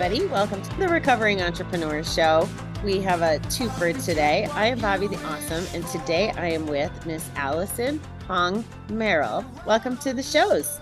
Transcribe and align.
Everybody. 0.00 0.30
Welcome 0.30 0.62
to 0.62 0.76
the 0.76 0.86
Recovering 0.86 1.42
Entrepreneurs 1.42 2.14
Show. 2.14 2.48
We 2.84 3.00
have 3.00 3.20
a 3.20 3.40
twofer 3.48 3.92
today. 4.04 4.44
I 4.52 4.66
am 4.66 4.78
Bobbie 4.78 5.08
the 5.08 5.16
Awesome, 5.26 5.66
and 5.74 5.84
today 5.88 6.30
I 6.36 6.50
am 6.50 6.68
with 6.68 6.92
Miss 7.04 7.28
Allison 7.34 8.00
Hong 8.28 8.64
Merrill. 8.90 9.44
Welcome 9.66 9.96
to 9.96 10.12
the 10.12 10.22
shows. 10.22 10.78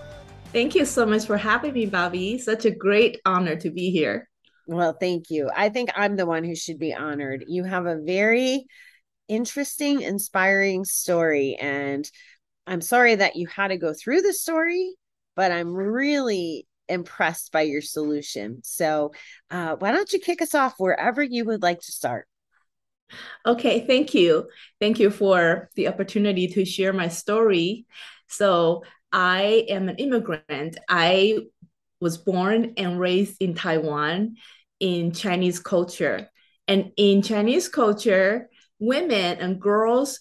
Thank 0.53 0.75
you 0.75 0.85
so 0.85 1.07
much 1.07 1.25
for 1.25 1.39
having 1.39 1.73
me, 1.73 1.87
Bobbie. 1.87 2.37
Such 2.37 2.67
a 2.67 2.71
great 2.71 3.19
honor 3.25 3.57
to 3.57 3.71
be 3.71 3.91
here. 3.91 4.29
Well, 4.67 4.95
thank 5.01 5.31
you. 5.31 5.49
I 5.57 5.71
think 5.71 5.89
I'm 5.97 6.17
the 6.17 6.27
one 6.27 6.45
who 6.45 6.55
should 6.55 6.79
be 6.79 6.93
honored. 6.93 7.43
You 7.49 7.65
have 7.65 7.87
a 7.87 7.97
very 7.97 8.67
interesting, 9.29 10.03
inspiring 10.03 10.85
story, 10.85 11.57
and 11.59 12.07
I'm 12.67 12.83
sorry 12.83 13.15
that 13.15 13.37
you 13.37 13.47
had 13.47 13.69
to 13.69 13.79
go 13.79 13.95
through 13.95 14.21
the 14.21 14.35
story, 14.35 14.95
but 15.35 15.53
I'm 15.53 15.75
really 15.75 16.66
impressed 16.89 17.53
by 17.53 17.63
your 17.63 17.83
solution. 17.83 18.61
So, 18.65 19.13
uh, 19.51 19.77
why 19.77 19.93
don't 19.93 20.13
you 20.13 20.19
kick 20.19 20.43
us 20.43 20.55
off 20.55 20.75
wherever 20.79 21.23
you 21.23 21.45
would 21.45 21.63
like 21.63 21.81
to 21.81 21.93
start? 21.93 22.27
Okay, 23.45 23.87
thank 23.87 24.15
you. 24.15 24.49
Thank 24.81 24.99
you 24.99 25.11
for 25.11 25.71
the 25.77 25.89
opportunity 25.89 26.49
to 26.49 26.65
share 26.65 26.93
my 26.93 27.09
story. 27.09 27.87
So, 28.29 28.83
I 29.13 29.67
am 29.69 29.89
an 29.89 29.97
immigrant. 29.97 30.77
I 30.89 31.39
was 32.01 32.19
born 32.19 32.75
and 32.77 33.01
raised 33.01 33.41
in 33.41 33.55
Taiwan 33.55 34.37
in 34.81 35.13
Chinese 35.13 35.61
culture. 35.61 36.29
And 36.69 36.93
in 36.97 37.23
Chinese 37.23 37.69
culture, 37.69 38.51
women 38.79 39.39
and 39.39 39.61
girls 39.61 40.19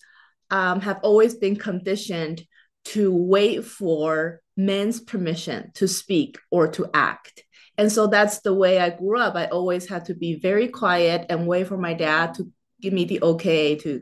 um, 0.52 0.82
have 0.82 1.00
always 1.04 1.36
been 1.36 1.56
conditioned 1.56 2.44
to 2.86 3.14
wait 3.14 3.66
for 3.66 4.42
men's 4.58 5.00
permission 5.00 5.72
to 5.76 5.88
speak 5.88 6.38
or 6.50 6.68
to 6.70 6.90
act. 6.94 7.44
And 7.78 7.92
so 7.92 8.08
that's 8.08 8.40
the 8.40 8.54
way 8.54 8.80
I 8.80 8.90
grew 8.90 9.20
up. 9.20 9.36
I 9.36 9.48
always 9.48 9.88
had 9.88 10.06
to 10.06 10.16
be 10.16 10.36
very 10.36 10.70
quiet 10.70 11.26
and 11.30 11.48
wait 11.48 11.68
for 11.68 11.78
my 11.78 11.94
dad 11.94 12.36
to 12.36 12.50
give 12.82 12.94
me 12.94 13.06
the 13.06 13.22
okay 13.22 13.76
to 13.76 14.02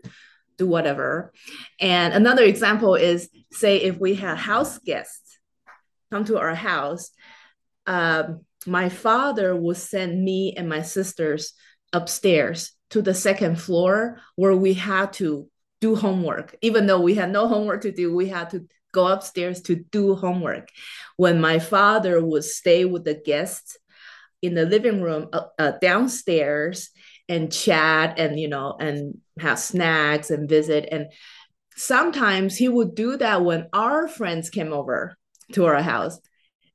do 0.57 0.67
whatever. 0.67 1.33
And 1.79 2.13
another 2.13 2.43
example 2.43 2.95
is 2.95 3.29
say 3.51 3.77
if 3.77 3.97
we 3.97 4.15
had 4.15 4.37
house 4.37 4.77
guests 4.79 5.39
come 6.11 6.25
to 6.25 6.37
our 6.37 6.53
house, 6.53 7.09
um, 7.87 8.41
my 8.65 8.89
father 8.89 9.55
would 9.55 9.77
send 9.77 10.23
me 10.23 10.53
and 10.55 10.69
my 10.69 10.83
sisters 10.83 11.53
upstairs 11.91 12.71
to 12.91 13.01
the 13.01 13.13
second 13.13 13.59
floor 13.59 14.19
where 14.35 14.55
we 14.55 14.73
had 14.73 15.13
to 15.13 15.49
do 15.81 15.95
homework. 15.95 16.55
Even 16.61 16.85
though 16.85 17.01
we 17.01 17.15
had 17.15 17.31
no 17.31 17.47
homework 17.47 17.81
to 17.81 17.91
do, 17.91 18.15
we 18.15 18.29
had 18.29 18.51
to 18.51 18.65
go 18.93 19.07
upstairs 19.07 19.61
to 19.63 19.75
do 19.75 20.15
homework. 20.15 20.69
When 21.17 21.41
my 21.41 21.59
father 21.59 22.23
would 22.23 22.45
stay 22.45 22.85
with 22.85 23.03
the 23.03 23.15
guests 23.15 23.77
in 24.41 24.55
the 24.55 24.65
living 24.65 25.01
room 25.01 25.29
uh, 25.33 25.45
uh, 25.59 25.71
downstairs 25.81 26.89
and 27.29 27.51
chat 27.51 28.19
and 28.19 28.39
you 28.39 28.47
know 28.47 28.75
and 28.79 29.19
have 29.39 29.57
snacks 29.57 30.29
and 30.29 30.49
visit 30.49 30.87
and 30.91 31.07
sometimes 31.75 32.55
he 32.55 32.67
would 32.67 32.93
do 32.93 33.17
that 33.17 33.43
when 33.43 33.67
our 33.73 34.07
friends 34.07 34.49
came 34.49 34.73
over 34.73 35.17
to 35.53 35.65
our 35.65 35.81
house 35.81 36.19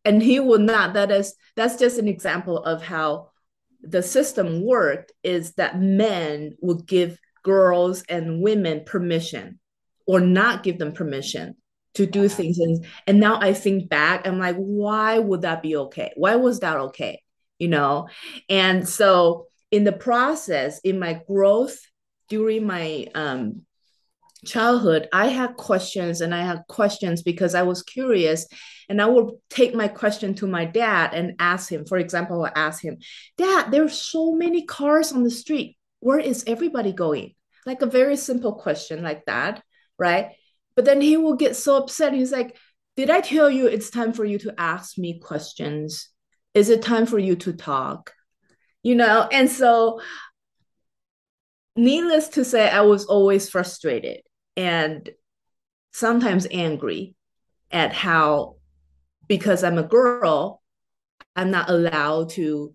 and 0.04 0.22
he 0.22 0.40
would 0.40 0.62
not 0.62 0.94
that 0.94 1.10
is 1.10 1.34
that's 1.54 1.76
just 1.76 1.98
an 1.98 2.08
example 2.08 2.58
of 2.58 2.82
how 2.82 3.28
the 3.82 4.02
system 4.02 4.64
worked 4.64 5.12
is 5.22 5.52
that 5.54 5.80
men 5.80 6.56
would 6.60 6.86
give 6.86 7.18
girls 7.42 8.02
and 8.08 8.42
women 8.42 8.82
permission 8.84 9.60
or 10.06 10.20
not 10.20 10.62
give 10.62 10.78
them 10.78 10.92
permission 10.92 11.54
to 11.98 12.06
do 12.06 12.28
things 12.28 12.58
and 12.60 12.86
and 13.08 13.18
now 13.18 13.40
i 13.40 13.52
think 13.52 13.88
back 13.88 14.24
i'm 14.24 14.38
like 14.38 14.54
why 14.56 15.18
would 15.18 15.42
that 15.42 15.62
be 15.62 15.76
okay? 15.76 16.12
Why 16.16 16.36
was 16.36 16.60
that 16.60 16.76
okay? 16.76 17.22
You 17.58 17.68
know? 17.68 18.08
And 18.48 18.88
so 18.88 19.46
in 19.72 19.82
the 19.84 19.92
process 19.92 20.78
in 20.80 20.98
my 20.98 21.20
growth 21.26 21.78
during 22.28 22.66
my 22.66 23.08
um, 23.14 23.62
childhood 24.44 25.08
i 25.12 25.26
had 25.26 25.56
questions 25.56 26.20
and 26.20 26.32
i 26.32 26.42
had 26.42 26.62
questions 26.68 27.22
because 27.22 27.56
i 27.56 27.62
was 27.62 27.82
curious 27.82 28.46
and 28.88 29.02
i 29.02 29.04
would 29.04 29.34
take 29.50 29.74
my 29.74 29.88
question 29.88 30.32
to 30.32 30.46
my 30.46 30.64
dad 30.64 31.12
and 31.12 31.34
ask 31.40 31.68
him 31.72 31.84
for 31.84 31.98
example 31.98 32.44
i 32.44 32.52
ask 32.54 32.80
him 32.80 32.96
dad 33.36 33.72
there's 33.72 34.00
so 34.00 34.32
many 34.32 34.64
cars 34.64 35.12
on 35.12 35.24
the 35.24 35.30
street. 35.30 35.76
Where 35.98 36.20
is 36.20 36.44
everybody 36.46 36.92
going? 36.92 37.34
Like 37.66 37.82
a 37.82 37.86
very 37.86 38.16
simple 38.16 38.52
question 38.52 39.02
like 39.02 39.24
that 39.26 39.60
right 39.98 40.37
but 40.78 40.84
then 40.84 41.00
he 41.00 41.16
will 41.16 41.34
get 41.34 41.56
so 41.56 41.76
upset. 41.76 42.12
He's 42.12 42.30
like, 42.30 42.56
Did 42.96 43.10
I 43.10 43.20
tell 43.20 43.50
you 43.50 43.66
it's 43.66 43.90
time 43.90 44.12
for 44.12 44.24
you 44.24 44.38
to 44.38 44.54
ask 44.56 44.96
me 44.96 45.18
questions? 45.18 46.08
Is 46.54 46.68
it 46.68 46.82
time 46.82 47.04
for 47.04 47.18
you 47.18 47.34
to 47.34 47.52
talk? 47.52 48.14
You 48.84 48.94
know, 48.94 49.28
and 49.32 49.50
so 49.50 50.00
needless 51.74 52.28
to 52.28 52.44
say, 52.44 52.70
I 52.70 52.82
was 52.82 53.06
always 53.06 53.50
frustrated 53.50 54.20
and 54.56 55.10
sometimes 55.92 56.46
angry 56.48 57.16
at 57.72 57.92
how, 57.92 58.58
because 59.26 59.64
I'm 59.64 59.78
a 59.78 59.82
girl, 59.82 60.62
I'm 61.34 61.50
not 61.50 61.68
allowed 61.68 62.30
to 62.34 62.72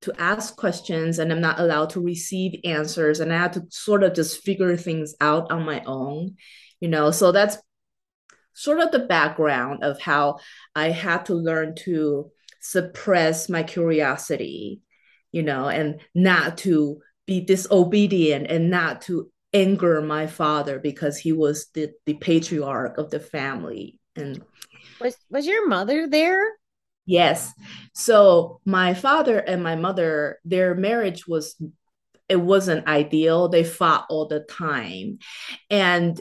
to 0.00 0.14
ask 0.18 0.56
questions 0.56 1.18
and 1.18 1.30
I'm 1.30 1.42
not 1.42 1.60
allowed 1.60 1.90
to 1.90 2.00
receive 2.00 2.60
answers 2.64 3.20
and 3.20 3.30
I 3.30 3.36
had 3.36 3.52
to 3.52 3.64
sort 3.68 4.02
of 4.02 4.14
just 4.14 4.42
figure 4.42 4.78
things 4.78 5.14
out 5.20 5.52
on 5.52 5.66
my 5.66 5.82
own 5.84 6.36
you 6.84 6.90
know 6.90 7.10
so 7.10 7.32
that's 7.32 7.56
sort 8.52 8.78
of 8.78 8.92
the 8.92 9.06
background 9.16 9.82
of 9.82 10.00
how 10.00 10.38
i 10.74 10.90
had 10.90 11.24
to 11.24 11.34
learn 11.34 11.74
to 11.74 12.30
suppress 12.60 13.48
my 13.48 13.62
curiosity 13.62 14.80
you 15.32 15.42
know 15.42 15.68
and 15.68 16.00
not 16.14 16.58
to 16.58 17.00
be 17.26 17.40
disobedient 17.40 18.46
and 18.50 18.70
not 18.70 19.00
to 19.00 19.30
anger 19.54 20.02
my 20.02 20.26
father 20.26 20.78
because 20.78 21.16
he 21.16 21.32
was 21.32 21.68
the, 21.74 21.92
the 22.04 22.14
patriarch 22.14 22.98
of 22.98 23.10
the 23.10 23.20
family. 23.20 24.00
And 24.16 24.42
was 25.00 25.16
was 25.30 25.46
your 25.46 25.68
mother 25.68 26.08
there? 26.08 26.44
Yes. 27.06 27.52
So 27.94 28.60
my 28.64 28.94
father 28.94 29.38
and 29.38 29.62
my 29.62 29.76
mother 29.76 30.38
their 30.44 30.74
marriage 30.74 31.26
was 31.26 31.56
it 32.28 32.36
wasn't 32.36 32.86
ideal. 32.86 33.48
They 33.48 33.64
fought 33.64 34.06
all 34.08 34.26
the 34.26 34.40
time. 34.40 35.18
And 35.70 36.20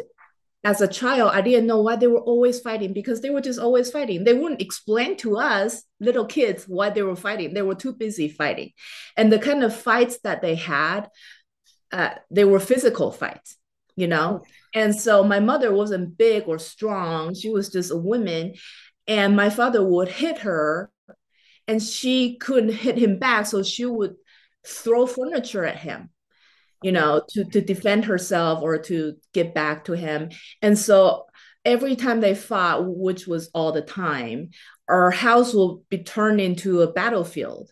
as 0.63 0.79
a 0.79 0.87
child, 0.87 1.31
I 1.33 1.41
didn't 1.41 1.67
know 1.67 1.81
why 1.81 1.97
they 1.97 2.07
were 2.07 2.21
always 2.21 2.61
fighting 2.61 2.93
because 2.93 3.19
they 3.19 3.29
were 3.29 3.41
just 3.41 3.59
always 3.59 3.91
fighting. 3.91 4.23
They 4.23 4.33
wouldn't 4.33 4.61
explain 4.61 5.17
to 5.17 5.37
us, 5.37 5.83
little 5.99 6.25
kids, 6.25 6.65
why 6.67 6.89
they 6.89 7.01
were 7.01 7.17
fighting. 7.17 7.53
They 7.53 7.61
were 7.61 7.75
too 7.75 7.91
busy 7.91 8.29
fighting. 8.29 8.71
And 9.17 9.31
the 9.31 9.39
kind 9.39 9.63
of 9.63 9.75
fights 9.75 10.19
that 10.23 10.41
they 10.41 10.55
had, 10.55 11.09
uh, 11.91 12.11
they 12.31 12.45
were 12.45 12.61
physical 12.61 13.11
fights, 13.11 13.57
you 13.97 14.07
know? 14.07 14.43
And 14.73 14.95
so 14.95 15.23
my 15.25 15.41
mother 15.41 15.73
wasn't 15.73 16.17
big 16.17 16.43
or 16.47 16.59
strong. 16.59 17.35
She 17.35 17.49
was 17.49 17.69
just 17.69 17.91
a 17.91 17.97
woman. 17.97 18.53
And 19.05 19.35
my 19.35 19.49
father 19.49 19.83
would 19.83 20.07
hit 20.07 20.39
her 20.39 20.89
and 21.67 21.83
she 21.83 22.37
couldn't 22.37 22.71
hit 22.71 22.97
him 22.97 23.19
back. 23.19 23.47
So 23.47 23.63
she 23.63 23.85
would 23.85 24.15
throw 24.65 25.05
furniture 25.07 25.65
at 25.65 25.79
him 25.79 26.09
you 26.83 26.91
know, 26.91 27.23
to, 27.29 27.45
to 27.45 27.61
defend 27.61 28.05
herself 28.05 28.61
or 28.61 28.77
to 28.77 29.15
get 29.33 29.53
back 29.53 29.85
to 29.85 29.93
him. 29.93 30.29
And 30.61 30.77
so 30.77 31.25
every 31.65 31.95
time 31.95 32.21
they 32.21 32.35
fought, 32.35 32.85
which 32.85 33.27
was 33.27 33.49
all 33.53 33.71
the 33.71 33.81
time, 33.81 34.49
our 34.87 35.11
house 35.11 35.53
will 35.53 35.83
be 35.89 35.99
turned 35.99 36.41
into 36.41 36.81
a 36.81 36.91
battlefield, 36.91 37.71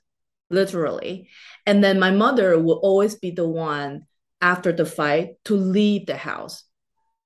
literally. 0.49 1.29
And 1.65 1.83
then 1.83 1.99
my 1.99 2.11
mother 2.11 2.57
will 2.57 2.79
always 2.81 3.15
be 3.15 3.31
the 3.31 3.47
one 3.47 4.03
after 4.41 4.71
the 4.71 4.85
fight 4.85 5.35
to 5.45 5.55
leave 5.55 6.05
the 6.05 6.17
house. 6.17 6.63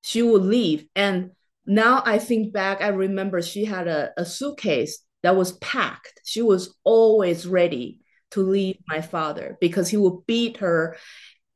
She 0.01 0.21
would 0.21 0.43
leave. 0.43 0.85
And 0.95 1.31
now 1.65 2.03
I 2.05 2.19
think 2.19 2.53
back, 2.53 2.81
I 2.81 2.89
remember 2.89 3.41
she 3.41 3.65
had 3.65 3.87
a, 3.87 4.11
a 4.17 4.25
suitcase 4.25 4.99
that 5.23 5.35
was 5.35 5.53
packed. 5.53 6.21
She 6.23 6.41
was 6.41 6.75
always 6.83 7.47
ready 7.47 8.01
to 8.31 8.41
leave 8.41 8.77
my 8.87 9.01
father 9.01 9.57
because 9.61 9.89
he 9.89 9.97
would 9.97 10.25
beat 10.27 10.57
her 10.57 10.97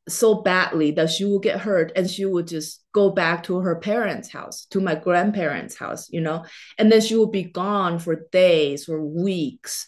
so 0.08 0.42
badly 0.42 0.92
that 0.92 1.10
she 1.10 1.24
would 1.24 1.42
get 1.42 1.60
hurt 1.60 1.92
and 1.94 2.10
she 2.10 2.24
would 2.24 2.48
just 2.48 2.82
go 2.92 3.10
back 3.10 3.44
to 3.44 3.58
her 3.58 3.76
parents' 3.76 4.28
house, 4.30 4.66
to 4.66 4.80
my 4.80 4.94
grandparents' 4.94 5.76
house, 5.76 6.08
you 6.10 6.20
know, 6.20 6.44
and 6.78 6.90
then 6.90 7.00
she 7.00 7.16
would 7.16 7.30
be 7.30 7.44
gone 7.44 7.98
for 7.98 8.26
days 8.32 8.88
or 8.88 9.04
weeks, 9.04 9.86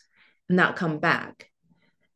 not 0.49 0.77
come 0.77 0.99
back. 0.99 1.51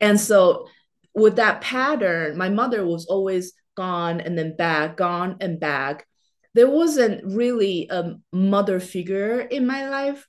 And 0.00 0.20
so, 0.20 0.68
with 1.14 1.36
that 1.36 1.62
pattern, 1.62 2.36
my 2.36 2.50
mother 2.50 2.84
was 2.84 3.06
always 3.06 3.54
gone 3.74 4.20
and 4.20 4.36
then 4.38 4.54
back, 4.56 4.96
gone 4.96 5.36
and 5.40 5.58
back. 5.58 6.06
There 6.54 6.68
wasn't 6.68 7.24
really 7.24 7.88
a 7.90 8.16
mother 8.32 8.80
figure 8.80 9.40
in 9.40 9.66
my 9.66 9.88
life 9.88 10.26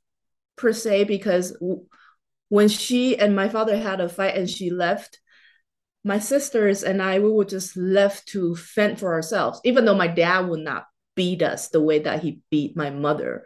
per 0.55 0.71
se, 0.73 1.03
because 1.03 1.57
when 2.49 2.69
she 2.69 3.17
and 3.17 3.35
my 3.35 3.49
father 3.49 3.77
had 3.77 3.99
a 3.99 4.09
fight 4.09 4.35
and 4.35 4.49
she 4.49 4.69
left, 4.69 5.19
my 6.07 6.19
sisters 6.19 6.83
and 6.83 7.01
I, 7.01 7.19
we 7.19 7.29
were 7.29 7.45
just 7.45 7.75
left 7.75 8.27
to 8.29 8.55
fend 8.55 8.99
for 8.99 9.13
ourselves, 9.13 9.59
even 9.63 9.85
though 9.85 9.95
my 9.95 10.07
dad 10.07 10.47
would 10.47 10.61
not 10.61 10.85
beat 11.15 11.41
us 11.41 11.67
the 11.67 11.81
way 11.81 11.99
that 11.99 12.23
he 12.23 12.39
beat 12.49 12.77
my 12.77 12.89
mother. 12.89 13.45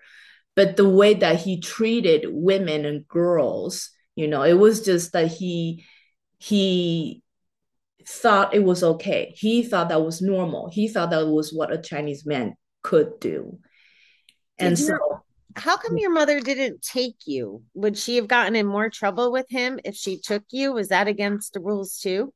But 0.56 0.78
the 0.78 0.88
way 0.88 1.16
that 1.16 1.40
he 1.40 1.60
treated 1.60 2.26
women 2.28 2.86
and 2.86 3.08
girls, 3.08 3.90
You 4.16 4.28
know, 4.28 4.44
it 4.44 4.54
was 4.54 4.86
just 4.86 5.14
that 5.14 5.28
he 5.28 5.86
he 6.38 7.24
thought 8.08 8.54
it 8.54 8.64
was 8.64 8.84
okay. 8.84 9.34
He 9.36 9.64
thought 9.64 9.90
that 9.90 10.04
was 10.04 10.22
normal. 10.22 10.70
He 10.70 10.88
thought 10.88 11.12
that 11.12 11.28
was 11.28 11.54
what 11.54 11.72
a 11.72 11.82
Chinese 11.82 12.26
man 12.26 12.56
could 12.84 13.20
do. 13.20 13.60
Did 14.58 14.68
and 14.68 14.80
so 14.80 15.24
how 15.56 15.78
come 15.78 15.98
your 15.98 16.12
mother 16.12 16.40
didn't 16.40 16.82
take 16.82 17.18
you? 17.26 17.64
Would 17.74 17.98
she 17.98 18.16
have 18.18 18.28
gotten 18.28 18.56
in 18.56 18.66
more 18.66 18.90
trouble 18.90 19.32
with 19.32 19.48
him 19.50 19.80
if 19.84 19.96
she 19.96 20.18
took 20.18 20.44
you? 20.52 20.74
Was 20.74 20.90
that 20.90 21.08
against 21.08 21.54
the 21.54 21.60
rules 21.60 22.00
too? 22.00 22.34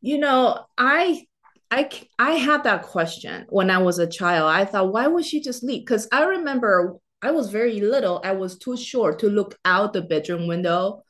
You 0.00 0.18
know, 0.18 0.64
I 0.76 1.26
I 1.70 1.90
I 2.18 2.32
had 2.32 2.64
that 2.64 2.84
question 2.84 3.46
when 3.48 3.70
I 3.70 3.78
was 3.78 3.98
a 3.98 4.06
child. 4.06 4.50
I 4.50 4.64
thought, 4.64 4.92
why 4.92 5.06
would 5.06 5.24
she 5.24 5.40
just 5.40 5.62
leave? 5.62 5.82
Because 5.82 6.08
I 6.12 6.24
remember 6.24 6.96
I 7.22 7.30
was 7.32 7.50
very 7.50 7.80
little. 7.80 8.20
I 8.24 8.32
was 8.32 8.58
too 8.58 8.76
short 8.76 9.18
to 9.20 9.28
look 9.28 9.58
out 9.64 9.92
the 9.92 10.02
bedroom 10.02 10.46
window 10.46 11.02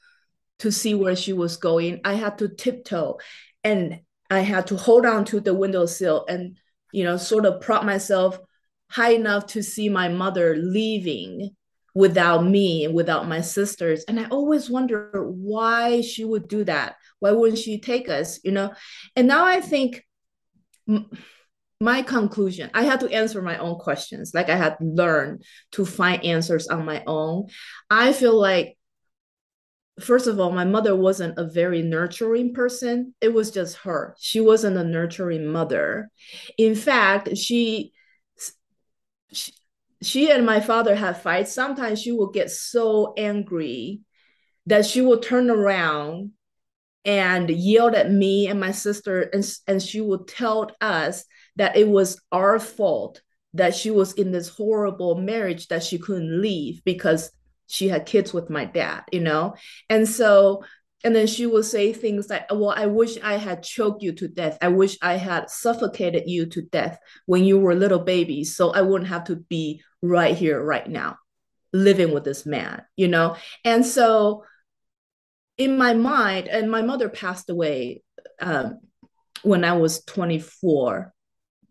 to 0.61 0.73
see 0.73 0.95
where 0.95 1.17
she 1.17 1.33
was 1.33 1.57
going. 1.57 2.01
I 2.05 2.15
had 2.15 2.39
to 2.39 2.49
tiptoe 2.49 3.19
and 3.63 4.01
I 4.31 4.41
had 4.41 4.67
to 4.69 4.77
hold 4.77 5.07
on 5.07 5.25
to 5.27 5.41
the 5.41 5.55
windowsill 5.55 6.25
and 6.29 6.59
you 6.93 7.05
know 7.05 7.17
sort 7.17 7.47
of 7.47 7.61
prop 7.61 7.85
myself 7.85 8.39
high 8.91 9.13
enough 9.13 9.47
to 9.47 9.63
see 9.63 9.89
my 9.89 10.09
mother 10.09 10.57
leaving 10.57 11.51
without 11.95 12.45
me 12.45 12.85
and 12.85 12.95
without 12.95 13.29
my 13.29 13.41
sisters 13.41 14.05
and 14.09 14.21
i 14.21 14.25
always 14.27 14.71
wonder 14.71 15.11
why 15.31 16.01
she 16.01 16.25
would 16.25 16.47
do 16.47 16.65
that 16.65 16.97
why 17.19 17.31
wouldn't 17.31 17.59
she 17.59 17.81
take 17.81 18.09
us 18.09 18.39
you 18.45 18.53
know 18.53 18.73
and 19.17 19.27
now 19.27 19.45
i 19.45 19.61
think 19.61 20.05
my 21.81 22.03
conclusion 22.03 22.71
i 22.75 22.83
had 22.83 23.01
to 23.01 23.13
answer 23.13 23.43
my 23.43 23.59
own 23.59 23.77
questions 23.79 24.33
like 24.35 24.49
i 24.49 24.57
had 24.57 24.77
learned 24.81 25.43
to 25.73 25.85
find 25.85 26.25
answers 26.25 26.69
on 26.69 26.85
my 26.85 27.03
own 27.07 27.47
i 27.91 28.13
feel 28.13 28.39
like 28.39 28.79
first 30.01 30.27
of 30.27 30.39
all, 30.39 30.51
my 30.51 30.65
mother 30.65 30.95
wasn't 30.95 31.39
a 31.39 31.45
very 31.45 31.83
nurturing 31.83 32.55
person. 32.55 33.15
It 33.21 33.33
was 33.33 33.51
just 33.51 33.79
her. 33.79 34.15
She 34.19 34.41
wasn't 34.41 34.77
a 34.77 34.85
nurturing 34.85 35.47
mother. 35.47 36.11
In 36.57 36.75
fact, 36.75 37.37
she, 37.37 37.93
she, 39.33 40.31
and 40.31 40.47
my 40.47 40.61
father 40.61 40.95
had 40.95 41.21
fights. 41.21 41.53
Sometimes 41.53 42.01
she 42.01 42.13
would 42.13 42.33
get 42.33 42.51
so 42.51 43.15
angry 43.17 44.01
that 44.67 44.87
she 44.87 45.01
would 45.01 45.23
turn 45.23 45.51
around 45.51 46.33
and 47.05 47.49
yelled 47.49 47.95
at 47.95 48.11
me 48.11 48.49
and 48.49 48.61
my 48.61 48.71
sister, 48.71 49.23
and, 49.23 49.45
and 49.67 49.83
she 49.83 50.01
would 50.01 50.29
tell 50.29 50.71
us 50.81 51.25
that 51.57 51.77
it 51.77 51.89
was 51.89 52.21
our 52.31 52.59
fault 52.59 53.23
that 53.55 53.75
she 53.75 53.91
was 53.91 54.13
in 54.13 54.31
this 54.31 54.49
horrible 54.49 55.15
marriage 55.15 55.69
that 55.69 55.83
she 55.83 55.99
couldn't 55.99 56.41
leave 56.41 56.83
because 56.85 57.31
she 57.67 57.89
had 57.89 58.07
kids 58.07 58.33
with 58.33 58.51
my 58.51 58.65
dad, 58.65 59.05
you 59.11 59.21
know? 59.21 59.55
And 59.89 60.09
so, 60.09 60.65
and 61.05 61.15
then 61.15 61.27
she 61.27 61.47
would 61.47 61.65
say 61.65 61.93
things 61.93 62.29
like, 62.29 62.47
Well, 62.51 62.75
I 62.77 62.87
wish 62.87 63.19
I 63.23 63.37
had 63.37 63.63
choked 63.63 64.03
you 64.03 64.13
to 64.15 64.29
death. 64.29 64.59
I 64.61 64.69
wish 64.69 64.99
I 65.01 65.15
had 65.15 65.49
suffocated 65.49 66.25
you 66.27 66.47
to 66.47 66.63
death 66.63 66.99
when 67.27 67.45
you 67.45 67.59
were 67.59 67.75
little 67.75 68.01
babies. 68.01 68.57
So 68.57 68.71
I 68.71 68.83
wouldn't 68.83 69.11
have 69.11 69.25
to 69.25 69.37
be 69.37 69.83
right 70.03 70.37
here, 70.37 70.63
right 70.63 70.89
now, 70.89 71.17
living 71.73 72.13
with 72.13 72.25
this 72.25 72.45
man, 72.45 72.83
you 72.97 73.09
know? 73.09 73.37
And 73.65 73.87
so, 73.87 74.45
in 75.57 75.79
my 75.79 75.95
mind, 75.95 76.49
and 76.49 76.71
my 76.71 76.83
mother 76.83 77.09
passed 77.09 77.51
away 77.51 78.03
um, 78.41 78.81
when 79.43 79.65
I 79.65 79.73
was 79.75 80.05
24, 80.05 81.13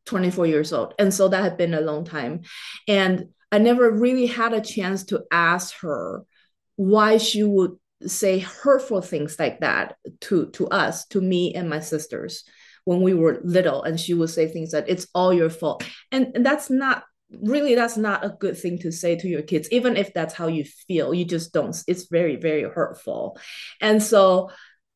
24 0.05 0.45
years 0.45 0.71
old. 0.73 0.93
And 0.99 1.13
so 1.13 1.27
that 1.27 1.43
had 1.43 1.57
been 1.57 1.73
a 1.73 1.81
long 1.81 2.05
time. 2.05 2.41
And 2.87 3.27
I 3.51 3.59
never 3.59 3.89
really 3.89 4.25
had 4.25 4.53
a 4.53 4.61
chance 4.61 5.05
to 5.05 5.23
ask 5.31 5.73
her 5.81 6.23
why 6.75 7.17
she 7.17 7.43
would 7.43 7.77
say 8.05 8.39
hurtful 8.39 9.01
things 9.01 9.37
like 9.39 9.59
that 9.61 9.95
to 10.21 10.47
to 10.51 10.67
us, 10.67 11.05
to 11.07 11.21
me 11.21 11.53
and 11.53 11.69
my 11.69 11.79
sisters 11.79 12.43
when 12.85 13.01
we 13.01 13.13
were 13.13 13.41
little, 13.43 13.83
and 13.83 13.99
she 13.99 14.13
would 14.13 14.29
say 14.29 14.47
things 14.47 14.71
that 14.71 14.87
it's 14.87 15.07
all 15.13 15.33
your 15.33 15.49
fault, 15.49 15.83
and, 16.11 16.31
and 16.35 16.45
that's 16.45 16.69
not 16.69 17.03
really 17.43 17.75
that's 17.75 17.97
not 17.97 18.23
a 18.23 18.29
good 18.39 18.57
thing 18.57 18.79
to 18.79 18.89
say 18.89 19.13
to 19.17 19.27
your 19.27 19.41
kids 19.41 19.67
even 19.69 19.97
if 19.97 20.13
that's 20.13 20.33
how 20.33 20.47
you 20.47 20.63
feel. 20.87 21.13
You 21.13 21.25
just 21.25 21.51
don't 21.53 21.75
it's 21.87 22.07
very 22.07 22.37
very 22.37 22.63
hurtful. 22.63 23.37
And 23.81 24.01
so 24.01 24.49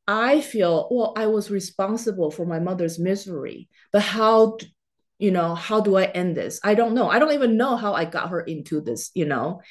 i 0.08 0.42
feel 0.42 0.88
well 0.90 1.14
i 1.16 1.28
was 1.28 1.52
responsible 1.52 2.32
for 2.32 2.44
my 2.44 2.60
mother's 2.60 2.98
misery 2.98 3.70
but 3.94 4.02
how 4.02 4.58
you 5.20 5.30
know 5.30 5.54
how 5.54 5.80
do 5.80 5.96
i 5.96 6.06
end 6.06 6.36
this? 6.36 6.60
I 6.64 6.74
don't 6.74 6.96
know. 6.96 7.08
I 7.08 7.20
don't 7.20 7.34
even 7.34 7.56
know 7.56 7.76
how 7.76 7.94
i 7.94 8.06
got 8.06 8.30
her 8.30 8.42
into 8.42 8.82
this 8.82 9.12
you 9.14 9.26
know? 9.26 9.62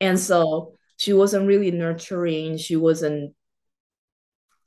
And 0.00 0.18
so 0.18 0.74
she 1.00 1.12
wasn't 1.12 1.46
really 1.46 1.70
nurturing 1.70 2.56
she 2.56 2.76
wasn't 2.76 3.34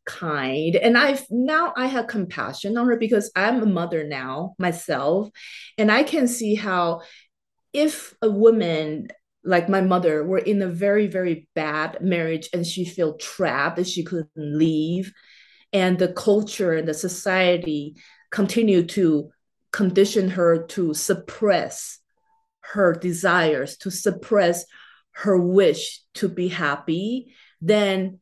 kind. 0.06 0.76
And 0.76 0.98
i've 0.98 1.26
now 1.30 1.74
i 1.78 1.86
have 1.86 2.08
compassion 2.08 2.78
on 2.78 2.88
her 2.88 2.98
because 2.98 3.32
i'm 3.36 3.62
a 3.62 3.66
mother 3.66 4.04
now 4.04 4.54
myself 4.60 5.30
and 5.78 5.90
i 5.90 6.04
can 6.04 6.28
see 6.28 6.56
how 6.56 7.02
if 7.72 8.14
a 8.22 8.30
woman 8.30 9.08
like 9.46 9.70
my 9.70 9.80
mother 9.80 10.24
were 10.26 10.40
in 10.40 10.62
a 10.62 10.68
very 10.68 11.08
very 11.08 11.48
bad 11.56 12.02
marriage 12.02 12.50
and 12.54 12.68
she 12.68 12.84
felt 12.84 13.22
trapped 13.22 13.78
that 13.78 13.88
she 13.88 14.04
couldn't 14.04 14.30
leave 14.36 15.14
and 15.72 15.98
the 15.98 16.12
culture 16.12 16.74
and 16.74 16.88
the 16.88 16.94
society 16.94 17.96
continue 18.30 18.84
to 18.84 19.32
condition 19.72 20.30
her 20.30 20.66
to 20.68 20.94
suppress 20.94 22.00
her 22.62 22.94
desires, 22.94 23.76
to 23.78 23.92
suppress 23.92 24.66
her 25.14 25.38
wish 25.38 26.02
to 26.16 26.28
be 26.28 26.48
happy, 26.48 27.34
then 27.62 28.20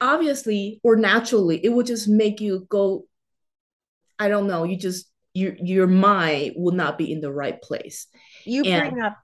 obviously 0.00 0.80
or 0.84 0.94
naturally 0.94 1.58
it 1.64 1.70
would 1.70 1.84
just 1.84 2.06
make 2.06 2.40
you 2.40 2.64
go 2.68 3.04
i 4.16 4.28
don't 4.28 4.46
know 4.46 4.62
you 4.62 4.76
just 4.76 5.06
your 5.34 5.56
your 5.56 5.88
mind 5.88 6.52
will 6.56 6.72
not 6.72 6.96
be 6.96 7.10
in 7.10 7.20
the 7.20 7.32
right 7.32 7.60
place 7.60 8.06
you 8.44 8.62
and, 8.62 8.92
bring 8.92 9.02
up 9.02 9.16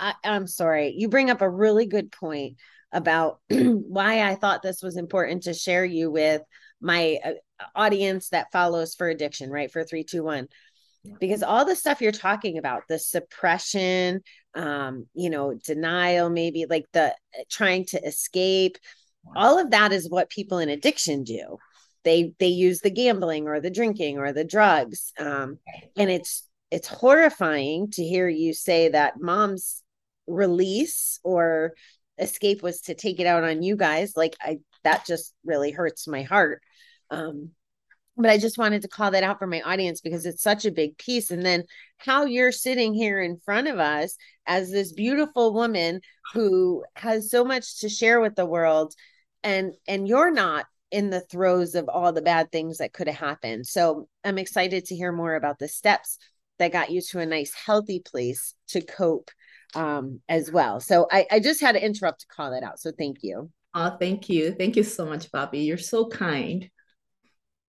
I, 0.00 0.14
i'm 0.24 0.48
sorry 0.48 0.94
you 0.96 1.08
bring 1.08 1.30
up 1.30 1.42
a 1.42 1.48
really 1.48 1.86
good 1.86 2.10
point 2.10 2.56
about 2.90 3.38
why 3.48 4.28
i 4.28 4.34
thought 4.34 4.62
this 4.62 4.82
was 4.82 4.96
important 4.96 5.44
to 5.44 5.54
share 5.54 5.84
you 5.84 6.10
with 6.10 6.42
my 6.80 7.18
uh, 7.24 7.32
audience 7.74 8.30
that 8.30 8.52
follows 8.52 8.94
for 8.94 9.08
addiction, 9.08 9.50
right? 9.50 9.70
For 9.70 9.84
321. 9.84 10.48
Because 11.20 11.42
all 11.42 11.64
the 11.64 11.76
stuff 11.76 12.00
you're 12.00 12.12
talking 12.12 12.58
about, 12.58 12.82
the 12.88 12.98
suppression, 12.98 14.22
um, 14.56 15.06
you 15.14 15.30
know, 15.30 15.54
denial, 15.54 16.30
maybe 16.30 16.66
like 16.68 16.86
the 16.92 17.08
uh, 17.08 17.42
trying 17.50 17.84
to 17.86 18.02
escape, 18.02 18.78
all 19.36 19.58
of 19.58 19.70
that 19.70 19.92
is 19.92 20.08
what 20.08 20.30
people 20.30 20.58
in 20.58 20.68
addiction 20.68 21.24
do. 21.24 21.58
They 22.04 22.32
they 22.38 22.48
use 22.48 22.80
the 22.80 22.90
gambling 22.90 23.48
or 23.48 23.60
the 23.60 23.70
drinking 23.70 24.18
or 24.18 24.32
the 24.32 24.44
drugs. 24.44 25.12
Um, 25.18 25.58
and 25.96 26.10
it's 26.10 26.48
it's 26.70 26.88
horrifying 26.88 27.90
to 27.92 28.02
hear 28.02 28.28
you 28.28 28.54
say 28.54 28.88
that 28.88 29.20
mom's 29.20 29.82
release 30.26 31.20
or 31.22 31.74
escape 32.18 32.62
was 32.62 32.80
to 32.82 32.94
take 32.94 33.20
it 33.20 33.26
out 33.26 33.44
on 33.44 33.62
you 33.62 33.76
guys. 33.76 34.16
Like 34.16 34.36
I 34.40 34.60
that 34.84 35.04
just 35.06 35.34
really 35.44 35.70
hurts 35.70 36.08
my 36.08 36.22
heart. 36.22 36.62
Um, 37.10 37.50
but 38.16 38.30
I 38.30 38.38
just 38.38 38.58
wanted 38.58 38.82
to 38.82 38.88
call 38.88 39.10
that 39.10 39.22
out 39.22 39.38
for 39.38 39.46
my 39.46 39.60
audience 39.62 40.00
because 40.00 40.26
it's 40.26 40.42
such 40.42 40.64
a 40.64 40.70
big 40.70 40.96
piece. 40.98 41.30
And 41.30 41.44
then 41.44 41.64
how 41.98 42.24
you're 42.24 42.52
sitting 42.52 42.94
here 42.94 43.20
in 43.20 43.38
front 43.44 43.68
of 43.68 43.78
us 43.78 44.16
as 44.46 44.70
this 44.70 44.92
beautiful 44.92 45.52
woman 45.52 46.00
who 46.32 46.84
has 46.96 47.30
so 47.30 47.44
much 47.44 47.80
to 47.80 47.88
share 47.88 48.20
with 48.20 48.34
the 48.34 48.46
world, 48.46 48.94
and 49.42 49.74
and 49.86 50.08
you're 50.08 50.32
not 50.32 50.66
in 50.90 51.10
the 51.10 51.20
throes 51.20 51.74
of 51.74 51.88
all 51.88 52.12
the 52.12 52.22
bad 52.22 52.50
things 52.50 52.78
that 52.78 52.92
could 52.92 53.08
have 53.08 53.16
happened. 53.16 53.66
So 53.66 54.08
I'm 54.24 54.38
excited 54.38 54.86
to 54.86 54.96
hear 54.96 55.12
more 55.12 55.34
about 55.34 55.58
the 55.58 55.68
steps 55.68 56.18
that 56.58 56.72
got 56.72 56.90
you 56.90 57.00
to 57.02 57.18
a 57.18 57.26
nice, 57.26 57.52
healthy 57.52 58.00
place 58.00 58.54
to 58.68 58.80
cope 58.80 59.30
um, 59.74 60.20
as 60.28 60.50
well. 60.50 60.80
So 60.80 61.06
I, 61.10 61.26
I 61.30 61.40
just 61.40 61.60
had 61.60 61.72
to 61.72 61.84
interrupt 61.84 62.20
to 62.20 62.26
call 62.28 62.52
that 62.52 62.62
out. 62.62 62.78
So 62.78 62.92
thank 62.96 63.18
you. 63.22 63.50
Oh, 63.74 63.96
thank 64.00 64.28
you. 64.28 64.52
Thank 64.52 64.76
you 64.76 64.82
so 64.82 65.04
much, 65.04 65.30
Bobbie. 65.30 65.60
You're 65.60 65.76
so 65.76 66.08
kind 66.08 66.70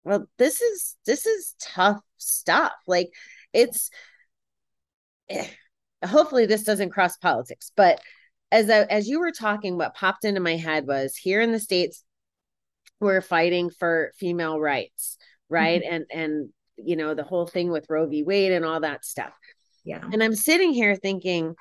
well 0.05 0.27
this 0.39 0.61
is 0.61 0.97
this 1.07 1.27
is 1.27 1.55
tough 1.61 2.01
stuff. 2.19 2.73
Like 2.87 3.11
it's 3.53 3.91
eh, 5.29 5.47
hopefully 6.05 6.47
this 6.47 6.65
doesn't 6.65 6.91
cross 6.91 7.17
politics 7.17 7.73
but 7.77 8.01
as 8.53 8.69
I, 8.69 8.83
as 8.83 9.09
you 9.09 9.21
were 9.21 9.33
talking 9.33 9.77
what 9.77 9.95
popped 9.95 10.25
into 10.25 10.41
my 10.41 10.57
head 10.57 10.87
was 10.87 11.17
here 11.17 11.41
in 11.41 11.53
the 11.53 11.61
states 11.61 12.05
we're 13.01 13.21
fighting 13.21 13.71
for 13.71 14.13
female 14.17 14.59
rights 14.59 15.19
right? 15.49 15.83
Mm-hmm. 15.83 15.95
and 15.95 16.05
and 16.11 16.49
you 16.77 16.97
know 16.97 17.15
the 17.15 17.25
whole 17.25 17.47
thing 17.47 17.71
with 17.71 17.91
roe 17.91 18.07
v. 18.07 18.23
Wade 18.23 18.53
and 18.53 18.65
all 18.65 18.81
that 18.81 19.05
stuff. 19.05 19.33
Yeah. 19.85 20.01
And 20.13 20.23
i'm 20.23 20.35
sitting 20.35 20.73
here 20.73 20.97
thinking 20.97 21.55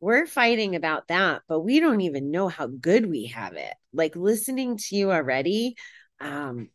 we're 0.00 0.26
fighting 0.26 0.76
about 0.76 1.08
that 1.08 1.42
but 1.48 1.60
we 1.60 1.80
don't 1.80 2.02
even 2.02 2.30
know 2.30 2.48
how 2.48 2.66
good 2.66 3.06
we 3.06 3.26
have 3.26 3.54
it. 3.54 3.74
Like 3.92 4.16
listening 4.16 4.78
to 4.78 4.96
you 4.96 5.12
already 5.12 5.76
um 6.20 6.68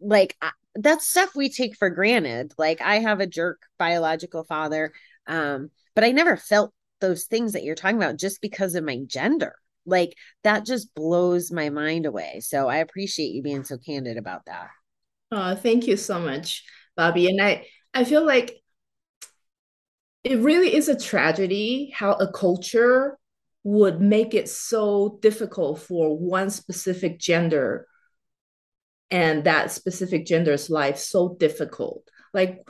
like 0.00 0.36
that's 0.74 1.06
stuff 1.06 1.34
we 1.34 1.48
take 1.50 1.76
for 1.76 1.90
granted. 1.90 2.52
Like 2.58 2.80
I 2.80 3.00
have 3.00 3.20
a 3.20 3.26
jerk 3.26 3.62
biological 3.78 4.44
father, 4.44 4.92
um, 5.26 5.70
but 5.94 6.04
I 6.04 6.12
never 6.12 6.36
felt 6.36 6.72
those 7.00 7.24
things 7.24 7.52
that 7.52 7.64
you're 7.64 7.74
talking 7.74 7.96
about 7.96 8.18
just 8.18 8.40
because 8.40 8.74
of 8.74 8.84
my 8.84 9.00
gender. 9.06 9.54
Like 9.86 10.14
that 10.44 10.66
just 10.66 10.94
blows 10.94 11.50
my 11.50 11.70
mind 11.70 12.06
away. 12.06 12.40
So 12.40 12.68
I 12.68 12.76
appreciate 12.76 13.32
you 13.32 13.42
being 13.42 13.64
so 13.64 13.78
candid 13.78 14.16
about 14.16 14.44
that. 14.46 14.68
Oh, 15.32 15.54
thank 15.54 15.86
you 15.86 15.96
so 15.96 16.20
much, 16.20 16.64
Bobbie. 16.96 17.28
And 17.28 17.40
I 17.40 17.66
I 17.94 18.04
feel 18.04 18.24
like 18.24 18.62
it 20.24 20.38
really 20.38 20.74
is 20.74 20.88
a 20.88 20.98
tragedy 20.98 21.92
how 21.94 22.12
a 22.12 22.30
culture 22.30 23.18
would 23.64 24.00
make 24.00 24.34
it 24.34 24.48
so 24.48 25.18
difficult 25.20 25.80
for 25.80 26.16
one 26.16 26.50
specific 26.50 27.18
gender 27.18 27.86
and 29.10 29.44
that 29.44 29.72
specific 29.72 30.26
gender's 30.26 30.68
life 30.70 30.98
so 30.98 31.36
difficult. 31.38 32.08
Like 32.34 32.66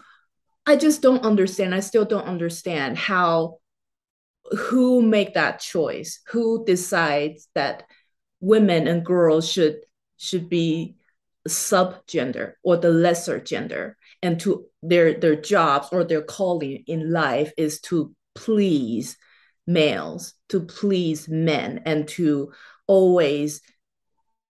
I 0.67 0.77
just 0.77 1.03
don't 1.03 1.25
understand. 1.25 1.75
I 1.75 1.81
still 1.81 2.05
don't 2.05 2.27
understand 2.27 2.99
how 2.99 3.59
who 4.51 5.03
make 5.03 5.35
that 5.35 5.61
choice, 5.61 6.21
who 6.29 6.65
decides 6.65 7.49
that 7.55 7.85
women 8.41 8.87
and 8.87 9.05
girls 9.05 9.51
should 9.51 9.81
should 10.17 10.49
be 10.49 10.97
subgender 11.49 12.53
or 12.63 12.77
the 12.77 12.91
lesser 12.91 13.41
gender 13.41 13.97
and 14.23 14.39
to 14.41 14.67
their 14.83 15.15
their 15.15 15.37
jobs 15.37 15.89
or 15.93 16.05
their 16.05 16.23
calling 16.23 16.85
in 16.87 17.11
life 17.11 17.53
is 17.57 17.81
to 17.81 18.15
please 18.35 19.17
males 19.67 20.35
to 20.49 20.61
please 20.61 21.29
men 21.29 21.83
and 21.85 22.09
to 22.09 22.53
always 22.87 23.61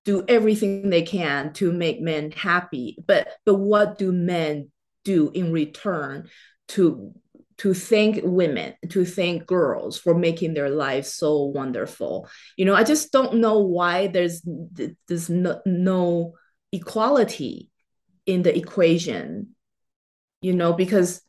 do 0.09 0.25
everything 0.27 0.89
they 0.89 1.03
can 1.03 1.53
to 1.53 1.71
make 1.71 2.01
men 2.01 2.31
happy. 2.31 2.97
But 3.07 3.29
but 3.45 3.57
what 3.57 3.99
do 3.99 4.11
men 4.11 4.71
do 5.05 5.31
in 5.35 5.53
return 5.53 6.31
to 6.69 7.13
to 7.59 7.75
thank 7.75 8.21
women 8.23 8.73
to 8.89 9.05
thank 9.05 9.45
girls 9.45 9.99
for 9.99 10.15
making 10.15 10.55
their 10.55 10.71
lives 10.71 11.13
so 11.13 11.43
wonderful? 11.43 12.27
You 12.57 12.65
know 12.65 12.75
i 12.75 12.85
just 12.85 13.13
don't 13.13 13.35
know 13.35 13.59
why 13.59 14.07
there's 14.07 14.41
there's 15.09 15.29
no, 15.29 15.61
no 15.67 16.33
equality 16.73 17.69
in 18.25 18.43
the 18.43 18.57
equation 18.57 19.55
you 20.41 20.55
know 20.55 20.73
because 20.73 21.21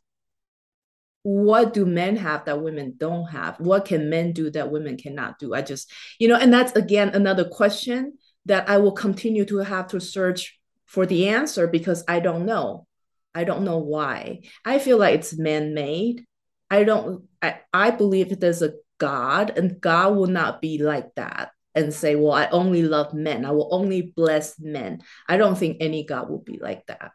what 1.22 1.74
do 1.74 1.84
men 1.84 2.16
have 2.16 2.46
that 2.46 2.62
women 2.62 2.94
don't 2.96 3.26
have? 3.26 3.60
What 3.60 3.84
can 3.84 4.08
men 4.08 4.32
do 4.32 4.48
that 4.52 4.70
women 4.70 4.96
cannot 4.96 5.38
do? 5.38 5.52
I 5.52 5.60
just 5.60 5.92
you 6.18 6.28
know 6.28 6.36
and 6.36 6.50
that's 6.50 6.72
again 6.72 7.10
another 7.10 7.44
question 7.44 8.14
that 8.46 8.68
i 8.68 8.76
will 8.76 8.92
continue 8.92 9.44
to 9.44 9.58
have 9.58 9.88
to 9.88 10.00
search 10.00 10.58
for 10.86 11.06
the 11.06 11.28
answer 11.28 11.66
because 11.66 12.04
i 12.08 12.20
don't 12.20 12.46
know 12.46 12.86
i 13.34 13.44
don't 13.44 13.64
know 13.64 13.78
why 13.78 14.40
i 14.64 14.78
feel 14.78 14.98
like 14.98 15.14
it's 15.14 15.38
man-made 15.38 16.24
i 16.70 16.84
don't 16.84 17.24
i, 17.42 17.60
I 17.72 17.90
believe 17.90 18.38
there's 18.38 18.62
a 18.62 18.74
god 18.98 19.56
and 19.56 19.80
god 19.80 20.16
will 20.16 20.26
not 20.26 20.60
be 20.60 20.78
like 20.82 21.14
that 21.16 21.52
and 21.74 21.94
say, 21.94 22.16
well, 22.16 22.32
I 22.32 22.46
only 22.48 22.82
love 22.82 23.14
men. 23.14 23.44
I 23.44 23.52
will 23.52 23.68
only 23.70 24.12
bless 24.16 24.58
men. 24.58 25.02
I 25.28 25.36
don't 25.36 25.56
think 25.56 25.76
any 25.80 26.04
God 26.04 26.28
will 26.28 26.42
be 26.42 26.58
like 26.60 26.86
that. 26.86 27.12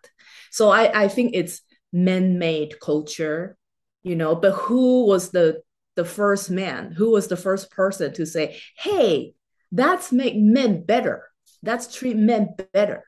So 0.51 0.69
I, 0.69 1.03
I 1.03 1.07
think 1.07 1.31
it's 1.33 1.61
man 1.91 2.39
made 2.39 2.79
culture, 2.79 3.57
you 4.03 4.15
know, 4.15 4.35
but 4.35 4.51
who 4.51 5.05
was 5.05 5.31
the 5.31 5.61
the 5.95 6.05
first 6.05 6.49
man? 6.49 6.91
Who 6.91 7.11
was 7.11 7.27
the 7.27 7.37
first 7.37 7.71
person 7.71 8.13
to 8.13 8.25
say, 8.25 8.59
hey, 8.77 9.33
that's 9.71 10.11
make 10.11 10.35
men 10.35 10.83
better. 10.83 11.23
That's 11.63 11.93
treat 11.93 12.17
men 12.17 12.55
better, 12.73 13.03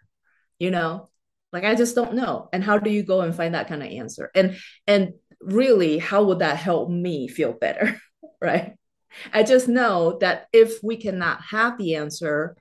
you 0.59 0.71
know? 0.71 1.09
Like 1.53 1.63
I 1.63 1.75
just 1.75 1.95
don't 1.95 2.15
know. 2.15 2.49
And 2.51 2.63
how 2.63 2.77
do 2.77 2.89
you 2.89 3.03
go 3.03 3.21
and 3.21 3.35
find 3.35 3.55
that 3.55 3.67
kind 3.67 3.81
of 3.81 3.89
answer? 3.89 4.31
And 4.35 4.57
and 4.85 5.13
really, 5.41 5.97
how 5.97 6.23
would 6.25 6.39
that 6.39 6.57
help 6.57 6.89
me 6.89 7.27
feel 7.27 7.53
better? 7.53 7.99
right? 8.41 8.73
I 9.33 9.43
just 9.43 9.67
know 9.67 10.17
that 10.21 10.47
if 10.51 10.83
we 10.83 10.97
cannot 10.97 11.41
have 11.49 11.77
the 11.77 11.95
answer, 11.95 12.55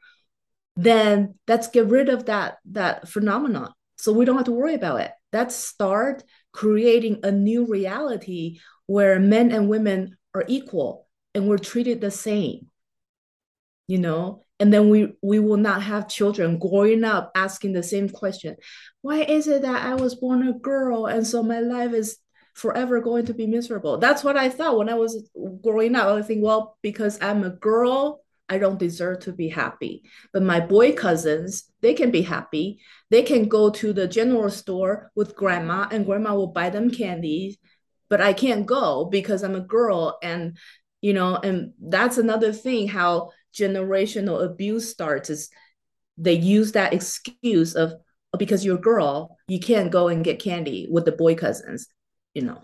then 0.77 1.35
let's 1.49 1.69
get 1.69 1.87
rid 1.87 2.09
of 2.09 2.27
that 2.27 2.59
that 2.73 3.09
phenomenon. 3.09 3.73
So 3.99 4.13
we 4.13 4.25
don't 4.25 4.37
have 4.37 4.47
to 4.47 4.53
worry 4.53 4.75
about 4.75 5.01
it. 5.01 5.13
Let's 5.33 5.57
start 5.57 6.23
creating 6.53 7.21
a 7.23 7.31
new 7.31 7.67
reality 7.67 8.61
where 8.87 9.19
men 9.19 9.51
and 9.51 9.69
women 9.69 10.17
are 10.35 10.45
equal 10.47 11.07
and 11.35 11.49
we're 11.49 11.59
treated 11.59 12.01
the 12.01 12.11
same. 12.11 12.69
You 13.87 13.99
know, 13.99 14.45
and 14.59 14.73
then 14.73 14.89
we 14.89 15.15
we 15.23 15.39
will 15.39 15.57
not 15.57 15.83
have 15.83 16.09
children 16.09 16.59
growing 16.59 17.05
up 17.05 17.31
asking 17.35 17.73
the 17.73 17.83
same 17.83 18.09
question 18.09 18.57
why 19.03 19.21
is 19.21 19.47
it 19.47 19.63
that 19.63 19.85
i 19.85 19.95
was 19.95 20.15
born 20.15 20.49
a 20.49 20.53
girl 20.55 21.07
and 21.07 21.27
so 21.27 21.43
my 21.43 21.61
life 21.61 21.93
is 21.93 22.19
forever 22.57 23.03
going 23.03 23.27
to 23.27 23.35
be 23.35 23.47
miserable. 23.47 23.99
That's 23.99 24.25
what 24.25 24.39
I 24.39 24.49
thought 24.49 24.79
when 24.79 24.89
I 24.89 24.95
was 24.95 25.29
growing 25.63 25.95
up. 25.95 26.09
I 26.09 26.23
think, 26.23 26.43
well, 26.43 26.79
because 26.81 27.19
I'm 27.21 27.45
a 27.45 27.51
girl, 27.51 28.23
I 28.49 28.57
don't 28.57 28.79
deserve 28.79 29.21
to 29.21 29.33
be 29.35 29.51
happy. 29.51 30.05
But 30.33 30.43
my 30.43 30.61
boy 30.61 30.95
cousins, 30.95 31.71
they 31.83 31.93
can 31.93 32.11
be 32.11 32.23
happy. 32.23 32.81
They 33.11 33.23
can 33.23 33.49
go 33.49 33.69
to 33.71 33.93
the 33.93 34.09
general 34.09 34.49
store 34.49 35.13
with 35.15 35.37
grandma, 35.37 35.87
and 35.91 36.07
grandma 36.07 36.35
will 36.35 36.47
buy 36.47 36.71
them 36.71 36.91
candy. 36.91 37.59
But 38.09 38.23
I 38.23 38.33
can't 38.33 38.65
go 38.65 39.05
because 39.05 39.43
I'm 39.45 39.55
a 39.55 39.61
girl. 39.61 40.19
And, 40.23 40.57
you 41.03 41.13
know, 41.13 41.37
and 41.37 41.75
that's 41.79 42.17
another 42.17 42.55
thing 42.55 42.89
how 42.89 43.33
generational 43.57 44.45
abuse 44.45 44.91
starts 44.91 45.31
is 45.31 45.49
they 46.19 46.35
use 46.35 46.73
that 46.73 46.93
excuse 46.93 47.75
of 47.75 47.93
oh, 48.33 48.39
because 48.39 48.65
you're 48.65 48.77
a 48.77 48.81
girl, 48.81 49.37
you 49.49 49.61
can't 49.61 49.91
go 49.91 50.09
and 50.09 50.25
get 50.25 50.43
candy 50.43 50.89
with 50.91 51.05
the 51.05 51.13
boy 51.13 51.35
cousins 51.35 51.89
you 52.37 52.43
know. 52.43 52.61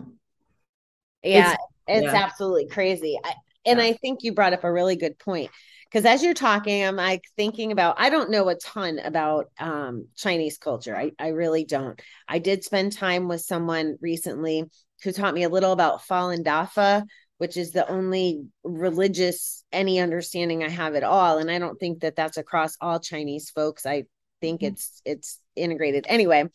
Yeah, 1.23 1.53
it's, 1.53 1.63
it's 1.87 2.13
yeah. 2.13 2.23
absolutely 2.23 2.67
crazy. 2.67 3.19
I, 3.21 3.33
and 3.65 3.79
yeah. 3.79 3.85
I 3.85 3.93
think 3.93 4.19
you 4.21 4.33
brought 4.33 4.53
up 4.53 4.63
a 4.63 4.71
really 4.71 4.95
good 4.95 5.17
point 5.17 5.49
because 5.91 6.05
as 6.05 6.21
you're 6.21 6.35
talking, 6.35 6.85
I'm 6.85 6.95
like 6.95 7.23
thinking 7.35 7.71
about 7.71 7.95
I 7.97 8.11
don't 8.11 8.29
know 8.29 8.47
a 8.49 8.55
ton 8.55 8.99
about 8.99 9.47
um, 9.59 10.07
Chinese 10.15 10.59
culture. 10.59 10.95
I, 10.95 11.11
I 11.17 11.29
really 11.29 11.65
don't. 11.65 11.99
I 12.27 12.37
did 12.37 12.63
spend 12.63 12.91
time 12.91 13.27
with 13.27 13.41
someone 13.41 13.97
recently 13.99 14.65
who 15.03 15.11
taught 15.11 15.33
me 15.33 15.43
a 15.43 15.49
little 15.49 15.71
about 15.71 16.03
Falun 16.03 16.43
Dafa, 16.43 17.03
which 17.43 17.57
is 17.57 17.71
the 17.71 17.85
only 17.91 18.45
religious 18.63 19.65
any 19.73 19.99
understanding 19.99 20.63
I 20.63 20.69
have 20.69 20.95
at 20.95 21.03
all. 21.03 21.39
And 21.39 21.51
I 21.51 21.59
don't 21.59 21.77
think 21.77 21.99
that 21.99 22.15
that's 22.15 22.37
across 22.37 22.77
all 22.79 23.01
Chinese 23.01 23.49
folks. 23.49 23.85
I 23.85 24.05
think 24.39 24.61
mm-hmm. 24.61 24.71
it's 24.71 25.01
it's 25.03 25.39
integrated. 25.53 26.05
Anyway, 26.07 26.45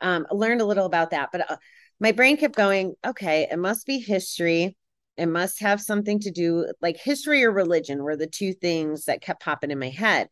um, 0.00 0.26
I 0.30 0.34
learned 0.34 0.62
a 0.62 0.64
little 0.64 0.86
about 0.86 1.10
that, 1.10 1.28
but. 1.30 1.50
Uh, 1.50 1.56
my 2.00 2.12
brain 2.12 2.36
kept 2.36 2.54
going, 2.54 2.94
okay, 3.04 3.48
it 3.50 3.58
must 3.58 3.84
be 3.84 3.98
history. 3.98 4.76
It 5.16 5.26
must 5.26 5.60
have 5.60 5.80
something 5.80 6.20
to 6.20 6.30
do 6.30 6.72
like 6.80 6.96
history 6.96 7.44
or 7.44 7.50
religion 7.50 8.02
were 8.02 8.16
the 8.16 8.28
two 8.28 8.52
things 8.52 9.06
that 9.06 9.20
kept 9.20 9.42
popping 9.42 9.72
in 9.72 9.80
my 9.80 9.88
head. 9.90 10.28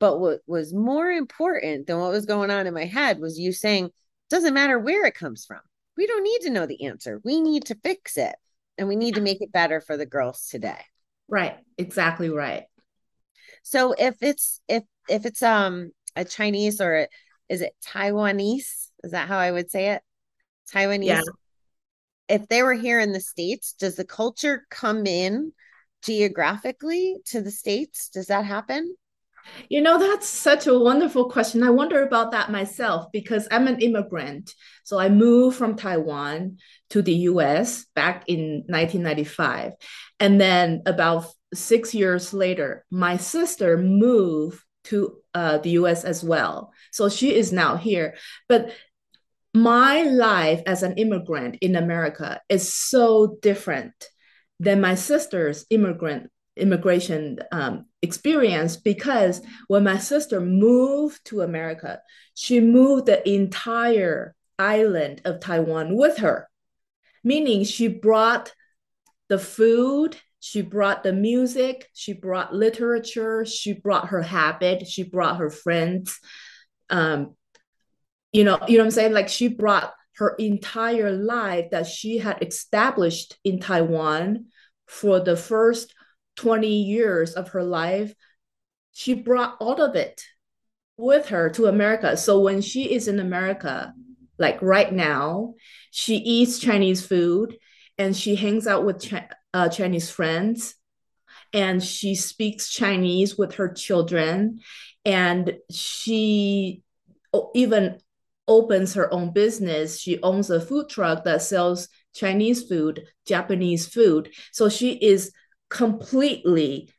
But 0.00 0.18
what 0.18 0.40
was 0.46 0.72
more 0.72 1.10
important 1.10 1.86
than 1.86 1.98
what 2.00 2.10
was 2.10 2.24
going 2.24 2.50
on 2.50 2.66
in 2.66 2.72
my 2.72 2.86
head 2.86 3.20
was 3.20 3.38
you 3.38 3.52
saying, 3.52 3.90
doesn't 4.30 4.54
matter 4.54 4.78
where 4.78 5.04
it 5.04 5.14
comes 5.14 5.44
from. 5.44 5.60
We 5.96 6.06
don't 6.06 6.24
need 6.24 6.40
to 6.44 6.50
know 6.50 6.64
the 6.64 6.86
answer. 6.86 7.20
We 7.22 7.42
need 7.42 7.66
to 7.66 7.78
fix 7.84 8.16
it 8.16 8.34
and 8.80 8.88
we 8.88 8.96
need 8.96 9.16
to 9.16 9.20
make 9.20 9.42
it 9.42 9.52
better 9.52 9.78
for 9.82 9.98
the 9.98 10.06
girls 10.06 10.48
today. 10.50 10.80
Right. 11.28 11.54
Exactly 11.76 12.30
right. 12.30 12.64
So 13.62 13.92
if 13.92 14.16
it's 14.22 14.62
if 14.68 14.84
if 15.06 15.26
it's 15.26 15.42
um 15.42 15.90
a 16.16 16.24
Chinese 16.24 16.80
or 16.80 17.00
a, 17.00 17.08
is 17.50 17.60
it 17.60 17.74
Taiwanese? 17.86 18.88
Is 19.04 19.10
that 19.12 19.28
how 19.28 19.36
I 19.36 19.50
would 19.50 19.70
say 19.70 19.90
it? 19.90 20.02
Taiwanese. 20.72 21.04
Yeah. 21.04 21.20
If 22.28 22.48
they 22.48 22.62
were 22.62 22.74
here 22.74 23.00
in 23.00 23.12
the 23.12 23.20
States, 23.20 23.74
does 23.74 23.96
the 23.96 24.04
culture 24.04 24.66
come 24.70 25.04
in 25.06 25.52
geographically 26.02 27.18
to 27.26 27.42
the 27.42 27.50
States? 27.50 28.08
Does 28.08 28.26
that 28.26 28.46
happen? 28.46 28.96
You 29.68 29.80
know, 29.80 29.98
that's 29.98 30.28
such 30.28 30.66
a 30.66 30.78
wonderful 30.78 31.30
question. 31.30 31.62
I 31.62 31.70
wonder 31.70 32.02
about 32.02 32.32
that 32.32 32.50
myself 32.50 33.06
because 33.12 33.46
I'm 33.50 33.68
an 33.68 33.80
immigrant. 33.80 34.54
So 34.84 34.98
I 34.98 35.08
moved 35.08 35.56
from 35.56 35.76
Taiwan 35.76 36.58
to 36.90 37.02
the 37.02 37.14
US 37.30 37.86
back 37.94 38.24
in 38.26 38.64
1995. 38.66 39.72
And 40.18 40.40
then 40.40 40.82
about 40.86 41.26
six 41.54 41.94
years 41.94 42.32
later, 42.32 42.84
my 42.90 43.16
sister 43.16 43.76
moved 43.76 44.62
to 44.84 45.18
uh, 45.34 45.58
the 45.58 45.70
US 45.70 46.04
as 46.04 46.24
well. 46.24 46.72
So 46.90 47.08
she 47.08 47.34
is 47.34 47.52
now 47.52 47.76
here. 47.76 48.16
But 48.48 48.72
my 49.52 50.02
life 50.02 50.62
as 50.66 50.82
an 50.82 50.94
immigrant 50.94 51.58
in 51.60 51.76
America 51.76 52.40
is 52.48 52.72
so 52.72 53.38
different 53.42 53.92
than 54.60 54.80
my 54.80 54.94
sister's 54.94 55.66
immigrant 55.70 56.30
immigration 56.60 57.38
um, 57.52 57.86
experience 58.02 58.76
because 58.76 59.40
when 59.68 59.84
my 59.84 59.98
sister 59.98 60.40
moved 60.40 61.24
to 61.26 61.40
America, 61.40 62.00
she 62.34 62.60
moved 62.60 63.06
the 63.06 63.28
entire 63.28 64.34
island 64.58 65.22
of 65.24 65.40
Taiwan 65.40 65.96
with 65.96 66.18
her, 66.18 66.48
meaning 67.24 67.64
she 67.64 67.88
brought 67.88 68.52
the 69.28 69.38
food, 69.38 70.16
she 70.40 70.62
brought 70.62 71.02
the 71.02 71.12
music, 71.12 71.88
she 71.94 72.12
brought 72.12 72.54
literature, 72.54 73.44
she 73.44 73.72
brought 73.72 74.08
her 74.08 74.22
habit, 74.22 74.86
she 74.86 75.02
brought 75.02 75.38
her 75.38 75.50
friends. 75.50 76.18
Um, 76.88 77.36
you 78.32 78.44
know 78.44 78.58
you 78.68 78.76
know 78.76 78.84
what 78.84 78.86
i'm 78.86 78.90
saying 78.90 79.12
like 79.12 79.28
she 79.28 79.48
brought 79.48 79.92
her 80.16 80.34
entire 80.36 81.12
life 81.12 81.70
that 81.70 81.86
she 81.86 82.18
had 82.18 82.42
established 82.42 83.38
in 83.44 83.58
taiwan 83.58 84.46
for 84.86 85.20
the 85.20 85.36
first 85.36 85.94
20 86.40 86.66
years 86.66 87.34
of 87.34 87.50
her 87.50 87.62
life, 87.62 88.14
she 88.92 89.12
brought 89.12 89.56
all 89.60 89.82
of 89.82 89.94
it 89.94 90.22
with 90.96 91.28
her 91.28 91.50
to 91.50 91.66
America. 91.66 92.16
So 92.16 92.40
when 92.40 92.62
she 92.62 92.94
is 92.94 93.08
in 93.08 93.20
America, 93.20 93.92
like 94.38 94.60
right 94.62 94.90
now, 94.90 95.54
she 95.90 96.16
eats 96.16 96.58
Chinese 96.58 97.06
food 97.06 97.58
and 97.98 98.16
she 98.16 98.36
hangs 98.36 98.66
out 98.66 98.86
with 98.86 99.12
uh, 99.52 99.68
Chinese 99.68 100.10
friends 100.10 100.76
and 101.52 101.82
she 101.82 102.14
speaks 102.14 102.72
Chinese 102.72 103.36
with 103.36 103.56
her 103.56 103.68
children 103.68 104.60
and 105.04 105.58
she 105.70 106.82
even 107.54 107.98
opens 108.48 108.94
her 108.94 109.12
own 109.12 109.32
business. 109.32 110.00
She 110.00 110.22
owns 110.22 110.48
a 110.48 110.60
food 110.60 110.88
truck 110.88 111.24
that 111.24 111.42
sells 111.42 111.88
Chinese 112.14 112.66
food, 112.66 113.04
Japanese 113.26 113.86
food. 113.86 114.32
So 114.52 114.70
she 114.70 114.92
is 114.92 115.32
completely 115.70 116.90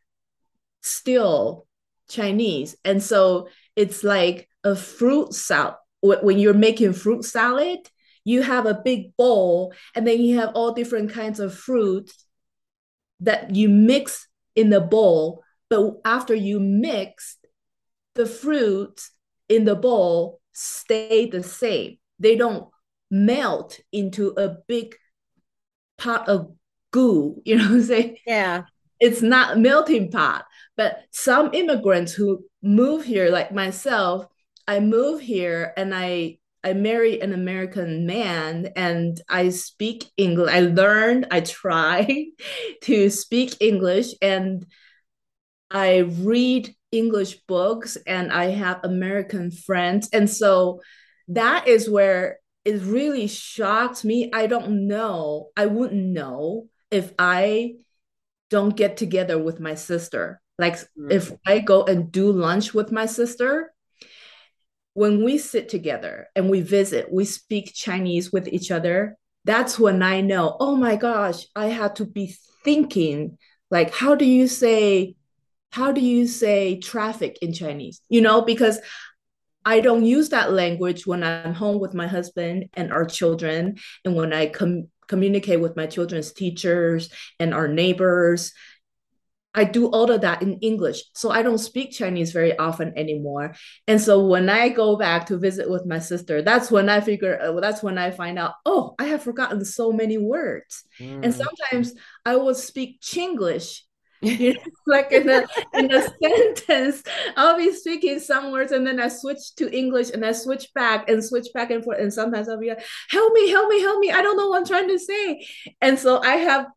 still 0.81 1.67
Chinese. 2.09 2.75
And 2.83 3.01
so 3.03 3.49
it's 3.75 4.03
like 4.03 4.49
a 4.63 4.75
fruit 4.75 5.33
salad. 5.33 5.75
When 6.01 6.39
you're 6.39 6.55
making 6.55 6.93
fruit 6.93 7.23
salad, 7.23 7.79
you 8.23 8.41
have 8.41 8.65
a 8.65 8.81
big 8.83 9.15
bowl 9.17 9.73
and 9.95 10.07
then 10.07 10.19
you 10.21 10.39
have 10.39 10.51
all 10.55 10.73
different 10.73 11.11
kinds 11.11 11.39
of 11.39 11.53
fruits 11.53 12.25
that 13.19 13.55
you 13.55 13.69
mix 13.69 14.27
in 14.55 14.69
the 14.71 14.81
bowl. 14.81 15.43
But 15.69 16.01
after 16.03 16.33
you 16.33 16.59
mix, 16.59 17.37
the 18.15 18.25
fruits 18.25 19.11
in 19.47 19.65
the 19.65 19.75
bowl 19.75 20.41
stay 20.53 21.29
the 21.29 21.43
same. 21.43 21.97
They 22.19 22.35
don't 22.35 22.67
melt 23.09 23.79
into 23.91 24.29
a 24.37 24.57
big 24.67 24.95
pot 25.97 26.27
of 26.27 26.51
goo. 26.91 27.41
You 27.45 27.57
know 27.57 27.63
what 27.65 27.71
I'm 27.73 27.83
saying? 27.83 28.17
Yeah. 28.25 28.63
It's 28.99 29.21
not 29.21 29.57
melting 29.57 30.11
pot. 30.11 30.45
But 30.77 31.03
some 31.11 31.53
immigrants 31.53 32.13
who 32.13 32.45
move 32.61 33.03
here, 33.03 33.29
like 33.29 33.51
myself, 33.51 34.25
I 34.67 34.79
move 34.79 35.21
here 35.21 35.73
and 35.75 35.93
I 35.93 36.37
I 36.63 36.73
marry 36.73 37.19
an 37.21 37.33
American 37.33 38.05
man 38.05 38.71
and 38.75 39.19
I 39.27 39.49
speak 39.49 40.05
English. 40.15 40.53
I 40.53 40.59
learned, 40.59 41.27
I 41.31 41.41
try 41.41 42.27
to 42.83 43.09
speak 43.09 43.57
English 43.59 44.13
and 44.21 44.65
I 45.71 45.99
read 45.99 46.75
English 46.91 47.41
books 47.47 47.97
and 48.05 48.31
I 48.31 48.51
have 48.51 48.81
American 48.83 49.49
friends. 49.49 50.09
And 50.13 50.29
so 50.29 50.81
that 51.29 51.67
is 51.67 51.89
where 51.89 52.37
it 52.63 52.81
really 52.83 53.27
shocked 53.27 54.05
me. 54.05 54.29
I 54.31 54.45
don't 54.45 54.87
know. 54.87 55.49
I 55.57 55.65
wouldn't 55.65 56.05
know 56.05 56.67
if 56.91 57.13
I 57.17 57.75
don't 58.49 58.75
get 58.75 58.97
together 58.97 59.39
with 59.41 59.59
my 59.59 59.75
sister. 59.75 60.41
Like 60.59 60.75
mm-hmm. 60.75 61.11
if 61.11 61.31
I 61.47 61.59
go 61.59 61.85
and 61.85 62.11
do 62.11 62.31
lunch 62.31 62.73
with 62.73 62.91
my 62.91 63.05
sister, 63.05 63.73
when 64.93 65.23
we 65.23 65.37
sit 65.37 65.69
together 65.69 66.27
and 66.35 66.49
we 66.49 66.61
visit, 66.61 67.11
we 67.11 67.25
speak 67.25 67.73
Chinese 67.73 68.31
with 68.31 68.47
each 68.47 68.71
other. 68.71 69.17
That's 69.45 69.79
when 69.79 70.03
I 70.03 70.21
know, 70.21 70.57
oh 70.59 70.75
my 70.75 70.97
gosh, 70.97 71.47
I 71.55 71.67
had 71.67 71.95
to 71.95 72.05
be 72.05 72.35
thinking 72.63 73.37
like, 73.71 73.93
how 73.93 74.15
do 74.15 74.25
you 74.25 74.47
say, 74.47 75.15
how 75.71 75.93
do 75.93 76.01
you 76.01 76.27
say 76.27 76.77
traffic 76.79 77.39
in 77.41 77.53
Chinese? 77.53 78.01
You 78.09 78.19
know, 78.19 78.41
because 78.41 78.79
I 79.63 79.79
don't 79.79 80.05
use 80.05 80.29
that 80.29 80.51
language 80.51 81.07
when 81.07 81.23
I'm 81.23 81.53
home 81.53 81.79
with 81.79 81.93
my 81.93 82.07
husband 82.07 82.65
and 82.73 82.91
our 82.91 83.05
children, 83.05 83.77
and 84.03 84.15
when 84.15 84.33
I 84.33 84.47
com- 84.47 84.89
communicate 85.11 85.59
with 85.59 85.75
my 85.75 85.85
children's 85.85 86.31
teachers 86.31 87.09
and 87.37 87.53
our 87.53 87.67
neighbors. 87.67 88.53
I 89.53 89.65
do 89.65 89.87
all 89.87 90.09
of 90.09 90.21
that 90.21 90.41
in 90.41 90.59
English. 90.59 91.03
So 91.13 91.29
I 91.29 91.41
don't 91.41 91.57
speak 91.57 91.91
Chinese 91.91 92.31
very 92.31 92.57
often 92.57 92.93
anymore. 92.95 93.53
And 93.85 93.99
so 93.99 94.25
when 94.25 94.47
I 94.49 94.69
go 94.69 94.95
back 94.95 95.25
to 95.25 95.37
visit 95.37 95.69
with 95.69 95.85
my 95.85 95.99
sister, 95.99 96.41
that's 96.41 96.71
when 96.71 96.87
I 96.87 97.01
figure, 97.01 97.37
uh, 97.37 97.59
that's 97.59 97.83
when 97.83 97.97
I 97.97 98.11
find 98.11 98.39
out, 98.39 98.53
oh, 98.65 98.95
I 98.97 99.05
have 99.11 99.21
forgotten 99.21 99.65
so 99.65 99.91
many 99.91 100.17
words. 100.17 100.85
Mm. 100.99 101.25
And 101.25 101.33
sometimes 101.33 101.93
I 102.25 102.37
will 102.37 102.55
speak 102.55 103.01
Chinglish. 103.01 103.81
Like 104.85 105.11
in 105.11 105.29
a 105.29 105.47
in 105.73 105.91
a 105.91 106.01
sentence, 106.23 107.03
I'll 107.35 107.57
be 107.57 107.73
speaking 107.73 108.19
some 108.19 108.51
words 108.51 108.71
and 108.71 108.85
then 108.85 108.99
I 108.99 109.07
switch 109.07 109.55
to 109.55 109.75
English 109.75 110.11
and 110.11 110.25
I 110.25 110.31
switch 110.33 110.67
back 110.75 111.09
and 111.09 111.23
switch 111.23 111.47
back 111.53 111.71
and 111.71 111.83
forth. 111.83 111.99
And 111.99 112.13
sometimes 112.13 112.47
I'll 112.47 112.59
be 112.59 112.69
like, 112.69 112.83
help 113.09 113.33
me, 113.33 113.49
help 113.49 113.69
me, 113.69 113.81
help 113.81 113.99
me. 113.99 114.11
I 114.11 114.21
don't 114.21 114.37
know 114.37 114.49
what 114.49 114.57
I'm 114.57 114.65
trying 114.65 114.89
to 114.89 114.99
say. 114.99 115.47
And 115.81 115.97
so 115.97 116.21
I 116.21 116.35
have 116.35 116.67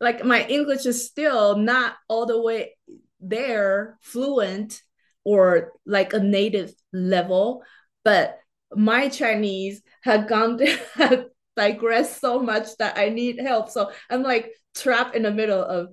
like 0.00 0.24
my 0.24 0.46
English 0.46 0.86
is 0.86 1.06
still 1.06 1.56
not 1.56 1.94
all 2.08 2.26
the 2.26 2.40
way 2.40 2.76
there 3.20 3.98
fluent 4.02 4.80
or 5.24 5.72
like 5.84 6.12
a 6.12 6.20
native 6.20 6.72
level, 6.92 7.62
but 8.04 8.38
my 8.74 9.08
Chinese 9.08 9.82
had 10.02 10.28
gone 10.28 10.60
had 10.94 11.26
digressed 11.56 12.20
so 12.20 12.38
much 12.40 12.68
that 12.78 12.96
I 12.96 13.08
need 13.08 13.40
help. 13.40 13.68
So 13.68 13.90
I'm 14.08 14.22
like 14.22 14.52
trapped 14.74 15.16
in 15.16 15.22
the 15.22 15.32
middle 15.32 15.62
of 15.62 15.88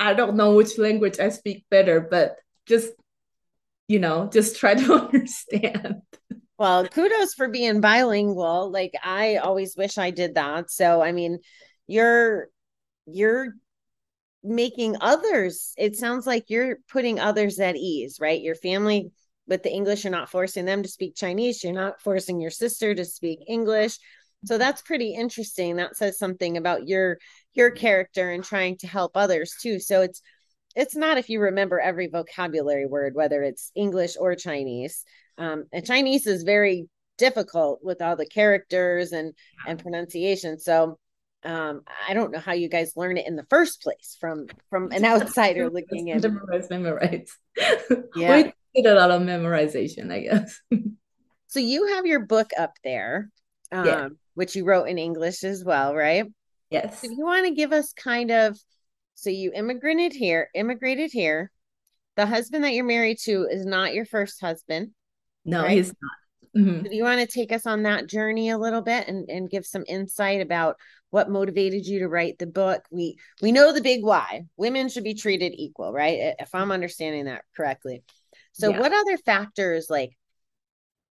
I 0.00 0.14
don't 0.14 0.36
know 0.36 0.54
which 0.56 0.78
language 0.78 1.20
I 1.20 1.28
speak 1.28 1.66
better, 1.70 2.00
but 2.00 2.36
just 2.66 2.90
you 3.86 3.98
know, 3.98 4.30
just 4.32 4.56
try 4.56 4.74
to 4.74 4.94
understand. 5.06 6.02
Well, 6.58 6.86
kudos 6.88 7.34
for 7.34 7.48
being 7.48 7.80
bilingual. 7.80 8.70
Like 8.70 8.94
I 9.02 9.36
always 9.36 9.76
wish 9.76 9.98
I 9.98 10.10
did 10.10 10.34
that. 10.34 10.70
So 10.70 11.02
I 11.02 11.12
mean, 11.12 11.38
you're 11.86 12.48
you're 13.06 13.54
making 14.42 14.96
others 15.00 15.74
it 15.76 15.96
sounds 15.96 16.26
like 16.26 16.44
you're 16.48 16.78
putting 16.88 17.20
others 17.20 17.60
at 17.60 17.76
ease 17.76 18.18
right 18.20 18.40
your 18.40 18.54
family 18.54 19.10
with 19.46 19.62
the 19.62 19.70
english 19.70 20.02
you're 20.02 20.10
not 20.10 20.30
forcing 20.30 20.64
them 20.64 20.82
to 20.82 20.88
speak 20.88 21.14
chinese 21.14 21.62
you're 21.62 21.74
not 21.74 22.00
forcing 22.00 22.40
your 22.40 22.50
sister 22.50 22.94
to 22.94 23.04
speak 23.04 23.40
english 23.46 23.98
so 24.46 24.56
that's 24.56 24.80
pretty 24.80 25.12
interesting 25.12 25.76
that 25.76 25.94
says 25.94 26.18
something 26.18 26.56
about 26.56 26.88
your 26.88 27.18
your 27.54 27.70
character 27.70 28.30
and 28.30 28.44
trying 28.44 28.76
to 28.78 28.86
help 28.86 29.12
others 29.14 29.54
too. 29.60 29.80
So 29.80 30.02
it's 30.02 30.22
it's 30.76 30.94
not 30.94 31.18
if 31.18 31.28
you 31.28 31.40
remember 31.40 31.80
every 31.80 32.06
vocabulary 32.06 32.86
word 32.86 33.14
whether 33.14 33.42
it's 33.42 33.72
english 33.74 34.16
or 34.18 34.34
chinese. 34.34 35.04
Um, 35.38 35.64
and 35.72 35.86
chinese 35.86 36.26
is 36.26 36.42
very 36.42 36.88
difficult 37.18 37.80
with 37.82 38.00
all 38.00 38.16
the 38.16 38.26
characters 38.26 39.12
and 39.12 39.34
and 39.66 39.78
pronunciation. 39.78 40.58
So 40.58 40.98
um 41.42 41.80
i 42.06 42.12
don't 42.12 42.32
know 42.32 42.38
how 42.38 42.52
you 42.52 42.68
guys 42.68 42.92
learn 42.96 43.16
it 43.16 43.26
in 43.26 43.34
the 43.34 43.46
first 43.48 43.82
place 43.82 44.14
from 44.20 44.46
from 44.68 44.92
an 44.92 45.04
outsider 45.04 45.70
looking 45.72 46.08
in. 46.08 46.20
Memorize 46.20 46.70
memorize. 46.70 47.36
Yeah. 48.14 48.50
We 48.74 48.82
did 48.82 48.92
a 48.92 48.94
lot 48.94 49.10
of 49.10 49.22
memorization 49.22 50.12
i 50.12 50.20
guess. 50.20 50.60
So 51.48 51.58
you 51.58 51.94
have 51.94 52.06
your 52.06 52.20
book 52.20 52.50
up 52.56 52.74
there 52.84 53.30
um 53.72 53.86
yeah. 53.86 54.08
which 54.34 54.54
you 54.54 54.64
wrote 54.64 54.84
in 54.84 54.98
english 54.98 55.42
as 55.42 55.64
well 55.64 55.96
right 55.96 56.26
yes 56.70 57.04
if 57.04 57.10
you 57.10 57.24
want 57.24 57.46
to 57.46 57.54
give 57.54 57.72
us 57.72 57.92
kind 57.92 58.30
of 58.30 58.58
so 59.14 59.30
you 59.30 59.52
immigrated 59.54 60.12
here 60.12 60.48
immigrated 60.54 61.10
here 61.12 61.50
the 62.16 62.26
husband 62.26 62.64
that 62.64 62.72
you're 62.72 62.84
married 62.84 63.18
to 63.18 63.46
is 63.50 63.64
not 63.64 63.94
your 63.94 64.04
first 64.04 64.40
husband 64.40 64.90
no 65.44 65.62
right? 65.62 65.72
he's 65.72 65.88
not 65.88 66.20
Mm-hmm. 66.56 66.82
Do 66.82 66.96
you 66.96 67.04
want 67.04 67.20
to 67.20 67.26
take 67.26 67.52
us 67.52 67.66
on 67.66 67.84
that 67.84 68.08
journey 68.08 68.50
a 68.50 68.58
little 68.58 68.82
bit 68.82 69.06
and, 69.06 69.28
and 69.30 69.50
give 69.50 69.64
some 69.64 69.84
insight 69.86 70.40
about 70.40 70.76
what 71.10 71.30
motivated 71.30 71.86
you 71.86 72.00
to 72.00 72.08
write 72.08 72.38
the 72.38 72.46
book? 72.46 72.82
We 72.90 73.18
we 73.40 73.52
know 73.52 73.72
the 73.72 73.80
big 73.80 74.04
why. 74.04 74.42
Women 74.56 74.88
should 74.88 75.04
be 75.04 75.14
treated 75.14 75.52
equal, 75.54 75.92
right? 75.92 76.34
If 76.38 76.54
I'm 76.54 76.72
understanding 76.72 77.26
that 77.26 77.44
correctly. 77.56 78.02
So 78.52 78.70
yeah. 78.70 78.80
what 78.80 78.92
other 78.92 79.16
factors 79.18 79.86
like 79.88 80.16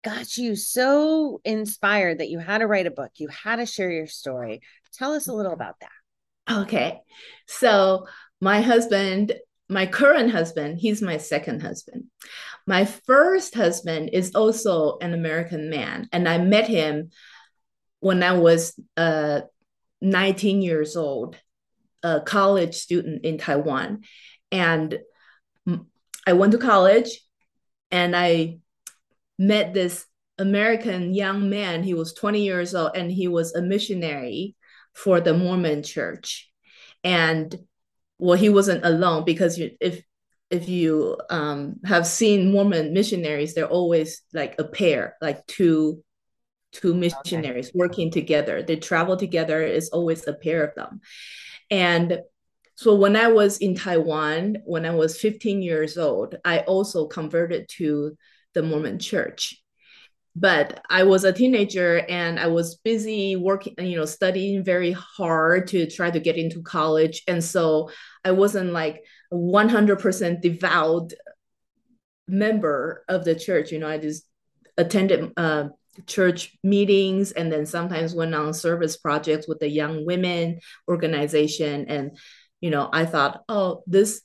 got 0.03 0.37
you 0.37 0.55
so 0.55 1.41
inspired 1.45 2.19
that 2.19 2.29
you 2.29 2.39
had 2.39 2.59
to 2.59 2.67
write 2.67 2.87
a 2.87 2.91
book, 2.91 3.11
you 3.15 3.27
had 3.29 3.57
to 3.57 3.65
share 3.65 3.91
your 3.91 4.07
story? 4.07 4.61
Tell 4.93 5.13
us 5.13 5.27
a 5.27 5.33
little 5.33 5.53
about 5.53 5.75
that. 5.81 6.61
Okay. 6.61 6.99
So 7.47 8.07
my 8.41 8.61
husband 8.61 9.33
my 9.69 9.85
current 9.85 10.31
husband, 10.31 10.77
he's 10.79 11.01
my 11.01 11.17
second 11.17 11.61
husband. 11.61 12.05
My 12.67 12.85
first 12.85 13.55
husband 13.55 14.11
is 14.13 14.35
also 14.35 14.97
an 14.99 15.13
American 15.13 15.69
man, 15.69 16.07
and 16.11 16.27
I 16.27 16.37
met 16.37 16.67
him 16.67 17.09
when 17.99 18.21
I 18.23 18.33
was 18.33 18.79
uh, 18.97 19.41
19 20.01 20.61
years 20.61 20.95
old, 20.95 21.37
a 22.03 22.21
college 22.21 22.75
student 22.75 23.25
in 23.25 23.37
Taiwan. 23.37 24.01
And 24.51 24.99
I 26.27 26.33
went 26.33 26.51
to 26.51 26.57
college 26.57 27.21
and 27.91 28.15
I 28.15 28.59
met 29.37 29.73
this 29.73 30.05
American 30.37 31.13
young 31.13 31.49
man. 31.49 31.83
He 31.83 31.93
was 31.93 32.13
20 32.13 32.43
years 32.43 32.73
old 32.75 32.91
and 32.95 33.11
he 33.11 33.27
was 33.27 33.53
a 33.53 33.61
missionary 33.61 34.55
for 34.93 35.21
the 35.21 35.33
Mormon 35.33 35.83
church. 35.83 36.49
And 37.03 37.55
well 38.19 38.37
he 38.37 38.49
wasn't 38.49 38.85
alone 38.85 39.25
because 39.25 39.57
you, 39.57 39.71
if 39.79 40.03
if 40.49 40.69
you 40.69 41.17
um, 41.31 41.77
have 41.83 42.05
seen 42.05 42.51
Mormon 42.51 42.93
missionaries, 42.93 43.55
they're 43.55 43.65
always 43.65 44.21
like 44.33 44.55
a 44.59 44.63
pair, 44.63 45.15
like 45.19 45.45
two 45.47 46.03
two 46.71 46.93
missionaries 46.93 47.69
okay. 47.69 47.77
working 47.77 48.11
together. 48.11 48.61
They 48.61 48.75
travel 48.75 49.17
together. 49.17 49.61
It's 49.61 49.89
always 49.89 50.27
a 50.27 50.33
pair 50.33 50.63
of 50.63 50.75
them, 50.75 51.01
and 51.71 52.19
so 52.75 52.95
when 52.95 53.15
I 53.15 53.27
was 53.27 53.57
in 53.57 53.75
Taiwan, 53.75 54.57
when 54.65 54.85
I 54.85 54.91
was 54.91 55.19
15 55.19 55.61
years 55.61 55.97
old, 55.97 56.35
I 56.43 56.59
also 56.59 57.07
converted 57.07 57.69
to 57.77 58.17
the 58.53 58.63
Mormon 58.63 58.99
church. 58.99 59.59
But 60.35 60.81
I 60.89 61.03
was 61.03 61.25
a 61.25 61.33
teenager 61.33 62.03
and 62.09 62.39
I 62.39 62.47
was 62.47 62.75
busy 62.77 63.35
working, 63.35 63.75
you 63.77 63.97
know, 63.97 64.05
studying 64.05 64.63
very 64.63 64.91
hard 64.91 65.67
to 65.67 65.87
try 65.87 66.09
to 66.09 66.19
get 66.19 66.37
into 66.37 66.63
college. 66.63 67.21
And 67.27 67.43
so 67.43 67.91
I 68.25 68.31
wasn't 68.31 68.71
like 68.71 69.03
100% 69.31 70.41
devout 70.41 71.13
member 72.27 73.03
of 73.07 73.25
the 73.25 73.35
church. 73.35 73.71
You 73.71 73.77
know, 73.77 73.87
I 73.87 73.99
just 73.99 74.25
attended 74.75 75.31
uh, 75.37 75.69
church 76.07 76.57
meetings 76.63 77.31
and 77.31 77.51
then 77.51 77.65
sometimes 77.65 78.15
went 78.15 78.33
on 78.33 78.53
service 78.53 78.97
projects 78.97 79.47
with 79.47 79.59
the 79.59 79.69
young 79.69 80.05
women 80.05 80.59
organization 80.87 81.85
and 81.87 82.17
you 82.61 82.71
know 82.71 82.89
i 82.91 83.05
thought 83.05 83.43
oh 83.47 83.83
this 83.85 84.21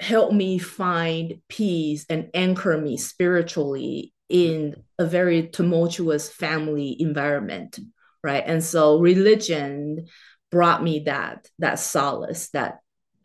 helped 0.00 0.32
me 0.32 0.58
find 0.58 1.40
peace 1.48 2.06
and 2.08 2.30
anchor 2.34 2.78
me 2.78 2.96
spiritually 2.96 4.12
in 4.28 4.76
a 4.98 5.06
very 5.06 5.48
tumultuous 5.48 6.28
family 6.28 7.00
environment 7.00 7.78
right 8.22 8.44
and 8.46 8.62
so 8.62 8.98
religion 9.00 10.06
brought 10.50 10.82
me 10.82 11.00
that 11.00 11.48
that 11.58 11.78
solace 11.78 12.48
that 12.50 12.78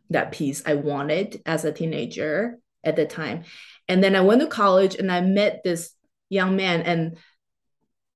that 0.09 0.31
peace 0.31 0.63
i 0.65 0.73
wanted 0.73 1.41
as 1.45 1.65
a 1.65 1.71
teenager 1.71 2.57
at 2.83 2.95
the 2.95 3.05
time 3.05 3.43
and 3.87 4.03
then 4.03 4.15
i 4.15 4.21
went 4.21 4.41
to 4.41 4.47
college 4.47 4.95
and 4.95 5.11
i 5.11 5.21
met 5.21 5.61
this 5.63 5.93
young 6.29 6.55
man 6.55 6.81
and 6.81 7.17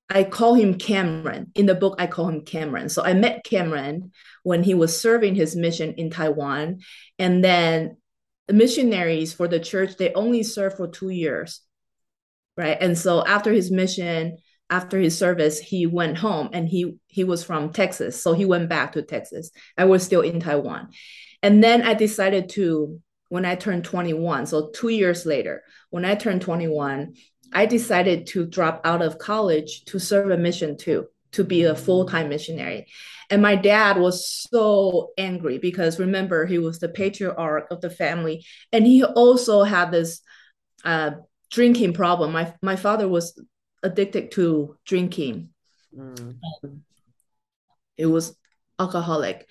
I 0.10 0.24
call 0.24 0.54
him 0.54 0.76
Cameron. 0.76 1.52
In 1.54 1.66
the 1.66 1.76
book, 1.76 1.96
I 2.00 2.08
call 2.08 2.30
him 2.30 2.46
Cameron. 2.46 2.88
So 2.88 3.04
I 3.04 3.14
met 3.14 3.44
Cameron 3.44 4.12
when 4.44 4.64
he 4.64 4.74
was 4.74 5.00
serving 5.00 5.36
his 5.36 5.54
mission 5.54 5.96
in 5.96 6.10
Taiwan. 6.10 6.80
And 7.20 7.44
then 7.44 7.98
the 7.98 8.07
missionaries 8.50 9.34
for 9.34 9.48
the 9.48 9.60
church, 9.60 9.98
they 9.98 10.14
only 10.14 10.44
serve 10.44 10.76
for 10.78 10.88
two 10.88 11.10
years. 11.10 11.62
Right. 12.56 12.78
And 12.80 12.98
so 12.98 13.24
after 13.26 13.52
his 13.52 13.70
mission, 13.70 14.38
after 14.70 15.00
his 15.00 15.18
service, 15.18 15.60
he 15.60 15.86
went 15.86 16.18
home 16.18 16.50
and 16.54 16.68
he 16.68 16.98
he 17.08 17.24
was 17.24 17.44
from 17.44 17.72
Texas. 17.72 18.22
So 18.22 18.34
he 18.34 18.46
went 18.46 18.68
back 18.70 18.94
to 18.94 19.02
Texas. 19.02 19.52
I 19.78 19.86
was 19.86 20.04
still 20.04 20.22
in 20.22 20.40
Taiwan. 20.40 20.90
And 21.44 21.64
then 21.64 21.84
I 21.84 21.94
decided 21.94 22.50
to, 22.50 23.00
when 23.30 23.46
I 23.46 23.56
turned 23.56 23.86
21, 23.86 24.48
so 24.48 24.70
two 24.72 24.90
years 24.90 25.26
later, 25.26 25.64
when 25.90 26.04
I 26.04 26.16
turned 26.16 26.42
21, 26.42 27.16
I 27.54 27.66
decided 27.66 28.28
to 28.28 28.46
drop 28.46 28.82
out 28.84 29.02
of 29.02 29.20
college 29.20 29.86
to 29.86 30.00
serve 30.00 30.32
a 30.32 30.38
mission 30.38 30.78
too, 30.78 31.08
to 31.34 31.44
be 31.44 31.64
a 31.64 31.76
full 31.76 32.06
time 32.06 32.30
missionary. 32.30 32.88
And 33.30 33.42
my 33.42 33.56
dad 33.56 33.98
was 33.98 34.30
so 34.50 35.12
angry 35.18 35.58
because 35.58 36.00
remember, 36.00 36.46
he 36.46 36.60
was 36.60 36.80
the 36.80 36.90
patriarch 36.90 37.70
of 37.72 37.82
the 37.82 37.90
family. 37.90 38.46
And 38.72 38.86
he 38.86 39.04
also 39.04 39.64
had 39.64 39.92
this 39.92 40.22
uh, 40.86 41.12
drinking 41.52 41.94
problem. 41.94 42.32
My, 42.32 42.54
my 42.62 42.76
father 42.78 43.08
was 43.08 43.40
addicted 43.84 44.32
to 44.32 44.78
drinking, 44.86 45.50
mm. 45.96 46.38
it 47.98 48.06
was 48.06 48.36
alcoholic. 48.80 49.50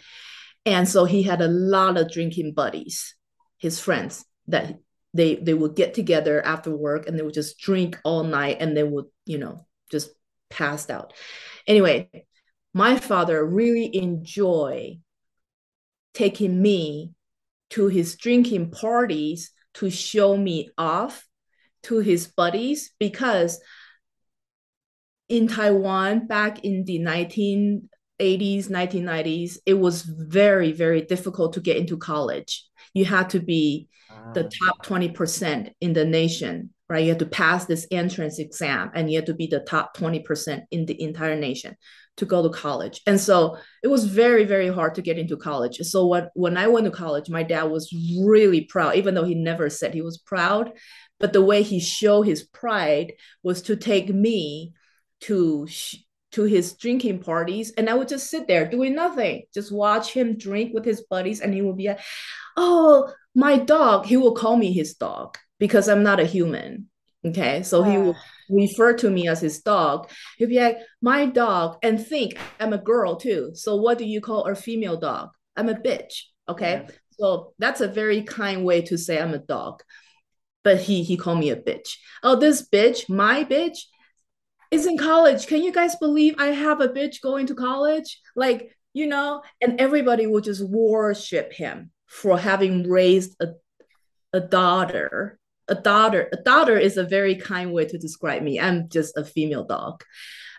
And 0.64 0.88
so 0.88 1.04
he 1.04 1.22
had 1.22 1.40
a 1.42 1.48
lot 1.48 1.96
of 1.96 2.10
drinking 2.10 2.54
buddies, 2.54 3.14
his 3.58 3.78
friends 3.78 4.24
that 4.48 4.78
they 5.16 5.36
they 5.36 5.54
would 5.54 5.74
get 5.74 5.94
together 5.94 6.44
after 6.44 6.76
work 6.76 7.08
and 7.08 7.18
they 7.18 7.22
would 7.22 7.34
just 7.34 7.58
drink 7.58 7.98
all 8.04 8.22
night 8.22 8.58
and 8.60 8.76
they 8.76 8.82
would 8.82 9.06
you 9.24 9.38
know 9.38 9.66
just 9.90 10.10
passed 10.50 10.90
out 10.90 11.12
anyway 11.66 12.08
my 12.76 12.94
father 12.94 13.42
really 13.42 13.96
enjoy 13.96 14.98
taking 16.12 16.60
me 16.60 17.10
to 17.70 17.88
his 17.88 18.16
drinking 18.16 18.70
parties 18.70 19.50
to 19.72 19.88
show 19.88 20.36
me 20.36 20.68
off 20.76 21.26
to 21.84 22.00
his 22.00 22.26
buddies 22.26 22.92
because 22.98 23.62
in 25.30 25.48
Taiwan 25.48 26.26
back 26.26 26.66
in 26.66 26.84
the 26.84 26.98
1980s 26.98 28.68
1990s 28.68 29.56
it 29.64 29.74
was 29.74 30.02
very 30.02 30.72
very 30.72 31.00
difficult 31.00 31.54
to 31.54 31.60
get 31.60 31.78
into 31.78 31.96
college. 31.96 32.68
You 32.92 33.06
had 33.06 33.30
to 33.30 33.40
be 33.40 33.88
the 34.34 34.42
top 34.42 34.84
20% 34.84 35.72
in 35.80 35.94
the 35.94 36.04
nation, 36.04 36.74
right? 36.88 37.02
You 37.02 37.10
have 37.10 37.18
to 37.18 37.26
pass 37.26 37.64
this 37.64 37.86
entrance 37.90 38.38
exam 38.38 38.90
and 38.94 39.10
you 39.10 39.16
have 39.16 39.26
to 39.26 39.34
be 39.34 39.46
the 39.46 39.60
top 39.60 39.96
20% 39.96 40.62
in 40.70 40.86
the 40.86 41.00
entire 41.02 41.36
nation 41.36 41.76
to 42.16 42.24
go 42.24 42.42
to 42.42 42.48
college. 42.50 43.02
And 43.06 43.20
so 43.20 43.58
it 43.82 43.88
was 43.88 44.04
very, 44.04 44.44
very 44.44 44.68
hard 44.68 44.94
to 44.94 45.02
get 45.02 45.18
into 45.18 45.36
college. 45.36 45.78
So 45.78 46.06
what 46.06 46.30
when 46.34 46.56
I 46.56 46.68
went 46.68 46.86
to 46.86 46.90
college, 46.90 47.28
my 47.28 47.42
dad 47.42 47.64
was 47.64 47.92
really 48.20 48.62
proud, 48.62 48.96
even 48.96 49.14
though 49.14 49.24
he 49.24 49.34
never 49.34 49.68
said 49.68 49.92
he 49.94 50.02
was 50.02 50.18
proud. 50.18 50.72
But 51.18 51.32
the 51.32 51.42
way 51.42 51.62
he 51.62 51.80
showed 51.80 52.22
his 52.22 52.44
pride 52.44 53.14
was 53.42 53.62
to 53.62 53.76
take 53.76 54.08
me 54.08 54.72
to 55.22 55.66
to 56.32 56.42
his 56.42 56.74
drinking 56.74 57.20
parties 57.20 57.72
and 57.78 57.88
I 57.88 57.94
would 57.94 58.08
just 58.08 58.28
sit 58.28 58.46
there 58.46 58.68
doing 58.68 58.94
nothing, 58.94 59.44
just 59.54 59.72
watch 59.72 60.12
him 60.12 60.36
drink 60.36 60.74
with 60.74 60.84
his 60.84 61.02
buddies 61.08 61.40
and 61.40 61.54
he 61.54 61.62
would 61.62 61.76
be 61.78 61.88
like, 61.88 62.00
"Oh, 62.56 63.12
my 63.34 63.58
dog, 63.58 64.06
he 64.06 64.16
will 64.16 64.34
call 64.34 64.56
me 64.56 64.72
his 64.72 64.94
dog 64.94 65.38
because 65.58 65.88
I'm 65.88 66.02
not 66.02 66.20
a 66.20 66.24
human. 66.24 66.88
Okay. 67.24 67.62
So 67.62 67.82
he 67.82 67.98
will 67.98 68.16
refer 68.50 68.94
to 68.94 69.10
me 69.10 69.28
as 69.28 69.40
his 69.40 69.60
dog. 69.60 70.10
He'll 70.38 70.48
be 70.48 70.60
like, 70.60 70.78
my 71.00 71.26
dog, 71.26 71.78
and 71.82 72.04
think 72.04 72.38
I'm 72.60 72.72
a 72.72 72.78
girl 72.78 73.16
too. 73.16 73.50
So 73.54 73.76
what 73.76 73.98
do 73.98 74.04
you 74.04 74.20
call 74.20 74.44
a 74.44 74.54
female 74.54 74.96
dog? 74.96 75.30
I'm 75.56 75.68
a 75.68 75.74
bitch. 75.74 76.24
Okay. 76.48 76.84
Yeah. 76.86 76.94
So 77.18 77.54
that's 77.58 77.80
a 77.80 77.88
very 77.88 78.22
kind 78.22 78.64
way 78.64 78.82
to 78.82 78.98
say 78.98 79.20
I'm 79.20 79.34
a 79.34 79.38
dog. 79.38 79.82
But 80.62 80.80
he 80.80 81.02
he 81.02 81.16
called 81.16 81.38
me 81.38 81.50
a 81.50 81.56
bitch. 81.56 81.96
Oh, 82.22 82.36
this 82.36 82.68
bitch, 82.68 83.08
my 83.08 83.44
bitch, 83.44 83.78
is 84.70 84.86
in 84.86 84.98
college. 84.98 85.46
Can 85.46 85.62
you 85.62 85.72
guys 85.72 85.96
believe 85.96 86.34
I 86.38 86.46
have 86.46 86.80
a 86.80 86.88
bitch 86.88 87.20
going 87.20 87.46
to 87.46 87.54
college? 87.54 88.20
Like, 88.34 88.72
you 88.92 89.06
know, 89.06 89.42
and 89.60 89.80
everybody 89.80 90.26
will 90.26 90.40
just 90.40 90.64
worship 90.64 91.52
him 91.52 91.90
for 92.06 92.38
having 92.38 92.88
raised 92.88 93.36
a, 93.40 93.48
a 94.32 94.40
daughter 94.40 95.38
a 95.68 95.74
daughter 95.74 96.28
a 96.32 96.36
daughter 96.36 96.78
is 96.78 96.96
a 96.96 97.04
very 97.04 97.34
kind 97.36 97.72
way 97.72 97.86
to 97.86 97.98
describe 97.98 98.42
me. 98.42 98.60
I'm 98.60 98.88
just 98.88 99.16
a 99.16 99.24
female 99.24 99.64
dog 99.64 100.04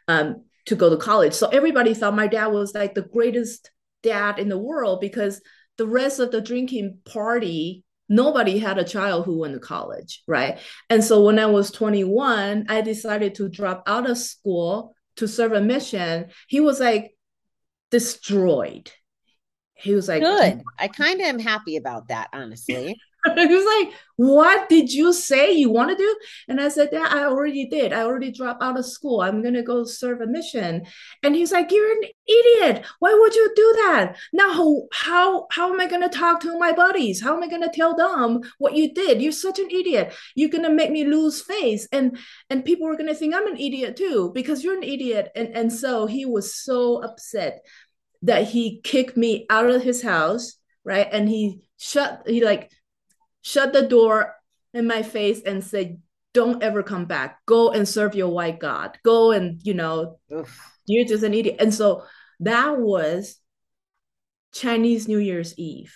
um, 0.07 0.43
to 0.65 0.75
go 0.75 0.89
to 0.89 0.97
college. 0.97 1.33
So 1.33 1.47
everybody 1.47 1.93
thought 1.93 2.15
my 2.15 2.27
dad 2.27 2.47
was 2.47 2.73
like 2.73 2.93
the 2.93 3.01
greatest 3.03 3.71
dad 4.03 4.39
in 4.39 4.49
the 4.49 4.57
world 4.57 5.01
because 5.01 5.41
the 5.77 5.87
rest 5.87 6.19
of 6.19 6.31
the 6.31 6.41
drinking 6.41 6.99
party 7.05 7.83
nobody 8.09 8.57
had 8.57 8.77
a 8.77 8.85
child 8.85 9.25
who 9.25 9.37
went 9.39 9.53
to 9.53 9.59
college 9.59 10.23
right? 10.27 10.59
And 10.89 11.03
so 11.03 11.23
when 11.23 11.39
i 11.39 11.45
was 11.45 11.71
21 11.71 12.67
i 12.69 12.79
decided 12.79 13.35
to 13.35 13.49
drop 13.49 13.83
out 13.85 14.09
of 14.09 14.17
school 14.17 14.95
to 15.17 15.27
serve 15.27 15.51
a 15.51 15.61
mission. 15.61 16.27
He 16.47 16.59
was 16.59 16.79
like 16.79 17.15
destroyed. 17.91 18.91
He 19.73 19.93
was 19.93 20.07
like, 20.07 20.23
Good. 20.23 20.61
I 20.79 20.87
kind 20.87 21.19
of 21.19 21.27
am 21.27 21.39
happy 21.39 21.75
about 21.75 22.07
that, 22.07 22.29
honestly. 22.33 22.97
he 23.35 23.45
was 23.47 23.65
like, 23.65 23.93
What 24.15 24.69
did 24.69 24.91
you 24.91 25.11
say 25.13 25.51
you 25.51 25.69
want 25.69 25.89
to 25.89 25.95
do? 25.95 26.15
And 26.47 26.61
I 26.61 26.69
said, 26.69 26.89
Yeah, 26.91 27.07
I 27.09 27.25
already 27.25 27.67
did. 27.67 27.93
I 27.93 28.01
already 28.01 28.31
dropped 28.31 28.63
out 28.63 28.77
of 28.77 28.85
school. 28.85 29.21
I'm 29.21 29.41
going 29.41 29.53
to 29.55 29.63
go 29.63 29.83
serve 29.83 30.21
a 30.21 30.27
mission. 30.27 30.85
And 31.23 31.35
he's 31.35 31.51
like, 31.51 31.71
You're 31.71 31.91
an 31.91 32.03
idiot. 32.27 32.85
Why 32.99 33.13
would 33.13 33.35
you 33.35 33.51
do 33.55 33.73
that? 33.85 34.17
Now, 34.33 34.53
how, 34.53 34.87
how, 34.93 35.47
how 35.51 35.73
am 35.73 35.79
I 35.79 35.87
going 35.87 36.07
to 36.07 36.17
talk 36.17 36.41
to 36.41 36.57
my 36.59 36.71
buddies? 36.71 37.21
How 37.21 37.35
am 37.35 37.43
I 37.43 37.47
going 37.47 37.63
to 37.63 37.71
tell 37.73 37.95
them 37.95 38.41
what 38.57 38.75
you 38.75 38.93
did? 38.93 39.21
You're 39.21 39.31
such 39.31 39.59
an 39.59 39.69
idiot. 39.71 40.13
You're 40.35 40.49
going 40.49 40.63
to 40.63 40.69
make 40.69 40.91
me 40.91 41.03
lose 41.03 41.41
face. 41.41 41.87
And, 41.91 42.17
and 42.49 42.65
people 42.65 42.87
are 42.87 42.97
going 42.97 43.07
to 43.07 43.15
think 43.15 43.35
I'm 43.35 43.47
an 43.47 43.57
idiot 43.57 43.95
too, 43.95 44.31
because 44.33 44.63
you're 44.63 44.77
an 44.77 44.83
idiot. 44.83 45.31
And, 45.35 45.49
and 45.49 45.73
so 45.73 46.05
he 46.05 46.25
was 46.25 46.55
so 46.55 47.03
upset 47.03 47.65
that 48.23 48.47
he 48.47 48.81
kicked 48.83 49.15
me 49.17 49.45
out 49.49 49.69
of 49.69 49.83
his 49.83 50.01
house, 50.01 50.57
right? 50.83 51.07
And 51.11 51.29
he 51.29 51.61
shut 51.77 52.23
he 52.25 52.43
like 52.43 52.71
shut 53.47 53.71
the 53.71 53.87
door 53.87 54.35
in 54.73 54.85
my 54.87 55.01
face 55.01 55.41
and 55.41 55.63
said, 55.63 56.01
"Don't 56.33 56.61
ever 56.61 56.83
come 56.83 57.05
back. 57.05 57.45
Go 57.45 57.71
and 57.71 57.87
serve 57.87 58.13
your 58.13 58.29
white 58.29 58.59
god. 58.59 58.99
Go 59.03 59.31
and 59.31 59.61
you 59.63 59.73
know, 59.73 60.19
Oof. 60.33 60.59
you're 60.85 61.07
just 61.07 61.23
an 61.23 61.33
idiot." 61.33 61.55
And 61.59 61.73
so 61.73 62.03
that 62.41 62.77
was 62.77 63.39
Chinese 64.53 65.07
New 65.07 65.19
Year's 65.19 65.57
Eve. 65.57 65.95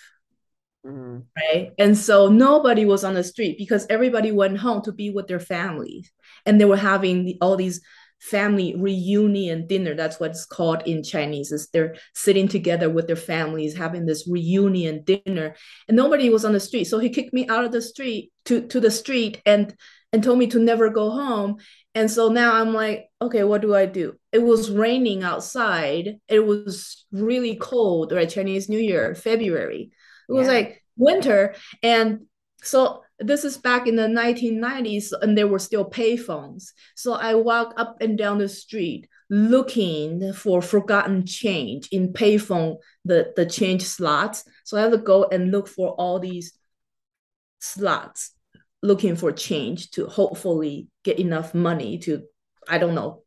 Mm-hmm. 0.86 1.20
Right. 1.38 1.72
And 1.78 1.98
so 1.98 2.30
nobody 2.30 2.86
was 2.86 3.04
on 3.04 3.14
the 3.14 3.24
street 3.24 3.58
because 3.58 3.86
everybody 3.90 4.32
went 4.32 4.58
home 4.58 4.82
to 4.84 4.92
be 4.92 5.12
with 5.12 5.28
their 5.28 5.40
families. 5.40 6.12
And 6.46 6.60
they 6.60 6.66
were 6.66 6.78
having 6.78 7.38
all 7.42 7.56
these 7.56 7.82
family 8.22 8.76
reunion 8.78 9.68
dinner. 9.68 9.96
That's 9.96 10.20
what 10.20 10.32
it's 10.32 10.46
called 10.46 10.84
in 10.86 11.04
Chinese. 11.04 11.52
Is 11.52 11.68
they're 11.70 11.96
sitting 12.14 12.48
together 12.48 12.90
with 12.90 13.08
their 13.08 13.16
families 13.16 13.76
having 13.76 14.06
this 14.06 14.28
reunion 14.28 15.04
dinner, 15.04 15.56
and 15.88 15.98
nobody 15.98 16.30
was 16.30 16.46
on 16.46 16.54
the 16.54 16.60
street. 16.60 16.86
So 16.86 17.00
he 17.00 17.10
kicked 17.10 17.34
me 17.34 17.48
out 17.48 17.66
of 17.66 17.72
the 17.72 17.82
street 17.82 18.32
to 18.46 18.68
to 18.68 18.80
the 18.80 18.92
street 18.92 19.42
and 19.46 19.76
and 20.14 20.24
told 20.24 20.40
me 20.40 20.48
to 20.48 20.60
never 20.60 20.90
go 20.90 21.10
home. 21.10 21.58
And 21.96 22.10
so 22.10 22.30
now 22.30 22.56
I'm 22.56 22.74
like, 22.74 23.08
okay, 23.22 23.44
what 23.44 23.62
do 23.62 23.76
I 23.76 23.86
do? 23.86 24.16
It 24.32 24.44
was 24.44 24.72
raining 24.72 25.24
outside. 25.24 26.18
It 26.28 26.46
was 26.46 27.06
really 27.12 27.56
cold, 27.56 28.12
right? 28.12 28.30
Chinese 28.30 28.70
New 28.70 28.80
Year, 28.80 29.16
February, 29.16 29.92
It 30.30 30.34
was 30.34 30.48
yeah. 30.48 30.54
like 30.54 30.84
winter. 30.98 31.56
And 31.84 32.28
so 32.62 33.04
this 33.20 33.44
is 33.44 33.58
back 33.58 33.88
in 33.88 33.96
the 33.96 34.08
1990s 34.08 35.14
and 35.22 35.38
there 35.38 35.48
were 35.48 35.60
still 35.60 35.90
payphones. 35.90 36.72
So 36.96 37.14
I 37.14 37.36
walk 37.36 37.74
up 37.78 37.98
and 38.02 38.18
down 38.18 38.40
the 38.40 38.50
street 38.50 39.08
looking 39.30 40.34
for 40.34 40.62
forgotten 40.62 41.26
change 41.26 41.88
in 41.92 42.14
payphone, 42.14 42.78
the, 43.06 43.32
the 43.36 43.46
change 43.46 43.84
slots. 43.84 44.44
So 44.64 44.78
I 44.78 44.82
have 44.82 44.92
to 44.92 44.98
go 44.98 45.26
and 45.26 45.52
look 45.52 45.68
for 45.68 45.90
all 45.92 46.20
these 46.20 46.54
slots, 47.60 48.32
looking 48.82 49.16
for 49.16 49.32
change 49.32 49.92
to 49.92 50.08
hopefully 50.08 50.88
get 51.04 51.20
enough 51.20 51.54
money 51.54 51.98
to, 52.00 52.24
I 52.68 52.78
don't 52.78 52.96
know, 52.96 53.24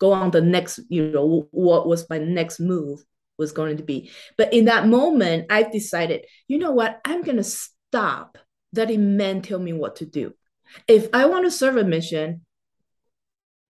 go 0.00 0.12
on 0.12 0.30
the 0.30 0.40
next, 0.40 0.80
you 0.88 1.10
know, 1.10 1.48
what 1.50 1.86
was 1.86 2.08
my 2.10 2.18
next 2.18 2.58
move 2.58 3.04
was 3.38 3.52
going 3.52 3.76
to 3.76 3.82
be. 3.82 4.10
But 4.36 4.52
in 4.52 4.64
that 4.64 4.88
moment, 4.88 5.46
I 5.50 5.62
decided, 5.62 6.24
you 6.48 6.58
know 6.58 6.72
what, 6.72 7.00
I'm 7.04 7.22
going 7.22 7.36
to 7.36 7.44
stop 7.44 8.38
letting 8.76 9.16
men 9.16 9.42
tell 9.42 9.58
me 9.58 9.72
what 9.72 9.96
to 9.96 10.06
do. 10.06 10.34
If 10.88 11.08
I 11.12 11.26
want 11.26 11.44
to 11.44 11.50
serve 11.50 11.76
a 11.76 11.84
mission, 11.84 12.42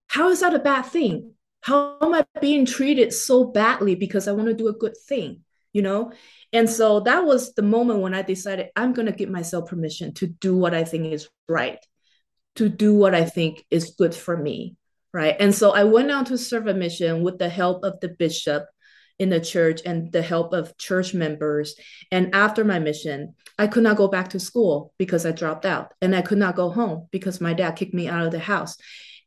how 0.08 0.30
is 0.30 0.40
that 0.40 0.54
a 0.54 0.58
bad 0.58 0.82
thing? 0.82 1.32
How 1.60 1.96
am 2.00 2.14
I 2.14 2.24
being 2.40 2.66
treated 2.66 3.12
so 3.12 3.44
badly 3.44 3.94
because 3.94 4.28
I 4.28 4.32
want 4.32 4.48
to 4.48 4.54
do 4.54 4.68
a 4.68 4.72
good 4.72 4.96
thing? 5.08 5.40
You 5.72 5.82
know? 5.82 6.12
And 6.52 6.70
so 6.70 7.00
that 7.00 7.24
was 7.24 7.54
the 7.54 7.62
moment 7.62 8.00
when 8.00 8.14
I 8.14 8.22
decided 8.22 8.68
I'm 8.76 8.92
going 8.92 9.06
to 9.06 9.12
give 9.12 9.28
myself 9.28 9.68
permission 9.68 10.14
to 10.14 10.26
do 10.26 10.56
what 10.56 10.74
I 10.74 10.84
think 10.84 11.12
is 11.12 11.28
right, 11.48 11.78
to 12.56 12.68
do 12.68 12.94
what 12.94 13.14
I 13.14 13.24
think 13.24 13.64
is 13.70 13.94
good 13.98 14.14
for 14.14 14.36
me. 14.36 14.76
Right. 15.12 15.36
And 15.38 15.54
so 15.54 15.70
I 15.70 15.84
went 15.84 16.10
out 16.10 16.26
to 16.26 16.38
serve 16.38 16.66
a 16.66 16.74
mission 16.74 17.22
with 17.22 17.38
the 17.38 17.48
help 17.48 17.84
of 17.84 18.00
the 18.00 18.08
bishop 18.08 18.66
in 19.18 19.30
the 19.30 19.40
church 19.40 19.80
and 19.84 20.10
the 20.12 20.22
help 20.22 20.52
of 20.52 20.76
church 20.76 21.14
members. 21.14 21.76
And 22.10 22.34
after 22.34 22.64
my 22.64 22.78
mission, 22.78 23.34
I 23.58 23.66
could 23.66 23.82
not 23.82 23.96
go 23.96 24.08
back 24.08 24.30
to 24.30 24.40
school 24.40 24.92
because 24.98 25.24
I 25.24 25.30
dropped 25.30 25.64
out, 25.64 25.92
and 26.00 26.14
I 26.14 26.22
could 26.22 26.38
not 26.38 26.56
go 26.56 26.70
home 26.70 27.08
because 27.12 27.40
my 27.40 27.54
dad 27.54 27.72
kicked 27.72 27.94
me 27.94 28.08
out 28.08 28.24
of 28.26 28.32
the 28.32 28.38
house. 28.40 28.76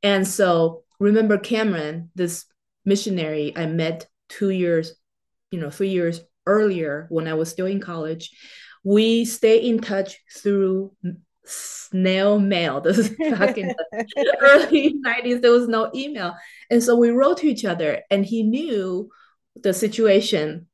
And 0.03 0.27
so, 0.27 0.83
remember 0.99 1.37
Cameron, 1.37 2.11
this 2.15 2.45
missionary 2.85 3.53
I 3.55 3.65
met 3.65 4.07
two 4.29 4.49
years, 4.49 4.93
you 5.51 5.59
know, 5.59 5.69
three 5.69 5.89
years 5.89 6.21
earlier 6.45 7.07
when 7.09 7.27
I 7.27 7.35
was 7.35 7.49
still 7.49 7.67
in 7.67 7.79
college. 7.79 8.31
We 8.83 9.25
stay 9.25 9.59
in 9.59 9.79
touch 9.79 10.17
through 10.37 10.93
snail 11.43 12.39
mail. 12.39 12.81
This 12.83 12.97
is 12.97 13.09
back 13.11 13.57
in 13.57 13.67
the 13.69 14.37
early 14.41 14.95
90s. 15.05 15.41
There 15.41 15.51
was 15.51 15.67
no 15.67 15.91
email. 15.95 16.35
And 16.69 16.83
so 16.83 16.95
we 16.95 17.09
wrote 17.11 17.37
to 17.39 17.47
each 17.47 17.65
other, 17.65 18.01
and 18.09 18.25
he 18.25 18.43
knew 18.43 19.09
the 19.63 19.73
situation, 19.73 20.67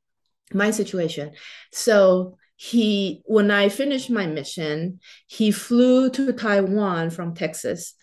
my 0.52 0.70
situation. 0.70 1.32
So 1.72 2.36
he, 2.56 3.22
when 3.24 3.50
I 3.50 3.68
finished 3.68 4.10
my 4.10 4.26
mission, 4.26 5.00
he 5.26 5.50
flew 5.50 6.10
to 6.10 6.32
Taiwan 6.32 7.10
from 7.10 7.34
Texas 7.34 7.94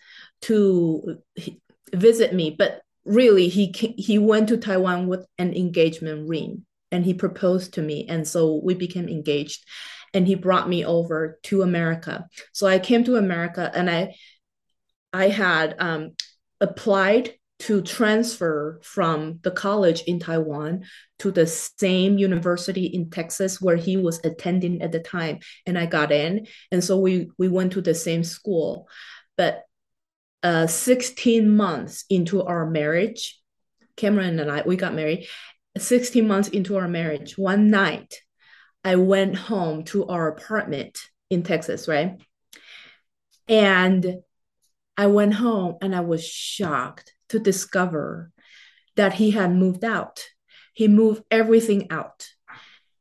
to 0.42 1.18
visit 1.94 2.34
me. 2.34 2.50
But 2.50 2.80
really, 3.04 3.48
he 3.48 3.72
he 3.96 4.18
went 4.18 4.48
to 4.48 4.56
Taiwan 4.56 5.06
with 5.06 5.26
an 5.38 5.54
engagement 5.54 6.28
ring, 6.28 6.64
and 6.90 7.04
he 7.04 7.14
proposed 7.14 7.74
to 7.74 7.82
me, 7.82 8.06
and 8.08 8.26
so 8.26 8.60
we 8.62 8.74
became 8.74 9.08
engaged. 9.08 9.64
And 10.14 10.26
he 10.26 10.34
brought 10.34 10.68
me 10.68 10.84
over 10.84 11.38
to 11.44 11.62
America. 11.62 12.26
So 12.52 12.66
I 12.66 12.78
came 12.78 13.02
to 13.04 13.16
America, 13.16 13.70
and 13.74 13.88
I 13.88 14.14
I 15.12 15.28
had 15.28 15.74
um, 15.78 16.12
applied 16.60 17.34
to 17.62 17.80
transfer 17.80 18.80
from 18.82 19.38
the 19.42 19.50
college 19.52 20.02
in 20.08 20.18
Taiwan 20.18 20.82
to 21.20 21.30
the 21.30 21.46
same 21.46 22.18
university 22.18 22.86
in 22.86 23.08
Texas 23.08 23.60
where 23.60 23.76
he 23.76 23.96
was 23.96 24.20
attending 24.24 24.82
at 24.82 24.90
the 24.90 24.98
time. 24.98 25.38
And 25.64 25.78
I 25.78 25.86
got 25.86 26.10
in 26.10 26.48
and 26.72 26.82
so 26.82 26.98
we 26.98 27.30
we 27.38 27.46
went 27.46 27.74
to 27.74 27.80
the 27.80 27.94
same 27.94 28.24
school. 28.24 28.88
But 29.36 29.62
uh 30.42 30.66
16 30.66 31.48
months 31.54 32.04
into 32.10 32.42
our 32.42 32.68
marriage 32.68 33.40
Cameron 33.96 34.40
and 34.40 34.50
I 34.50 34.62
we 34.66 34.74
got 34.74 34.94
married 34.94 35.28
16 35.78 36.26
months 36.26 36.48
into 36.48 36.76
our 36.78 36.88
marriage 36.88 37.38
one 37.38 37.70
night 37.70 38.16
I 38.82 38.96
went 38.96 39.36
home 39.36 39.84
to 39.84 40.08
our 40.08 40.26
apartment 40.26 40.98
in 41.30 41.44
Texas 41.44 41.86
right? 41.86 42.20
And 43.46 44.22
I 44.96 45.06
went 45.06 45.34
home 45.34 45.76
and 45.80 45.94
I 45.94 46.00
was 46.00 46.26
shocked 46.26 47.14
to 47.32 47.38
discover 47.38 48.30
that 48.96 49.14
he 49.14 49.30
had 49.30 49.52
moved 49.52 49.84
out. 49.84 50.22
He 50.74 50.86
moved 50.86 51.22
everything 51.30 51.90
out. 51.90 52.28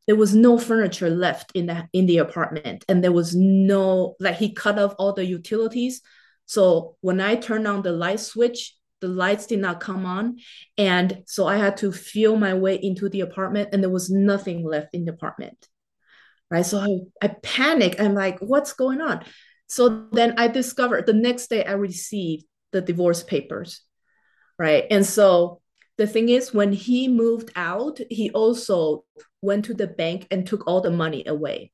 There 0.08 0.16
was 0.16 0.34
no 0.34 0.58
furniture 0.58 1.10
left 1.10 1.52
in 1.54 1.68
the 1.68 1.88
in 1.94 2.06
the 2.06 2.18
apartment, 2.18 2.84
and 2.90 3.04
there 3.04 3.12
was 3.12 3.36
no 3.36 4.16
like 4.20 4.38
he 4.38 4.54
cut 4.54 4.80
off 4.80 4.96
all 4.98 5.14
the 5.14 5.26
utilities. 5.26 6.02
So 6.46 6.98
when 7.02 7.22
I 7.22 7.36
turned 7.36 7.68
on 7.68 7.82
the 7.82 7.92
light 7.92 8.20
switch, 8.20 8.76
the 9.00 9.08
lights 9.08 9.46
did 9.46 9.60
not 9.60 9.80
come 9.80 10.06
on, 10.06 10.38
and 10.78 11.24
so 11.28 11.46
I 11.46 11.58
had 11.58 11.78
to 11.78 11.92
feel 11.92 12.36
my 12.36 12.54
way 12.54 12.76
into 12.76 13.10
the 13.10 13.22
apartment, 13.22 13.70
and 13.72 13.84
there 13.84 13.90
was 13.90 14.10
nothing 14.10 14.66
left 14.66 14.90
in 14.94 15.06
the 15.06 15.12
apartment. 15.12 15.68
Right, 16.50 16.66
so 16.66 16.80
I, 16.80 17.26
I 17.26 17.28
panic. 17.44 18.00
I'm 18.00 18.14
like, 18.14 18.40
what's 18.40 18.74
going 18.74 19.00
on? 19.00 19.24
So 19.68 20.08
then 20.12 20.34
I 20.38 20.50
discovered 20.50 21.06
the 21.06 21.14
next 21.14 21.50
day 21.50 21.64
I 21.64 21.74
received 21.74 22.44
the 22.72 22.82
divorce 22.82 23.24
papers 23.24 23.82
right? 24.62 24.86
And 24.92 25.04
so 25.04 25.60
the 25.98 26.06
thing 26.06 26.30
is, 26.30 26.54
when 26.54 26.72
he 26.72 27.08
moved 27.08 27.50
out, 27.56 28.00
he 28.12 28.30
also 28.30 29.06
went 29.42 29.66
to 29.66 29.74
the 29.74 29.88
bank 29.88 30.28
and 30.30 30.46
took 30.46 30.68
all 30.68 30.82
the 30.82 30.92
money 30.92 31.24
away 31.26 31.72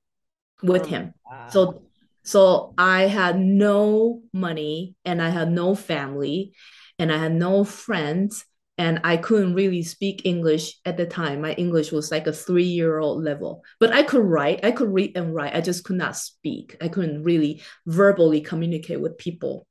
with 0.63 0.84
oh, 0.84 0.86
him. 0.86 1.13
Wow. 1.30 1.50
So 1.50 1.82
so 2.23 2.73
I 2.78 3.04
had 3.04 3.39
no 3.39 4.21
money 4.34 4.95
and 5.06 5.21
I 5.21 5.30
had 5.30 5.52
no 5.52 5.76
family 5.76 6.54
and 6.97 7.12
I 7.12 7.17
had 7.17 7.34
no 7.34 7.63
friends 7.63 8.45
and 8.78 9.02
I 9.04 9.17
couldn't 9.17 9.56
really 9.56 9.84
speak 9.84 10.21
English 10.23 10.80
at 10.86 10.97
the 10.97 11.06
time. 11.06 11.41
My 11.41 11.54
English 11.54 11.91
was 11.91 12.12
like 12.12 12.28
a 12.28 12.34
three 12.34 12.71
year 12.80 13.00
old 13.00 13.23
level, 13.23 13.63
but 13.80 13.91
I 13.91 14.04
could 14.04 14.23
write, 14.23 14.63
I 14.63 14.71
could 14.71 14.93
read 14.93 15.17
and 15.17 15.34
write. 15.34 15.56
I 15.56 15.62
just 15.62 15.84
could 15.84 15.97
not 15.97 16.15
speak. 16.15 16.78
I 16.82 16.88
couldn't 16.88 17.23
really 17.23 17.63
verbally 17.86 18.41
communicate 18.41 19.02
with 19.02 19.17
people. 19.17 19.65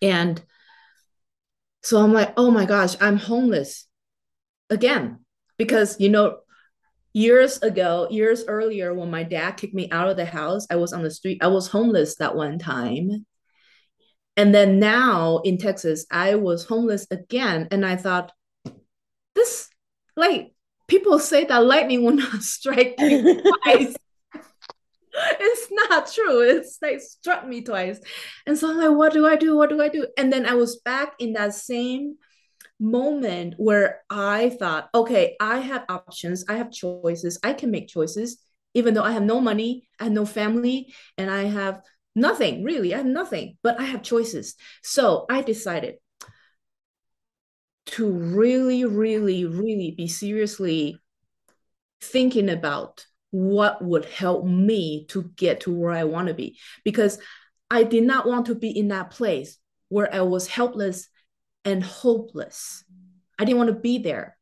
And 0.00 0.42
so 1.82 2.02
I'm 2.02 2.12
like, 2.12 2.32
oh 2.36 2.50
my 2.50 2.64
gosh, 2.64 2.94
I'm 3.00 3.16
homeless 3.16 3.86
again. 4.70 5.18
Because, 5.58 6.00
you 6.00 6.08
know, 6.08 6.38
years 7.12 7.58
ago, 7.58 8.08
years 8.10 8.44
earlier, 8.46 8.94
when 8.94 9.10
my 9.10 9.22
dad 9.22 9.52
kicked 9.52 9.74
me 9.74 9.90
out 9.90 10.08
of 10.08 10.16
the 10.16 10.24
house, 10.24 10.66
I 10.70 10.76
was 10.76 10.92
on 10.92 11.02
the 11.02 11.10
street. 11.10 11.42
I 11.42 11.48
was 11.48 11.68
homeless 11.68 12.16
that 12.16 12.34
one 12.34 12.58
time. 12.58 13.26
And 14.36 14.54
then 14.54 14.78
now 14.78 15.38
in 15.44 15.58
Texas, 15.58 16.06
I 16.10 16.36
was 16.36 16.64
homeless 16.64 17.06
again. 17.10 17.68
And 17.70 17.84
I 17.84 17.96
thought, 17.96 18.32
this, 19.34 19.68
like, 20.16 20.54
people 20.88 21.18
say 21.18 21.44
that 21.44 21.64
lightning 21.64 22.04
will 22.04 22.14
not 22.14 22.42
strike 22.42 22.94
you 22.98 23.42
twice 23.64 23.96
it's 25.40 25.68
not 25.70 26.10
true. 26.12 26.40
It's 26.40 26.78
like 26.80 27.00
struck 27.00 27.46
me 27.46 27.62
twice. 27.62 28.00
And 28.46 28.56
so 28.56 28.70
I'm 28.70 28.78
like, 28.78 28.96
what 28.96 29.12
do 29.12 29.26
I 29.26 29.36
do? 29.36 29.56
What 29.56 29.70
do 29.70 29.80
I 29.80 29.88
do? 29.88 30.06
And 30.16 30.32
then 30.32 30.46
I 30.46 30.54
was 30.54 30.76
back 30.80 31.14
in 31.18 31.34
that 31.34 31.54
same 31.54 32.16
moment 32.80 33.54
where 33.58 34.02
I 34.10 34.50
thought, 34.50 34.88
okay, 34.94 35.36
I 35.40 35.60
have 35.60 35.84
options, 35.88 36.44
I 36.48 36.54
have 36.54 36.72
choices, 36.72 37.38
I 37.44 37.52
can 37.52 37.70
make 37.70 37.88
choices, 37.88 38.38
even 38.74 38.94
though 38.94 39.04
I 39.04 39.12
have 39.12 39.22
no 39.22 39.40
money, 39.40 39.88
I 40.00 40.04
have 40.04 40.12
no 40.12 40.26
family, 40.26 40.92
and 41.18 41.30
I 41.30 41.44
have 41.44 41.80
nothing 42.14 42.64
really. 42.64 42.94
I 42.94 42.98
have 42.98 43.06
nothing, 43.06 43.56
but 43.62 43.78
I 43.80 43.84
have 43.84 44.02
choices. 44.02 44.54
So 44.82 45.26
I 45.30 45.42
decided 45.42 45.96
to 47.84 48.10
really, 48.10 48.84
really, 48.84 49.44
really 49.44 49.94
be 49.96 50.08
seriously 50.08 50.98
thinking 52.00 52.48
about 52.48 53.06
what 53.32 53.82
would 53.82 54.04
help 54.04 54.44
me 54.44 55.06
to 55.08 55.24
get 55.36 55.62
to 55.62 55.74
where 55.74 55.90
I 55.90 56.04
want 56.04 56.28
to 56.28 56.34
be. 56.34 56.58
Because 56.84 57.18
I 57.70 57.82
did 57.82 58.04
not 58.04 58.26
want 58.26 58.46
to 58.46 58.54
be 58.54 58.70
in 58.70 58.88
that 58.88 59.10
place 59.10 59.58
where 59.88 60.14
I 60.14 60.20
was 60.20 60.46
helpless 60.46 61.08
and 61.64 61.82
hopeless. 61.82 62.84
I 63.38 63.44
didn't 63.44 63.58
want 63.58 63.68
to 63.68 63.80
be 63.80 63.98
there. 63.98 64.36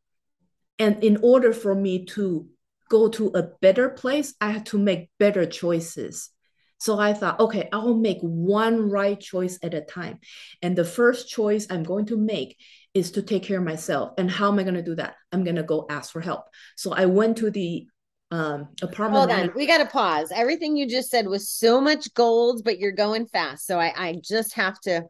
And 0.79 1.03
in 1.05 1.18
order 1.22 1.53
for 1.53 1.74
me 1.74 2.05
to 2.07 2.48
go 2.88 3.09
to 3.09 3.29
a 3.35 3.44
better 3.61 3.88
place, 3.88 4.35
I 4.40 4.50
had 4.50 4.66
to 4.66 4.79
make 4.79 5.11
better 5.18 5.46
choices. 5.46 6.31
So 6.79 6.98
I 6.98 7.12
thought, 7.12 7.38
okay, 7.38 7.68
I'll 7.72 7.94
make 7.94 8.18
one 8.20 8.90
right 8.90 9.20
choice 9.20 9.59
at 9.62 9.74
a 9.74 9.83
time. 9.83 10.18
And 10.62 10.74
the 10.74 10.85
first 10.85 11.29
choice 11.29 11.66
I'm 11.70 11.83
going 11.85 12.07
to 12.07 12.16
make 12.16 12.57
is 12.94 13.12
to 13.12 13.22
take 13.22 13.44
care 13.44 13.59
of 13.59 13.64
myself. 13.64 14.14
And 14.18 14.31
how 14.31 14.50
am 14.50 14.59
I 14.59 14.62
going 14.62 14.74
to 14.74 14.83
do 14.83 14.96
that? 14.96 15.14
I'm 15.31 15.44
going 15.44 15.57
to 15.57 15.62
go 15.62 15.87
ask 15.88 16.11
for 16.11 16.20
help. 16.20 16.46
So 16.76 16.92
I 16.92 17.07
went 17.07 17.37
to 17.38 17.50
the 17.50 17.87
um 18.30 18.68
apartment 18.82 19.30
hold 19.30 19.30
on 19.30 19.52
we 19.54 19.66
gotta 19.66 19.86
pause 19.86 20.32
everything 20.34 20.76
you 20.76 20.88
just 20.88 21.10
said 21.10 21.26
was 21.26 21.48
so 21.48 21.80
much 21.80 22.12
gold 22.14 22.62
but 22.64 22.78
you're 22.78 22.92
going 22.92 23.26
fast 23.26 23.66
so 23.66 23.78
i 23.78 23.92
i 23.96 24.20
just 24.22 24.54
have 24.54 24.78
to 24.80 25.02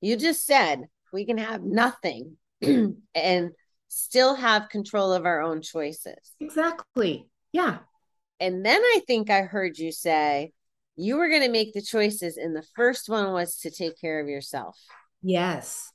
you 0.00 0.16
just 0.16 0.46
said 0.46 0.84
we 1.12 1.26
can 1.26 1.38
have 1.38 1.62
nothing 1.62 2.36
and 3.14 3.50
still 3.88 4.34
have 4.34 4.68
control 4.68 5.12
of 5.12 5.26
our 5.26 5.42
own 5.42 5.60
choices 5.60 6.32
exactly 6.40 7.28
yeah 7.52 7.78
and 8.40 8.64
then 8.64 8.80
I 8.80 9.02
think 9.06 9.28
I 9.28 9.42
heard 9.42 9.78
you 9.78 9.92
say 9.92 10.52
you 10.96 11.16
were 11.16 11.28
going 11.28 11.42
to 11.42 11.50
make 11.50 11.72
the 11.72 11.82
choices, 11.82 12.36
and 12.36 12.56
the 12.56 12.66
first 12.74 13.08
one 13.08 13.32
was 13.32 13.56
to 13.58 13.70
take 13.70 14.00
care 14.00 14.20
of 14.20 14.28
yourself. 14.28 14.78
Yes. 15.22 15.92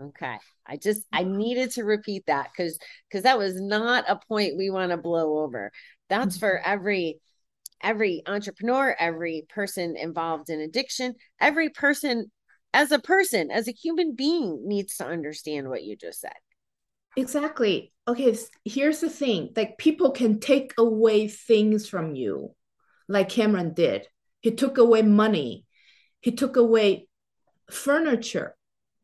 Okay. 0.00 0.36
I 0.66 0.76
just 0.76 1.02
I 1.12 1.24
needed 1.24 1.70
to 1.72 1.84
repeat 1.84 2.24
that 2.26 2.50
because 2.52 2.78
because 3.08 3.22
that 3.22 3.38
was 3.38 3.60
not 3.60 4.04
a 4.08 4.20
point 4.28 4.56
we 4.56 4.70
want 4.70 4.90
to 4.90 4.96
blow 4.96 5.38
over. 5.38 5.72
That's 6.08 6.36
for 6.36 6.56
mm-hmm. 6.56 6.70
every 6.70 7.20
every 7.82 8.22
entrepreneur, 8.26 8.94
every 8.98 9.46
person 9.48 9.96
involved 9.96 10.50
in 10.50 10.60
addiction, 10.60 11.14
every 11.40 11.70
person 11.70 12.30
as 12.74 12.92
a 12.92 12.98
person, 12.98 13.50
as 13.50 13.68
a 13.68 13.72
human 13.72 14.14
being 14.14 14.66
needs 14.66 14.96
to 14.98 15.06
understand 15.06 15.68
what 15.68 15.82
you 15.82 15.96
just 15.96 16.20
said. 16.20 16.32
Exactly. 17.16 17.92
Okay, 18.06 18.36
here's 18.64 19.00
the 19.00 19.08
thing. 19.08 19.50
Like 19.56 19.78
people 19.78 20.10
can 20.10 20.40
take 20.40 20.74
away 20.76 21.28
things 21.28 21.88
from 21.88 22.14
you, 22.14 22.54
like 23.08 23.30
Cameron 23.30 23.72
did. 23.72 24.06
He 24.40 24.50
took 24.50 24.76
away 24.76 25.02
money. 25.02 25.64
He 26.20 26.32
took 26.32 26.56
away 26.56 27.08
furniture. 27.70 28.54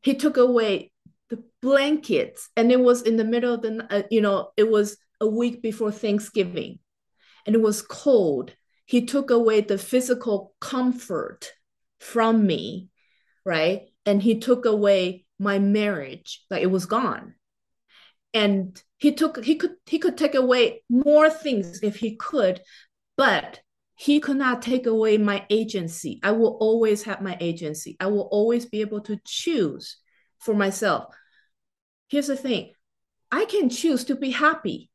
He 0.02 0.14
took 0.14 0.36
away 0.36 0.92
the 1.30 1.42
blankets 1.60 2.50
and 2.56 2.70
it 2.70 2.80
was 2.80 3.02
in 3.02 3.16
the 3.16 3.24
middle 3.24 3.54
of 3.54 3.62
the 3.62 3.86
uh, 3.90 4.02
you 4.10 4.20
know 4.20 4.50
it 4.56 4.70
was 4.70 4.98
a 5.20 5.26
week 5.26 5.62
before 5.62 5.92
thanksgiving 5.92 6.78
and 7.46 7.54
it 7.54 7.62
was 7.62 7.82
cold. 7.82 8.52
He 8.84 9.06
took 9.06 9.30
away 9.30 9.60
the 9.62 9.78
physical 9.78 10.54
comfort 10.60 11.52
from 12.00 12.46
me 12.46 12.90
right? 13.44 13.88
And 14.06 14.22
he 14.22 14.38
took 14.38 14.64
away 14.64 15.24
my 15.38 15.58
marriage 15.58 16.44
like 16.50 16.62
it 16.62 16.70
was 16.70 16.86
gone. 16.86 17.34
And 18.34 18.80
he 18.98 19.12
took 19.12 19.44
he 19.44 19.56
could 19.56 19.74
he 19.86 19.98
could 19.98 20.16
take 20.16 20.34
away 20.34 20.82
more 20.88 21.28
things 21.28 21.82
if 21.82 21.96
he 21.96 22.16
could 22.16 22.62
but 23.16 23.60
he 23.94 24.20
could 24.20 24.36
not 24.36 24.62
take 24.62 24.86
away 24.86 25.18
my 25.18 25.44
agency 25.50 26.18
i 26.22 26.30
will 26.30 26.56
always 26.60 27.02
have 27.02 27.20
my 27.20 27.36
agency 27.40 27.96
i 28.00 28.06
will 28.06 28.28
always 28.32 28.66
be 28.66 28.80
able 28.80 29.00
to 29.00 29.18
choose 29.24 29.98
for 30.38 30.54
myself 30.54 31.14
here's 32.08 32.26
the 32.26 32.36
thing 32.36 32.72
I 33.32 33.46
can 33.46 33.70
choose 33.70 34.04
to 34.04 34.14
be 34.14 34.30
happy 34.30 34.90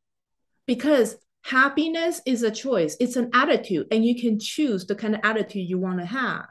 because 0.68 1.18
happiness 1.44 2.22
is 2.26 2.44
a 2.44 2.52
choice, 2.52 2.96
it's 3.00 3.16
an 3.16 3.32
attitude, 3.34 3.88
and 3.92 4.06
you 4.06 4.22
can 4.22 4.40
choose 4.40 4.86
the 4.86 4.96
kind 4.96 5.16
of 5.16 5.22
attitude 5.24 5.68
you 5.68 5.80
want 5.80 6.00
to 6.00 6.06
have. 6.06 6.46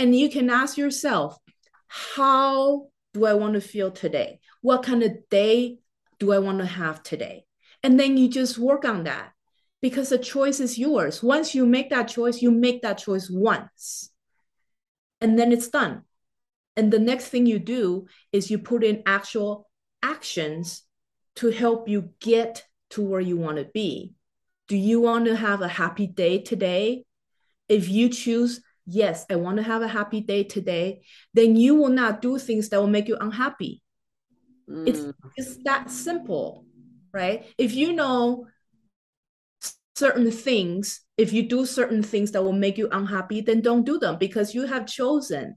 And 0.00 0.14
you 0.16 0.28
can 0.28 0.50
ask 0.50 0.76
yourself, 0.76 1.38
how 1.86 2.88
do 3.14 3.24
I 3.24 3.34
want 3.34 3.54
to 3.54 3.60
feel 3.60 3.92
today? 3.92 4.40
What 4.62 4.82
kind 4.82 5.04
of 5.04 5.16
day 5.30 5.78
do 6.18 6.32
I 6.32 6.40
want 6.40 6.58
to 6.58 6.66
have 6.66 7.04
today? 7.04 7.44
And 7.84 8.00
then 8.00 8.16
you 8.16 8.28
just 8.28 8.58
work 8.58 8.84
on 8.84 9.04
that 9.04 9.30
because 9.82 10.08
the 10.08 10.18
choice 10.18 10.60
is 10.60 10.78
yours. 10.78 11.22
Once 11.22 11.54
you 11.54 11.66
make 11.66 11.90
that 11.90 12.08
choice, 12.08 12.42
you 12.42 12.50
make 12.50 12.82
that 12.82 12.98
choice 12.98 13.30
once, 13.30 14.10
and 15.20 15.38
then 15.38 15.52
it's 15.52 15.68
done. 15.68 16.02
And 16.76 16.92
the 16.92 16.98
next 16.98 17.28
thing 17.28 17.46
you 17.46 17.58
do 17.58 18.06
is 18.32 18.50
you 18.50 18.58
put 18.58 18.84
in 18.84 19.02
actual 19.06 19.68
actions 20.02 20.82
to 21.36 21.50
help 21.50 21.88
you 21.88 22.10
get 22.20 22.64
to 22.90 23.02
where 23.02 23.20
you 23.20 23.36
want 23.36 23.58
to 23.58 23.64
be. 23.64 24.14
Do 24.68 24.76
you 24.76 25.00
want 25.00 25.26
to 25.26 25.36
have 25.36 25.62
a 25.62 25.68
happy 25.68 26.06
day 26.06 26.40
today? 26.40 27.04
If 27.68 27.88
you 27.88 28.08
choose, 28.08 28.60
yes, 28.84 29.24
I 29.30 29.36
want 29.36 29.56
to 29.56 29.62
have 29.62 29.82
a 29.82 29.88
happy 29.88 30.20
day 30.20 30.44
today, 30.44 31.02
then 31.34 31.56
you 31.56 31.74
will 31.76 31.90
not 31.90 32.20
do 32.20 32.38
things 32.38 32.68
that 32.68 32.80
will 32.80 32.86
make 32.88 33.08
you 33.08 33.16
unhappy. 33.16 33.82
Mm. 34.68 34.88
It's, 34.88 35.16
it's 35.36 35.64
that 35.64 35.90
simple, 35.90 36.66
right? 37.12 37.46
If 37.58 37.74
you 37.74 37.92
know 37.92 38.48
certain 39.96 40.30
things, 40.30 41.00
if 41.16 41.32
you 41.32 41.48
do 41.48 41.66
certain 41.66 42.02
things 42.02 42.32
that 42.32 42.42
will 42.42 42.52
make 42.52 42.78
you 42.78 42.88
unhappy, 42.90 43.40
then 43.40 43.60
don't 43.60 43.84
do 43.84 43.98
them 43.98 44.18
because 44.18 44.54
you 44.54 44.66
have 44.66 44.86
chosen 44.86 45.56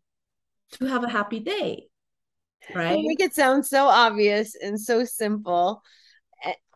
to 0.72 0.86
have 0.86 1.04
a 1.04 1.10
happy 1.10 1.40
day 1.40 1.90
right? 2.76 2.98
you 2.98 3.08
make 3.08 3.20
it 3.20 3.34
sound 3.34 3.66
so 3.66 3.88
obvious 3.88 4.56
and 4.56 4.80
so 4.80 5.04
simple. 5.06 5.82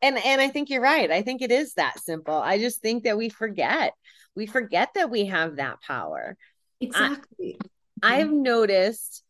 And 0.01 0.17
and 0.17 0.41
i 0.41 0.49
think 0.49 0.69
you're 0.69 0.81
right. 0.81 1.09
I 1.09 1.21
think 1.21 1.41
it 1.41 1.51
is 1.51 1.75
that 1.75 1.99
simple. 1.99 2.35
I 2.35 2.59
just 2.59 2.81
think 2.81 3.03
that 3.03 3.17
we 3.17 3.29
forget 3.29 3.93
we 4.35 4.47
forget 4.47 4.89
that 4.95 5.09
we 5.09 5.25
have 5.25 5.57
that 5.57 5.81
power. 5.81 6.37
Exactly. 6.81 7.57
I, 8.01 8.17
i've 8.17 8.31
noticed 8.31 9.23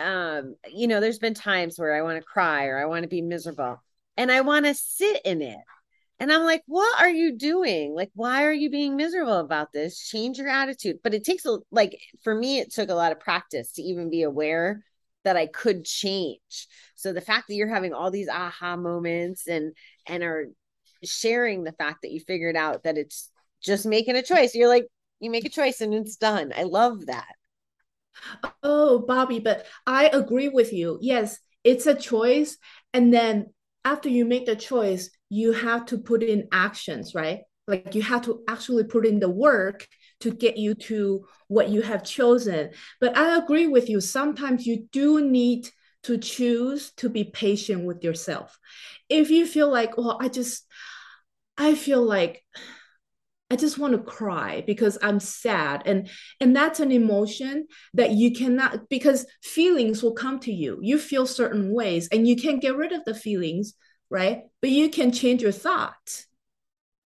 um 0.00 0.56
you 0.68 0.88
know 0.88 0.98
there's 0.98 1.20
been 1.20 1.34
times 1.34 1.78
where 1.78 1.94
i 1.94 2.02
want 2.02 2.18
to 2.18 2.24
cry 2.24 2.66
or 2.66 2.78
i 2.78 2.86
want 2.86 3.04
to 3.04 3.08
be 3.08 3.22
miserable 3.22 3.80
and 4.16 4.32
i 4.32 4.40
want 4.40 4.66
to 4.66 4.74
sit 4.74 5.20
in 5.24 5.40
it 5.42 5.60
and 6.22 6.32
i'm 6.32 6.44
like 6.44 6.62
what 6.66 6.98
are 7.00 7.10
you 7.10 7.36
doing 7.36 7.94
like 7.94 8.10
why 8.14 8.44
are 8.44 8.52
you 8.52 8.70
being 8.70 8.96
miserable 8.96 9.38
about 9.38 9.72
this 9.72 9.98
change 9.98 10.38
your 10.38 10.48
attitude 10.48 10.96
but 11.02 11.12
it 11.12 11.24
takes 11.24 11.44
a 11.44 11.58
like 11.70 11.98
for 12.22 12.34
me 12.34 12.60
it 12.60 12.72
took 12.72 12.88
a 12.88 12.94
lot 12.94 13.12
of 13.12 13.20
practice 13.20 13.72
to 13.72 13.82
even 13.82 14.08
be 14.08 14.22
aware 14.22 14.82
that 15.24 15.36
I 15.36 15.46
could 15.46 15.84
change. 15.84 16.68
So 16.94 17.12
the 17.12 17.20
fact 17.20 17.48
that 17.48 17.54
you're 17.54 17.68
having 17.68 17.92
all 17.92 18.10
these 18.10 18.28
aha 18.28 18.76
moments 18.76 19.46
and 19.46 19.74
and 20.06 20.22
are 20.22 20.48
sharing 21.04 21.64
the 21.64 21.72
fact 21.72 22.02
that 22.02 22.12
you 22.12 22.20
figured 22.20 22.56
out 22.56 22.84
that 22.84 22.98
it's 22.98 23.30
just 23.62 23.86
making 23.86 24.16
a 24.16 24.22
choice. 24.22 24.54
You're 24.54 24.68
like 24.68 24.86
you 25.20 25.30
make 25.30 25.44
a 25.44 25.50
choice 25.50 25.80
and 25.80 25.94
it's 25.94 26.16
done. 26.16 26.52
I 26.56 26.64
love 26.64 27.06
that. 27.06 27.34
Oh, 28.62 29.00
Bobbie, 29.00 29.40
but 29.40 29.66
I 29.86 30.08
agree 30.08 30.48
with 30.48 30.72
you. 30.72 30.98
Yes, 31.00 31.38
it's 31.64 31.86
a 31.86 31.94
choice 31.94 32.58
and 32.92 33.12
then 33.12 33.46
after 33.84 34.08
you 34.08 34.24
make 34.24 34.46
the 34.46 34.54
choice, 34.54 35.10
you 35.32 35.52
have 35.52 35.86
to 35.86 35.96
put 35.96 36.22
in 36.22 36.46
actions, 36.52 37.14
right? 37.14 37.40
Like 37.66 37.94
you 37.94 38.02
have 38.02 38.20
to 38.26 38.42
actually 38.46 38.84
put 38.84 39.06
in 39.06 39.18
the 39.18 39.30
work 39.30 39.88
to 40.20 40.30
get 40.30 40.58
you 40.58 40.74
to 40.74 41.24
what 41.48 41.70
you 41.70 41.80
have 41.80 42.04
chosen. 42.04 42.72
But 43.00 43.16
I 43.16 43.38
agree 43.38 43.66
with 43.66 43.88
you. 43.88 44.02
Sometimes 44.02 44.66
you 44.66 44.88
do 44.92 45.26
need 45.26 45.70
to 46.02 46.18
choose 46.18 46.92
to 46.98 47.08
be 47.08 47.24
patient 47.24 47.84
with 47.84 48.04
yourself. 48.04 48.58
If 49.08 49.30
you 49.30 49.46
feel 49.46 49.70
like, 49.70 49.96
well, 49.96 50.18
I 50.20 50.28
just, 50.28 50.66
I 51.56 51.76
feel 51.76 52.02
like 52.02 52.42
I 53.50 53.56
just 53.56 53.78
want 53.78 53.94
to 53.94 54.02
cry 54.02 54.64
because 54.66 54.98
I'm 55.02 55.20
sad 55.20 55.82
and 55.86 56.10
and 56.40 56.56
that's 56.56 56.80
an 56.80 56.90
emotion 56.90 57.66
that 57.94 58.12
you 58.12 58.32
cannot 58.32 58.88
because 58.88 59.26
feelings 59.42 60.02
will 60.02 60.14
come 60.14 60.40
to 60.40 60.52
you. 60.52 60.78
You 60.82 60.98
feel 60.98 61.26
certain 61.26 61.72
ways 61.72 62.08
and 62.10 62.26
you 62.26 62.36
can't 62.36 62.62
get 62.62 62.76
rid 62.76 62.92
of 62.92 63.04
the 63.04 63.14
feelings, 63.14 63.74
right? 64.12 64.42
But 64.60 64.70
you 64.70 64.90
can 64.90 65.10
change 65.10 65.42
your 65.42 65.52
thoughts. 65.52 66.26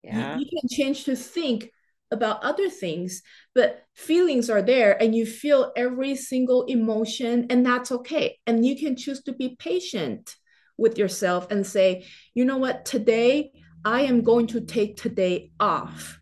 Yeah. 0.04 0.36
You, 0.36 0.44
you 0.44 0.60
can 0.60 0.68
change 0.68 1.04
to 1.04 1.16
think 1.16 1.70
about 2.10 2.44
other 2.44 2.68
things, 2.68 3.22
but 3.54 3.82
feelings 3.94 4.50
are 4.50 4.60
there 4.60 5.02
and 5.02 5.14
you 5.14 5.24
feel 5.24 5.72
every 5.74 6.14
single 6.14 6.64
emotion, 6.64 7.46
and 7.48 7.64
that's 7.64 7.90
okay. 7.90 8.38
And 8.46 8.66
you 8.66 8.78
can 8.78 8.94
choose 8.94 9.22
to 9.22 9.32
be 9.32 9.56
patient 9.58 10.36
with 10.76 10.98
yourself 10.98 11.50
and 11.50 11.66
say, 11.66 12.06
you 12.34 12.44
know 12.44 12.58
what, 12.58 12.84
today 12.84 13.52
I 13.84 14.02
am 14.02 14.22
going 14.22 14.48
to 14.48 14.60
take 14.60 14.96
today 14.96 15.50
off 15.58 16.20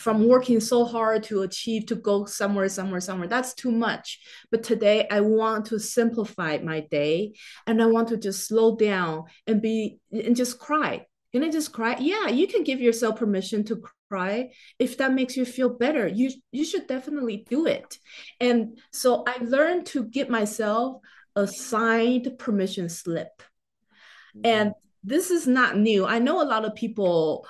from 0.00 0.26
working 0.26 0.60
so 0.60 0.86
hard 0.86 1.22
to 1.22 1.42
achieve 1.42 1.84
to 1.84 1.94
go 1.94 2.24
somewhere 2.24 2.70
somewhere 2.70 3.00
somewhere. 3.00 3.28
That's 3.28 3.52
too 3.52 3.70
much. 3.70 4.18
But 4.50 4.62
today 4.62 5.06
i 5.10 5.20
want 5.20 5.66
to 5.66 5.78
simplify 5.78 6.58
my 6.58 6.80
day 6.90 7.34
and 7.66 7.82
i 7.82 7.86
want 7.86 8.08
to 8.08 8.16
just 8.16 8.46
slow 8.48 8.76
down 8.76 9.24
and 9.46 9.60
be 9.60 10.00
and 10.10 10.34
just 10.34 10.58
cry. 10.58 11.06
Can 11.32 11.44
i 11.44 11.50
just 11.50 11.72
cry? 11.72 11.96
Yeah 12.00 12.28
you 12.28 12.46
can 12.46 12.64
give 12.64 12.80
yourself 12.80 13.18
permission 13.18 13.62
to 13.64 13.82
cry 14.08 14.50
if 14.78 14.96
that 14.96 15.12
makes 15.12 15.36
you 15.36 15.44
feel 15.44 15.68
better. 15.68 16.08
You 16.08 16.30
you 16.50 16.64
should 16.64 16.86
definitely 16.86 17.46
do 17.48 17.66
it. 17.66 17.98
And 18.40 18.78
so 18.92 19.22
i 19.26 19.36
learned 19.42 19.86
to 19.92 20.04
give 20.04 20.28
myself 20.30 21.02
a 21.36 21.46
signed 21.46 22.26
permission 22.38 22.88
slip. 22.88 23.42
Mm-hmm. 24.36 24.46
and 24.46 24.74
this 25.02 25.30
is 25.30 25.46
not 25.46 25.76
new. 25.76 26.06
I 26.06 26.18
know 26.18 26.42
a 26.42 26.50
lot 26.52 26.64
of 26.64 26.74
people 26.74 27.46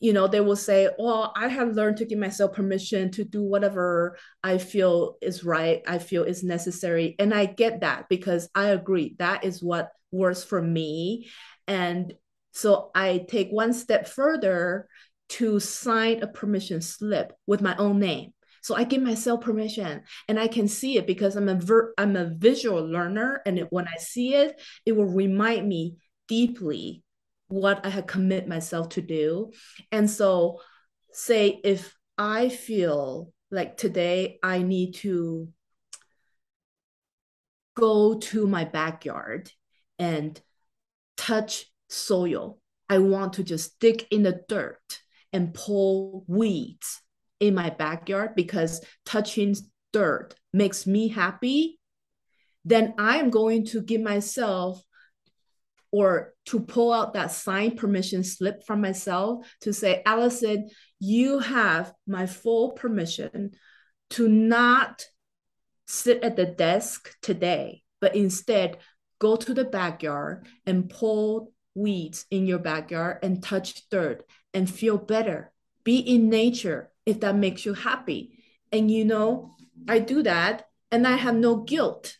you 0.00 0.12
know 0.12 0.26
they 0.26 0.40
will 0.40 0.56
say 0.56 0.88
well 0.98 1.32
i 1.36 1.48
have 1.48 1.74
learned 1.74 1.96
to 1.96 2.04
give 2.04 2.18
myself 2.18 2.52
permission 2.52 3.10
to 3.10 3.24
do 3.24 3.42
whatever 3.42 4.16
i 4.42 4.58
feel 4.58 5.16
is 5.22 5.44
right 5.44 5.82
i 5.86 5.98
feel 5.98 6.24
is 6.24 6.42
necessary. 6.42 7.14
And 7.18 7.32
i 7.34 7.46
get 7.46 7.80
that 7.80 8.08
because 8.08 8.48
i 8.54 8.68
agree 8.68 9.16
that 9.18 9.44
is 9.44 9.62
what 9.62 9.90
works 10.12 10.44
for 10.44 10.62
me. 10.62 11.28
And 11.66 12.14
so 12.52 12.90
i 12.94 13.24
take 13.28 13.50
one 13.50 13.72
step 13.72 14.08
further 14.08 14.88
to 15.28 15.60
sign 15.60 16.22
a 16.22 16.26
permission 16.26 16.80
slip 16.80 17.32
with 17.46 17.60
my 17.60 17.76
own 17.76 17.98
name. 17.98 18.32
So 18.62 18.74
I 18.74 18.84
give 18.84 19.02
myself 19.02 19.42
permission 19.42 20.02
and 20.28 20.40
I 20.40 20.48
can 20.48 20.68
see 20.68 20.98
it 20.98 21.06
because 21.06 21.36
I'm 21.36 21.48
a 21.48 21.54
ver- 21.54 21.94
I'm 21.98 22.16
a 22.16 22.32
visual 22.34 22.84
learner. 22.84 23.40
And 23.46 23.58
it, 23.58 23.68
when 23.70 23.86
I 23.86 23.96
see 23.98 24.34
it, 24.34 24.60
it 24.84 24.92
will 24.92 25.06
remind 25.06 25.68
me 25.68 25.96
deeply 26.26 27.04
what 27.48 27.84
I 27.84 27.90
had 27.90 28.06
commit 28.06 28.48
myself 28.48 28.90
to 28.90 29.02
do. 29.02 29.52
And 29.92 30.10
so 30.10 30.60
say 31.12 31.60
if 31.64 31.96
I 32.18 32.48
feel 32.48 33.32
like 33.50 33.76
today 33.76 34.38
I 34.42 34.62
need 34.62 34.94
to 34.96 35.48
go 37.76 38.14
to 38.18 38.46
my 38.46 38.64
backyard 38.64 39.50
and 39.98 40.40
touch 41.16 41.66
soil. 41.88 42.58
I 42.88 42.98
want 42.98 43.34
to 43.34 43.44
just 43.44 43.78
dig 43.80 44.06
in 44.10 44.22
the 44.22 44.40
dirt 44.48 45.00
and 45.32 45.54
pull 45.54 46.24
weeds 46.26 47.02
in 47.40 47.54
my 47.54 47.70
backyard 47.70 48.34
because 48.34 48.80
touching 49.04 49.54
dirt 49.92 50.34
makes 50.52 50.86
me 50.86 51.08
happy, 51.08 51.78
then 52.64 52.94
I'm 52.98 53.30
going 53.30 53.66
to 53.66 53.82
give 53.82 54.00
myself 54.00 54.82
or 55.96 56.34
to 56.44 56.60
pull 56.60 56.92
out 56.92 57.14
that 57.14 57.30
signed 57.30 57.78
permission 57.78 58.22
slip 58.22 58.62
from 58.66 58.82
myself 58.82 59.46
to 59.62 59.72
say, 59.72 60.02
Allison, 60.04 60.68
you 61.00 61.38
have 61.38 61.90
my 62.06 62.26
full 62.26 62.72
permission 62.72 63.52
to 64.10 64.28
not 64.28 65.06
sit 65.86 66.22
at 66.22 66.36
the 66.36 66.44
desk 66.44 67.16
today, 67.22 67.82
but 67.98 68.14
instead 68.14 68.76
go 69.20 69.36
to 69.36 69.54
the 69.54 69.64
backyard 69.64 70.46
and 70.66 70.90
pull 70.90 71.54
weeds 71.74 72.26
in 72.30 72.44
your 72.44 72.58
backyard 72.58 73.20
and 73.22 73.42
touch 73.42 73.88
dirt 73.88 74.26
and 74.52 74.68
feel 74.68 74.98
better. 74.98 75.50
Be 75.82 75.96
in 75.96 76.28
nature 76.28 76.92
if 77.06 77.20
that 77.20 77.36
makes 77.36 77.64
you 77.64 77.72
happy. 77.72 78.38
And 78.70 78.90
you 78.90 79.06
know, 79.06 79.52
I 79.88 80.00
do 80.00 80.22
that 80.24 80.66
and 80.90 81.06
I 81.06 81.16
have 81.16 81.36
no 81.36 81.56
guilt 81.56 82.18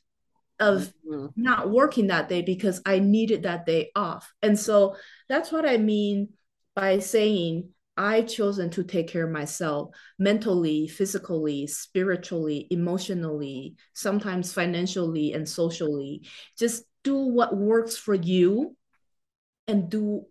of 0.58 0.92
mm-hmm. 1.06 1.26
not 1.36 1.70
working 1.70 2.08
that 2.08 2.28
day 2.28 2.42
because 2.42 2.80
I 2.86 2.98
needed 2.98 3.42
that 3.42 3.66
day 3.66 3.90
off. 3.94 4.32
And 4.42 4.58
so 4.58 4.96
that's 5.28 5.52
what 5.52 5.66
I 5.66 5.76
mean 5.76 6.30
by 6.74 6.98
saying 6.98 7.70
I've 7.96 8.28
chosen 8.28 8.70
to 8.70 8.84
take 8.84 9.08
care 9.08 9.24
of 9.24 9.30
myself 9.30 9.90
mentally, 10.18 10.86
physically, 10.86 11.66
spiritually, 11.66 12.66
emotionally, 12.70 13.76
sometimes 13.94 14.52
financially 14.52 15.32
and 15.32 15.48
socially. 15.48 16.28
Just 16.58 16.84
do 17.04 17.16
what 17.16 17.56
works 17.56 17.96
for 17.96 18.14
you 18.14 18.76
and 19.66 19.90
do 19.90 20.26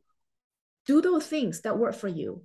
do 0.86 1.01
those 1.01 1.26
things 1.26 1.61
that 1.61 1.80
work 1.80 1.95
for 1.95 2.07
you 2.07 2.43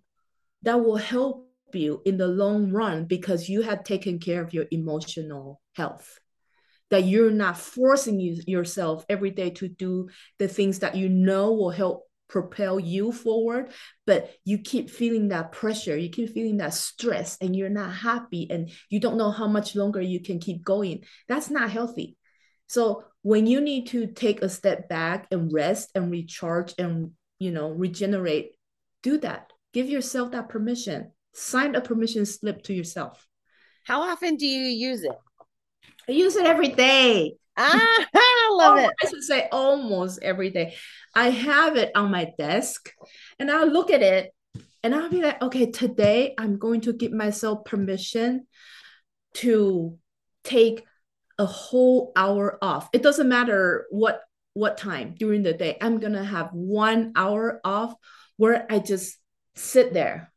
that 0.63 0.83
will 0.83 0.97
help 0.97 1.51
you 1.75 2.01
in 2.05 2.17
the 2.17 2.27
long 2.27 2.71
run 2.71 3.05
because 3.05 3.49
you 3.49 3.63
have 3.63 3.85
taken 3.85 4.19
care 4.19 4.43
of 4.43 4.55
your 4.55 4.65
emotional 4.71 5.61
health 5.75 6.19
that 6.91 7.05
you're 7.05 7.31
not 7.31 7.59
forcing 7.59 8.21
you, 8.21 8.41
yourself 8.47 9.05
every 9.09 9.31
day 9.31 9.51
to 9.51 9.69
do 9.69 10.09
the 10.39 10.49
things 10.49 10.81
that 10.81 10.97
you 10.97 11.09
know 11.09 11.53
will 11.53 11.71
help 11.71 12.05
propel 12.29 12.79
you 12.79 13.11
forward 13.11 13.73
but 14.07 14.31
you 14.45 14.57
keep 14.57 14.89
feeling 14.89 15.29
that 15.29 15.51
pressure 15.51 15.97
you 15.97 16.09
keep 16.09 16.33
feeling 16.33 16.59
that 16.59 16.73
stress 16.73 17.37
and 17.41 17.57
you're 17.57 17.69
not 17.69 17.93
happy 17.93 18.47
and 18.49 18.71
you 18.89 19.01
don't 19.01 19.17
know 19.17 19.33
how 19.33 19.49
much 19.49 19.75
longer 19.75 20.01
you 20.01 20.21
can 20.21 20.39
keep 20.39 20.63
going. 20.65 21.03
That's 21.27 21.51
not 21.51 21.71
healthy. 21.71 22.17
So 22.69 23.03
when 23.23 23.49
you 23.49 23.61
need 23.61 23.89
to 23.89 24.07
take 24.07 24.43
a 24.43 24.49
step 24.49 24.89
back 24.89 25.27
and 25.33 25.53
rest 25.53 25.91
and 25.97 26.09
recharge 26.09 26.73
and 26.79 27.11
you 27.41 27.51
know 27.51 27.71
regenerate 27.71 28.53
do 29.03 29.19
that. 29.19 29.53
Give 29.73 29.89
yourself 29.89 30.33
that 30.33 30.49
permission. 30.49 31.13
Sign 31.33 31.75
a 31.75 31.81
permission 31.81 32.27
slip 32.27 32.63
to 32.65 32.75
yourself. 32.75 33.27
How 33.85 34.03
often 34.03 34.37
do 34.37 34.47
you 34.47 34.67
use 34.67 35.03
it 35.03 35.17
i 36.09 36.13
use 36.13 36.37
it 36.37 36.47
every 36.47 36.69
day 36.69 37.35
ah, 37.61 38.07
I 38.15 38.51
love 38.53 38.79
oh, 38.79 38.85
it. 38.85 38.91
I 39.03 39.09
should 39.09 39.23
say 39.23 39.49
almost 39.53 40.23
every 40.23 40.51
day. 40.51 40.75
I 41.15 41.31
have 41.31 41.77
it 41.77 41.91
on 41.95 42.11
my 42.11 42.33
desk 42.39 42.93
and 43.39 43.51
I'll 43.51 43.71
look 43.71 43.91
at 43.91 44.03
it 44.03 44.33
and 44.83 44.95
I'll 44.95 45.11
be 45.11 45.23
like, 45.23 45.43
okay, 45.43 45.71
today 45.71 46.35
I'm 46.39 46.59
going 46.59 46.83
to 46.83 46.93
give 46.93 47.13
myself 47.13 47.65
permission 47.65 48.47
to 49.35 49.99
take 50.45 50.85
a 51.39 51.45
whole 51.45 52.13
hour 52.17 52.59
off. 52.63 52.89
It 52.93 53.03
doesn't 53.03 53.29
matter 53.29 53.87
what 53.91 54.21
what 54.55 54.77
time 54.77 55.15
during 55.17 55.43
the 55.43 55.53
day. 55.53 55.77
I'm 55.81 56.01
going 56.01 56.15
to 56.15 56.25
have 56.25 56.51
1 56.53 57.13
hour 57.15 57.61
off 57.65 57.95
where 58.37 58.67
I 58.71 58.81
just 58.81 59.17
sit 59.55 59.93
there. 59.93 60.33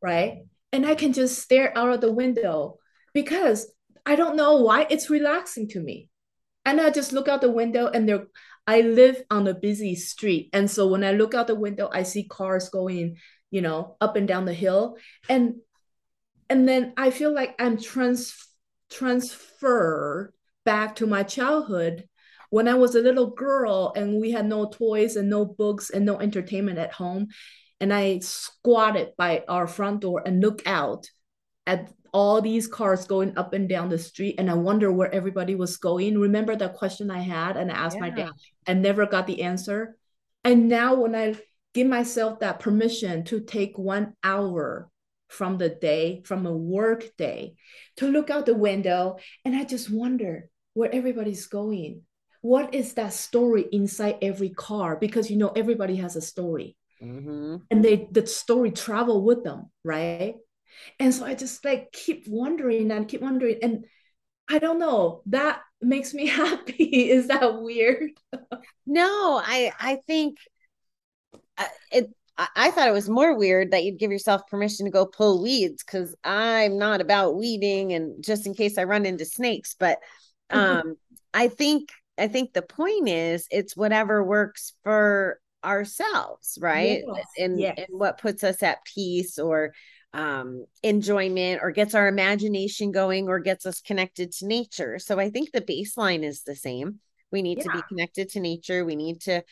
Right? 0.00 0.38
And 0.72 0.84
I 0.84 0.96
can 0.96 1.12
just 1.12 1.40
stare 1.40 1.76
out 1.76 1.92
of 1.92 2.00
the 2.00 2.12
window 2.12 2.78
because 3.12 3.72
I 4.04 4.16
don't 4.16 4.36
know 4.36 4.56
why 4.56 4.86
it's 4.90 5.10
relaxing 5.10 5.68
to 5.70 5.80
me. 5.80 6.08
And 6.64 6.80
I 6.80 6.90
just 6.90 7.12
look 7.12 7.28
out 7.28 7.40
the 7.40 7.50
window 7.50 7.88
and 7.88 8.08
there 8.08 8.26
I 8.66 8.82
live 8.82 9.22
on 9.30 9.48
a 9.48 9.54
busy 9.54 9.96
street. 9.96 10.50
And 10.52 10.70
so 10.70 10.86
when 10.86 11.02
I 11.02 11.12
look 11.12 11.34
out 11.34 11.48
the 11.48 11.54
window, 11.54 11.90
I 11.92 12.04
see 12.04 12.24
cars 12.24 12.68
going, 12.68 13.16
you 13.50 13.60
know, 13.60 13.96
up 14.00 14.16
and 14.16 14.28
down 14.28 14.44
the 14.44 14.54
hill. 14.54 14.96
And 15.28 15.56
and 16.48 16.68
then 16.68 16.92
I 16.96 17.10
feel 17.10 17.34
like 17.34 17.54
I'm 17.58 17.78
trans 17.78 18.34
transferred 18.90 20.32
back 20.64 20.96
to 20.96 21.06
my 21.06 21.22
childhood 21.22 22.08
when 22.50 22.68
I 22.68 22.74
was 22.74 22.94
a 22.94 23.00
little 23.00 23.30
girl 23.30 23.92
and 23.96 24.20
we 24.20 24.30
had 24.30 24.46
no 24.46 24.68
toys 24.68 25.16
and 25.16 25.30
no 25.30 25.46
books 25.46 25.88
and 25.88 26.04
no 26.04 26.20
entertainment 26.20 26.78
at 26.78 26.92
home. 26.92 27.28
And 27.80 27.92
I 27.92 28.18
squatted 28.18 29.12
by 29.16 29.44
our 29.48 29.66
front 29.66 30.02
door 30.02 30.22
and 30.24 30.40
look 30.40 30.62
out 30.66 31.08
at 31.66 31.90
all 32.12 32.40
these 32.40 32.66
cars 32.68 33.06
going 33.06 33.36
up 33.38 33.52
and 33.54 33.68
down 33.68 33.88
the 33.88 33.98
street 33.98 34.34
and 34.38 34.50
i 34.50 34.54
wonder 34.54 34.92
where 34.92 35.12
everybody 35.14 35.54
was 35.54 35.76
going. 35.76 36.18
Remember 36.18 36.54
that 36.54 36.74
question 36.74 37.10
i 37.10 37.20
had 37.20 37.56
and 37.56 37.70
i 37.70 37.74
asked 37.74 37.96
yeah. 37.96 38.00
my 38.00 38.10
dad 38.10 38.30
and 38.66 38.82
never 38.82 39.06
got 39.06 39.26
the 39.26 39.42
answer? 39.42 39.96
And 40.44 40.68
now 40.68 40.94
when 40.94 41.14
i 41.14 41.34
give 41.74 41.86
myself 41.86 42.40
that 42.40 42.60
permission 42.60 43.24
to 43.24 43.40
take 43.40 43.78
one 43.78 44.14
hour 44.22 44.90
from 45.28 45.56
the 45.56 45.70
day 45.70 46.20
from 46.26 46.44
a 46.44 46.52
work 46.52 47.04
day 47.16 47.54
to 47.96 48.06
look 48.06 48.28
out 48.28 48.44
the 48.44 48.54
window 48.54 49.16
and 49.46 49.56
i 49.56 49.64
just 49.64 49.90
wonder 49.90 50.50
where 50.74 50.94
everybody's 50.94 51.46
going. 51.46 52.02
What 52.40 52.74
is 52.74 52.94
that 52.94 53.12
story 53.12 53.66
inside 53.72 54.18
every 54.20 54.50
car? 54.50 54.96
Because 54.96 55.30
you 55.30 55.36
know 55.36 55.52
everybody 55.54 55.96
has 55.96 56.16
a 56.16 56.20
story. 56.20 56.76
Mm-hmm. 57.02 57.56
and 57.68 57.84
they 57.84 58.06
the 58.12 58.24
story 58.28 58.70
travel 58.70 59.24
with 59.24 59.42
them 59.42 59.72
right 59.82 60.36
and 60.98 61.14
so 61.14 61.24
I 61.24 61.34
just 61.34 61.64
like 61.64 61.92
keep 61.92 62.26
wondering 62.28 62.90
and 62.90 63.08
keep 63.08 63.20
wondering. 63.20 63.58
And 63.62 63.84
I 64.48 64.58
don't 64.58 64.78
know, 64.78 65.22
that 65.26 65.60
makes 65.80 66.14
me 66.14 66.26
happy. 66.28 67.10
Is 67.10 67.28
that 67.28 67.60
weird? 67.60 68.10
no, 68.86 69.40
I 69.44 69.72
I 69.78 69.96
think 70.06 70.38
uh, 71.58 71.64
it 71.90 72.10
I 72.38 72.70
thought 72.70 72.88
it 72.88 72.92
was 72.92 73.10
more 73.10 73.36
weird 73.36 73.70
that 73.70 73.84
you'd 73.84 73.98
give 73.98 74.10
yourself 74.10 74.46
permission 74.46 74.86
to 74.86 74.90
go 74.92 75.04
pull 75.04 75.42
weeds 75.42 75.84
because 75.84 76.14
I'm 76.24 76.78
not 76.78 77.00
about 77.00 77.36
weeding 77.36 77.92
and 77.92 78.24
just 78.24 78.46
in 78.46 78.54
case 78.54 78.78
I 78.78 78.84
run 78.84 79.04
into 79.04 79.24
snakes. 79.24 79.76
But 79.78 79.98
um, 80.50 80.96
I 81.34 81.48
think 81.48 81.90
I 82.18 82.28
think 82.28 82.52
the 82.52 82.62
point 82.62 83.08
is 83.08 83.46
it's 83.50 83.76
whatever 83.76 84.24
works 84.24 84.72
for 84.82 85.40
ourselves, 85.64 86.58
right? 86.60 87.02
Yes, 87.06 87.26
and 87.38 87.60
yes. 87.60 87.74
and 87.78 87.98
what 88.00 88.18
puts 88.18 88.44
us 88.44 88.62
at 88.62 88.84
peace 88.84 89.38
or 89.38 89.72
um, 90.14 90.66
enjoyment 90.82 91.60
or 91.62 91.70
gets 91.70 91.94
our 91.94 92.06
imagination 92.06 92.92
going 92.92 93.28
or 93.28 93.38
gets 93.38 93.64
us 93.66 93.80
connected 93.80 94.32
to 94.32 94.46
nature. 94.46 94.98
So 94.98 95.18
I 95.18 95.30
think 95.30 95.50
the 95.50 95.60
baseline 95.60 96.22
is 96.22 96.42
the 96.42 96.54
same. 96.54 97.00
We 97.30 97.42
need 97.42 97.58
yeah. 97.58 97.64
to 97.64 97.72
be 97.72 97.82
connected 97.88 98.28
to 98.30 98.40
nature. 98.40 98.84
We 98.84 98.96
need 98.96 99.22
to 99.22 99.42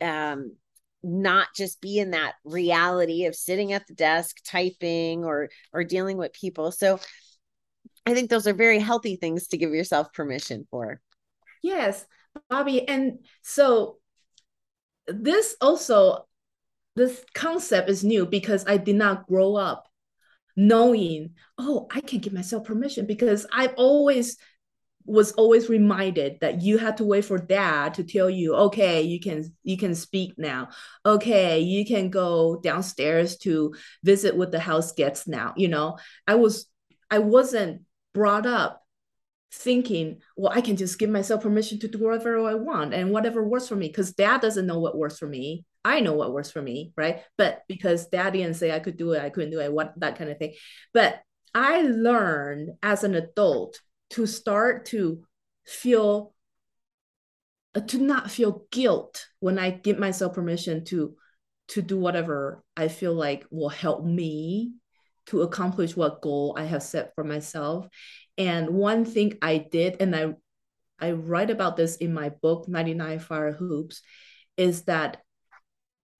um, 0.00 0.56
not 1.02 1.48
just 1.54 1.80
be 1.80 1.98
in 1.98 2.12
that 2.12 2.34
reality 2.44 3.26
of 3.26 3.36
sitting 3.36 3.72
at 3.72 3.86
the 3.86 3.94
desk 3.94 4.38
typing 4.44 5.24
or 5.24 5.50
or 5.72 5.84
dealing 5.84 6.16
with 6.16 6.32
people. 6.32 6.72
So 6.72 6.98
I 8.04 8.14
think 8.14 8.28
those 8.28 8.48
are 8.48 8.54
very 8.54 8.80
healthy 8.80 9.16
things 9.16 9.48
to 9.48 9.56
give 9.56 9.70
yourself 9.70 10.12
permission 10.12 10.66
for. 10.70 11.00
Yes, 11.62 12.04
Bobbie. 12.50 12.88
And 12.88 13.20
so 13.42 13.98
this 15.06 15.56
also 15.60 16.26
this 16.96 17.24
concept 17.34 17.88
is 17.88 18.04
new 18.04 18.26
because 18.26 18.64
I 18.66 18.76
did 18.76 18.96
not 18.96 19.26
grow 19.26 19.54
up 19.54 19.88
knowing, 20.56 21.34
oh, 21.58 21.86
I 21.90 22.00
can 22.00 22.18
give 22.18 22.32
myself 22.32 22.64
permission 22.64 23.06
because 23.06 23.46
I've 23.52 23.74
always 23.76 24.36
was 25.04 25.32
always 25.32 25.68
reminded 25.68 26.38
that 26.40 26.62
you 26.62 26.78
had 26.78 26.96
to 26.96 27.04
wait 27.04 27.24
for 27.24 27.36
dad 27.36 27.94
to 27.94 28.04
tell 28.04 28.30
you 28.30 28.54
okay 28.54 29.02
you 29.02 29.18
can 29.18 29.52
you 29.64 29.76
can 29.76 29.94
speak 29.94 30.34
now. 30.38 30.68
Okay 31.04 31.60
you 31.60 31.84
can 31.84 32.10
go 32.10 32.60
downstairs 32.62 33.36
to 33.38 33.74
visit 34.04 34.36
with 34.36 34.52
the 34.52 34.60
house 34.60 34.92
guests 34.92 35.26
now 35.26 35.54
you 35.56 35.68
know? 35.68 35.98
I 36.26 36.36
was 36.36 36.66
i 37.10 37.18
wasn't 37.18 37.82
brought 38.14 38.46
up 38.46 38.81
thinking 39.52 40.18
well 40.36 40.52
i 40.54 40.60
can 40.60 40.76
just 40.76 40.98
give 40.98 41.10
myself 41.10 41.42
permission 41.42 41.78
to 41.78 41.88
do 41.88 41.98
whatever 41.98 42.48
i 42.48 42.54
want 42.54 42.94
and 42.94 43.10
whatever 43.10 43.46
works 43.46 43.68
for 43.68 43.76
me 43.76 43.88
because 43.88 44.12
dad 44.12 44.40
doesn't 44.40 44.66
know 44.66 44.78
what 44.78 44.96
works 44.96 45.18
for 45.18 45.26
me 45.26 45.64
I 45.84 46.00
know 46.00 46.12
what 46.12 46.32
works 46.32 46.50
for 46.50 46.62
me, 46.62 46.92
right? 46.96 47.22
But 47.36 47.62
because 47.68 48.06
dad 48.06 48.34
didn't 48.34 48.54
say 48.54 48.70
I 48.70 48.78
could 48.78 48.96
do 48.96 49.12
it, 49.12 49.22
I 49.22 49.30
couldn't 49.30 49.50
do 49.50 49.60
it, 49.60 49.72
what 49.72 49.92
that 49.98 50.16
kind 50.16 50.30
of 50.30 50.38
thing. 50.38 50.54
But 50.94 51.20
I 51.54 51.82
learned 51.82 52.70
as 52.82 53.04
an 53.04 53.14
adult 53.14 53.80
to 54.10 54.26
start 54.26 54.86
to 54.86 55.24
feel 55.66 56.34
uh, 57.74 57.80
to 57.80 57.98
not 57.98 58.30
feel 58.30 58.64
guilt 58.70 59.26
when 59.40 59.58
I 59.58 59.70
give 59.70 59.98
myself 59.98 60.34
permission 60.34 60.84
to 60.86 61.16
to 61.68 61.82
do 61.82 61.98
whatever 61.98 62.62
I 62.76 62.88
feel 62.88 63.14
like 63.14 63.46
will 63.50 63.68
help 63.68 64.04
me 64.04 64.72
to 65.26 65.42
accomplish 65.42 65.96
what 65.96 66.20
goal 66.20 66.54
I 66.58 66.64
have 66.64 66.82
set 66.82 67.14
for 67.14 67.24
myself. 67.24 67.86
And 68.38 68.70
one 68.70 69.04
thing 69.04 69.38
I 69.42 69.58
did, 69.58 69.96
and 70.00 70.14
I 70.14 70.34
I 70.98 71.12
write 71.12 71.50
about 71.50 71.76
this 71.76 71.96
in 71.96 72.14
my 72.14 72.28
book 72.28 72.68
99 72.68 73.18
Fire 73.18 73.52
Hoops, 73.52 74.02
is 74.56 74.82
that 74.82 75.18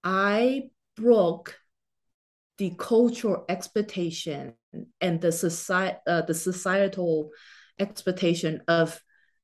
I 0.05 0.71
broke 0.97 1.59
the 2.59 2.75
cultural 2.79 3.45
expectation 3.49 4.55
and 5.01 5.21
the 5.21 5.33
society 5.33 5.99
uh, 6.07 6.23
the 6.23 6.35
societal 6.35 7.31
expectation 7.79 8.63
of 8.69 9.01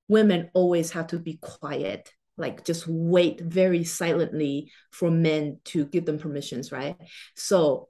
women 0.08 0.50
always 0.54 0.92
have 0.92 1.08
to 1.08 1.18
be 1.18 1.38
quiet 1.40 2.10
like 2.36 2.64
just 2.64 2.86
wait 2.86 3.40
very 3.40 3.82
silently 3.84 4.70
for 4.90 5.10
men 5.10 5.58
to 5.64 5.84
give 5.86 6.04
them 6.04 6.18
permissions 6.18 6.70
right? 6.70 6.96
So 7.34 7.88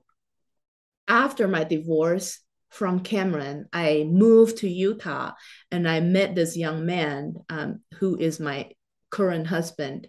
after 1.07 1.49
my 1.49 1.64
divorce 1.64 2.41
from 2.71 3.01
cameron 3.01 3.66
i 3.73 4.05
moved 4.09 4.59
to 4.59 4.69
utah 4.69 5.33
and 5.71 5.89
i 5.89 6.01
met 6.01 6.35
this 6.35 6.57
young 6.57 6.85
man 6.85 7.35
um, 7.49 7.81
who 7.95 8.16
is 8.16 8.41
my 8.41 8.71
current 9.11 9.47
husband 9.47 10.09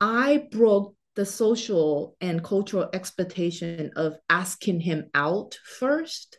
i 0.00 0.46
broke 0.50 0.94
the 1.14 1.24
social 1.24 2.14
and 2.20 2.44
cultural 2.44 2.90
expectation 2.92 3.90
of 3.96 4.16
asking 4.28 4.80
him 4.80 5.08
out 5.14 5.58
first 5.64 6.38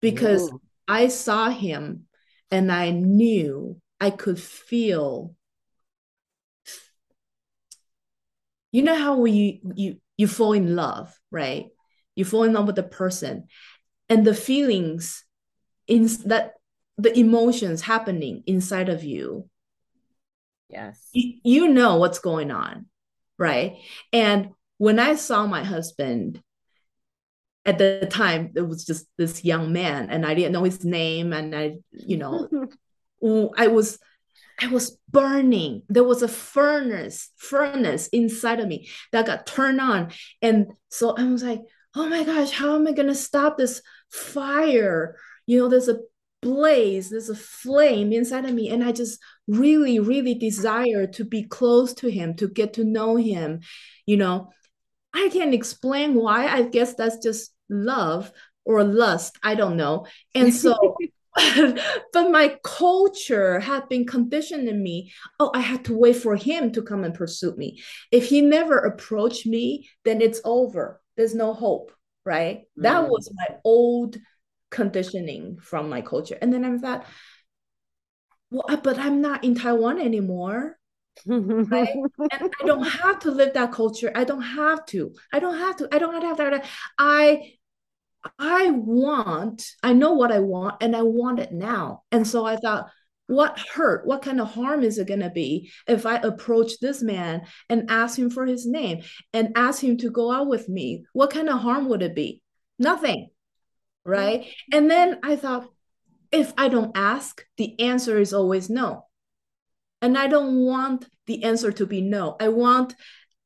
because. 0.00 0.50
I 0.88 1.08
saw 1.08 1.48
him 1.48 2.06
and 2.50 2.70
I 2.70 2.90
knew 2.90 3.80
I 4.00 4.10
could 4.10 4.40
feel 4.40 5.34
you 8.72 8.82
know 8.82 8.96
how 8.96 9.24
you 9.24 9.58
you 9.74 9.96
you 10.16 10.26
fall 10.26 10.54
in 10.54 10.74
love, 10.74 11.14
right? 11.30 11.66
You 12.14 12.24
fall 12.24 12.44
in 12.44 12.52
love 12.52 12.66
with 12.66 12.76
the 12.76 12.82
person 12.82 13.48
and 14.08 14.26
the 14.26 14.34
feelings 14.34 15.24
in 15.86 16.08
that 16.26 16.54
the 16.98 17.18
emotions 17.18 17.82
happening 17.82 18.42
inside 18.46 18.88
of 18.88 19.02
you. 19.02 19.48
Yes. 20.68 21.08
You, 21.12 21.34
you 21.44 21.68
know 21.68 21.96
what's 21.96 22.18
going 22.18 22.50
on, 22.50 22.86
right? 23.38 23.78
And 24.12 24.50
when 24.78 24.98
I 24.98 25.14
saw 25.14 25.46
my 25.46 25.64
husband 25.64 26.42
at 27.64 27.78
the 27.78 28.06
time 28.10 28.52
it 28.56 28.62
was 28.62 28.84
just 28.84 29.06
this 29.18 29.44
young 29.44 29.72
man 29.72 30.10
and 30.10 30.26
i 30.26 30.34
didn't 30.34 30.52
know 30.52 30.64
his 30.64 30.84
name 30.84 31.32
and 31.32 31.54
i 31.54 31.74
you 31.92 32.16
know 32.16 32.48
i 33.56 33.68
was 33.68 33.98
i 34.60 34.66
was 34.66 34.98
burning 35.08 35.82
there 35.88 36.04
was 36.04 36.22
a 36.22 36.28
furnace 36.28 37.30
furnace 37.36 38.08
inside 38.08 38.60
of 38.60 38.68
me 38.68 38.88
that 39.12 39.26
got 39.26 39.46
turned 39.46 39.80
on 39.80 40.10
and 40.40 40.72
so 40.88 41.14
i 41.16 41.24
was 41.24 41.42
like 41.42 41.60
oh 41.94 42.08
my 42.08 42.24
gosh 42.24 42.50
how 42.50 42.74
am 42.74 42.86
i 42.86 42.92
going 42.92 43.08
to 43.08 43.14
stop 43.14 43.56
this 43.56 43.82
fire 44.10 45.16
you 45.46 45.58
know 45.58 45.68
there's 45.68 45.88
a 45.88 45.98
blaze 46.40 47.10
there's 47.10 47.28
a 47.28 47.36
flame 47.36 48.12
inside 48.12 48.44
of 48.44 48.52
me 48.52 48.68
and 48.68 48.82
i 48.82 48.90
just 48.90 49.20
really 49.46 50.00
really 50.00 50.34
desire 50.34 51.06
to 51.06 51.24
be 51.24 51.44
close 51.44 51.94
to 51.94 52.10
him 52.10 52.34
to 52.34 52.48
get 52.48 52.72
to 52.72 52.84
know 52.84 53.16
him 53.16 53.60
you 54.06 54.16
know 54.16 54.50
I 55.14 55.28
can't 55.32 55.54
explain 55.54 56.14
why. 56.14 56.46
I 56.46 56.62
guess 56.62 56.94
that's 56.94 57.18
just 57.18 57.52
love 57.68 58.32
or 58.64 58.84
lust. 58.84 59.38
I 59.42 59.54
don't 59.54 59.76
know. 59.76 60.06
And 60.34 60.52
so, 60.52 60.96
but 62.12 62.30
my 62.30 62.58
culture 62.62 63.58
had 63.58 63.88
been 63.88 64.06
conditioning 64.06 64.82
me. 64.82 65.12
Oh, 65.40 65.50
I 65.54 65.60
had 65.60 65.84
to 65.86 65.96
wait 65.96 66.16
for 66.16 66.36
him 66.36 66.72
to 66.72 66.82
come 66.82 67.04
and 67.04 67.14
pursue 67.14 67.54
me. 67.56 67.82
If 68.10 68.26
he 68.28 68.42
never 68.42 68.78
approached 68.78 69.46
me, 69.46 69.88
then 70.04 70.20
it's 70.20 70.42
over. 70.44 71.00
There's 71.16 71.34
no 71.34 71.52
hope, 71.52 71.92
right? 72.24 72.62
Mm. 72.78 72.82
That 72.82 73.08
was 73.08 73.32
my 73.34 73.56
old 73.64 74.16
conditioning 74.70 75.58
from 75.60 75.88
my 75.88 76.00
culture. 76.00 76.38
And 76.40 76.52
then 76.52 76.64
I 76.64 76.76
thought, 76.78 77.06
well, 78.50 78.76
but 78.82 78.98
I'm 78.98 79.20
not 79.20 79.44
in 79.44 79.54
Taiwan 79.54 80.00
anymore 80.00 80.78
right? 81.26 81.88
and 82.32 82.50
I 82.60 82.66
don't 82.66 82.84
have 82.84 83.20
to 83.20 83.30
live 83.30 83.54
that 83.54 83.72
culture. 83.72 84.10
I 84.14 84.24
don't 84.24 84.42
have 84.42 84.84
to. 84.86 85.14
I 85.32 85.38
don't 85.38 85.58
have 85.58 85.76
to. 85.76 85.88
I 85.92 85.98
don't 85.98 86.12
have 86.14 86.22
to 86.22 86.28
have 86.28 86.52
that. 86.52 86.66
I 86.98 87.52
I 88.38 88.70
want, 88.70 89.64
I 89.82 89.92
know 89.94 90.12
what 90.12 90.30
I 90.30 90.38
want 90.38 90.76
and 90.80 90.94
I 90.94 91.02
want 91.02 91.40
it 91.40 91.52
now. 91.52 92.04
And 92.12 92.26
so 92.26 92.44
I 92.44 92.56
thought, 92.56 92.88
what 93.32 93.58
hurt? 93.58 94.06
What 94.06 94.22
kind 94.22 94.40
of 94.40 94.52
harm 94.52 94.82
is 94.82 94.98
it 94.98 95.08
going 95.08 95.20
to 95.20 95.30
be 95.30 95.70
if 95.86 96.06
I 96.06 96.16
approach 96.16 96.78
this 96.80 97.02
man 97.02 97.46
and 97.68 97.90
ask 97.90 98.18
him 98.18 98.30
for 98.30 98.46
his 98.46 98.66
name 98.66 99.02
and 99.32 99.52
ask 99.56 99.82
him 99.82 99.96
to 99.98 100.10
go 100.10 100.30
out 100.30 100.48
with 100.48 100.68
me? 100.68 101.04
What 101.12 101.30
kind 101.30 101.48
of 101.48 101.60
harm 101.60 101.88
would 101.88 102.02
it 102.02 102.14
be? 102.14 102.42
Nothing. 102.78 103.30
Right. 104.04 104.42
Mm-hmm. 104.42 104.78
And 104.78 104.90
then 104.90 105.18
I 105.22 105.36
thought, 105.36 105.68
if 106.30 106.52
I 106.58 106.68
don't 106.68 106.96
ask, 106.96 107.44
the 107.56 107.78
answer 107.80 108.18
is 108.18 108.32
always 108.32 108.68
no. 108.68 109.06
And 110.00 110.18
I 110.18 110.26
don't 110.26 110.56
want 110.56 111.06
the 111.26 111.44
answer 111.44 111.70
to 111.72 111.86
be 111.86 112.00
no. 112.00 112.36
I 112.40 112.48
want 112.48 112.94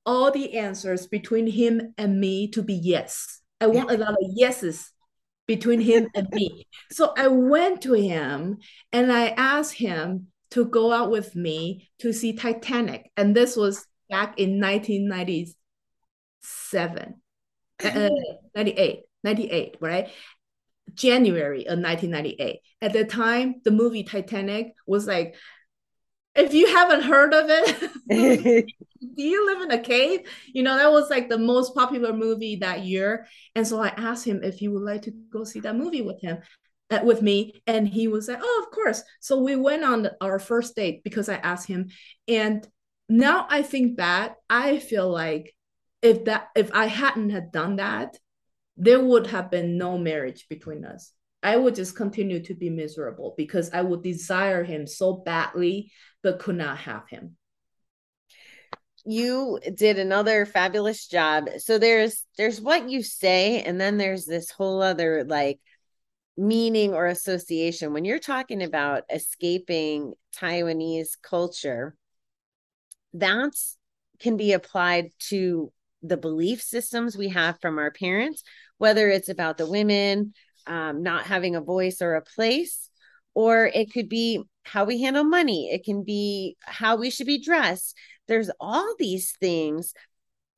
all 0.06 0.30
the 0.30 0.56
answers 0.56 1.06
between 1.06 1.46
him 1.46 1.94
and 1.98 2.20
me 2.20 2.48
to 2.52 2.62
be 2.62 2.74
yes. 2.74 3.40
I 3.60 3.66
want 3.66 3.90
a 3.90 3.96
lot 3.96 4.10
of 4.10 4.30
yeses 4.34 4.90
between 5.46 5.80
him 5.80 6.08
and 6.14 6.28
me. 6.32 6.66
So 6.90 7.12
I 7.16 7.28
went 7.28 7.82
to 7.82 7.92
him 7.92 8.58
and 8.92 9.12
I 9.12 9.28
asked 9.28 9.74
him 9.74 10.28
to 10.50 10.64
go 10.64 10.92
out 10.92 11.10
with 11.10 11.36
me 11.36 11.88
to 12.00 12.12
see 12.12 12.32
Titanic. 12.32 13.10
And 13.16 13.34
this 13.34 13.56
was 13.56 13.86
back 14.08 14.38
in 14.38 14.60
1997, 14.60 17.14
uh, 17.84 18.10
98, 18.54 19.00
98, 19.24 19.76
right? 19.80 20.08
January 20.94 21.66
of 21.66 21.78
1998. 21.78 22.60
At 22.80 22.92
the 22.92 23.04
time, 23.04 23.56
the 23.64 23.70
movie 23.70 24.04
Titanic 24.04 24.74
was 24.86 25.06
like 25.06 25.36
if 26.36 26.54
you 26.54 26.66
haven't 26.68 27.02
heard 27.02 27.34
of 27.34 27.46
it, 27.48 27.90
do 29.16 29.22
you 29.22 29.46
live 29.46 29.62
in 29.62 29.70
a 29.70 29.82
cave? 29.82 30.28
You 30.52 30.62
know, 30.62 30.76
that 30.76 30.92
was 30.92 31.10
like 31.10 31.28
the 31.28 31.38
most 31.38 31.74
popular 31.74 32.12
movie 32.12 32.56
that 32.56 32.84
year. 32.84 33.26
And 33.54 33.66
so 33.66 33.80
I 33.80 33.88
asked 33.88 34.26
him 34.26 34.42
if 34.42 34.58
he 34.58 34.68
would 34.68 34.82
like 34.82 35.02
to 35.02 35.12
go 35.30 35.44
see 35.44 35.60
that 35.60 35.76
movie 35.76 36.02
with 36.02 36.20
him, 36.20 36.38
uh, 36.90 37.00
with 37.02 37.22
me. 37.22 37.62
And 37.66 37.88
he 37.88 38.08
was 38.08 38.28
like, 38.28 38.40
oh, 38.42 38.64
of 38.64 38.74
course. 38.74 39.02
So 39.20 39.42
we 39.42 39.56
went 39.56 39.84
on 39.84 40.08
our 40.20 40.38
first 40.38 40.76
date 40.76 41.02
because 41.04 41.28
I 41.28 41.36
asked 41.36 41.68
him. 41.68 41.88
And 42.28 42.66
now 43.08 43.46
I 43.48 43.62
think 43.62 43.96
back, 43.96 44.36
I 44.50 44.78
feel 44.78 45.10
like 45.10 45.54
if 46.02 46.24
that 46.26 46.48
if 46.54 46.70
I 46.74 46.86
hadn't 46.86 47.30
had 47.30 47.52
done 47.52 47.76
that, 47.76 48.16
there 48.76 49.00
would 49.00 49.28
have 49.28 49.50
been 49.50 49.78
no 49.78 49.96
marriage 49.96 50.46
between 50.48 50.84
us. 50.84 51.12
I 51.42 51.56
would 51.56 51.74
just 51.74 51.94
continue 51.96 52.42
to 52.44 52.54
be 52.54 52.70
miserable 52.70 53.34
because 53.36 53.70
I 53.72 53.82
would 53.82 54.02
desire 54.02 54.64
him 54.64 54.86
so 54.86 55.14
badly, 55.14 55.92
but 56.22 56.38
could 56.38 56.56
not 56.56 56.78
have 56.78 57.08
him. 57.08 57.36
You 59.04 59.60
did 59.74 59.98
another 59.98 60.46
fabulous 60.46 61.06
job. 61.06 61.48
So 61.58 61.78
there's 61.78 62.24
there's 62.36 62.60
what 62.60 62.90
you 62.90 63.02
say, 63.02 63.62
and 63.62 63.80
then 63.80 63.98
there's 63.98 64.24
this 64.24 64.50
whole 64.50 64.82
other 64.82 65.24
like 65.24 65.60
meaning 66.36 66.92
or 66.92 67.06
association. 67.06 67.92
When 67.92 68.04
you're 68.04 68.18
talking 68.18 68.62
about 68.62 69.04
escaping 69.10 70.14
Taiwanese 70.36 71.10
culture, 71.22 71.96
that's 73.14 73.76
can 74.18 74.36
be 74.36 74.52
applied 74.52 75.10
to 75.28 75.72
the 76.02 76.16
belief 76.16 76.62
systems 76.62 77.16
we 77.16 77.28
have 77.28 77.60
from 77.60 77.78
our 77.78 77.90
parents, 77.90 78.42
whether 78.78 79.08
it's 79.08 79.28
about 79.28 79.58
the 79.58 79.66
women 79.66 80.34
um, 80.66 81.02
not 81.02 81.24
having 81.24 81.56
a 81.56 81.60
voice 81.60 82.02
or 82.02 82.14
a 82.14 82.22
place, 82.22 82.90
or 83.34 83.66
it 83.66 83.92
could 83.92 84.08
be 84.08 84.42
how 84.64 84.84
we 84.84 85.00
handle 85.00 85.24
money, 85.24 85.70
it 85.70 85.84
can 85.84 86.02
be 86.02 86.56
how 86.60 86.96
we 86.96 87.10
should 87.10 87.26
be 87.26 87.42
dressed. 87.42 87.96
There's 88.26 88.50
all 88.58 88.94
these 88.98 89.36
things, 89.38 89.94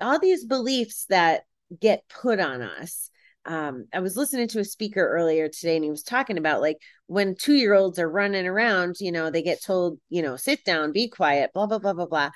all 0.00 0.18
these 0.18 0.44
beliefs 0.44 1.06
that 1.10 1.42
get 1.78 2.08
put 2.08 2.40
on 2.40 2.62
us. 2.62 3.10
Um, 3.44 3.86
I 3.92 4.00
was 4.00 4.16
listening 4.16 4.48
to 4.48 4.60
a 4.60 4.64
speaker 4.64 5.06
earlier 5.06 5.48
today 5.48 5.76
and 5.76 5.84
he 5.84 5.90
was 5.90 6.02
talking 6.02 6.38
about 6.38 6.60
like 6.60 6.78
when 7.06 7.34
two 7.34 7.54
year 7.54 7.74
olds 7.74 7.98
are 7.98 8.08
running 8.08 8.46
around, 8.46 8.96
you 9.00 9.12
know, 9.12 9.30
they 9.30 9.42
get 9.42 9.62
told, 9.62 9.98
you 10.08 10.22
know, 10.22 10.36
sit 10.36 10.64
down, 10.64 10.92
be 10.92 11.08
quiet, 11.08 11.52
blah, 11.54 11.66
blah, 11.66 11.78
blah, 11.78 11.94
blah, 11.94 12.06
blah. 12.06 12.30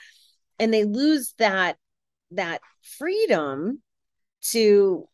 And 0.58 0.72
they 0.72 0.84
lose 0.84 1.34
that 1.38 1.76
that 2.32 2.60
freedom 2.98 3.82
to 4.50 5.06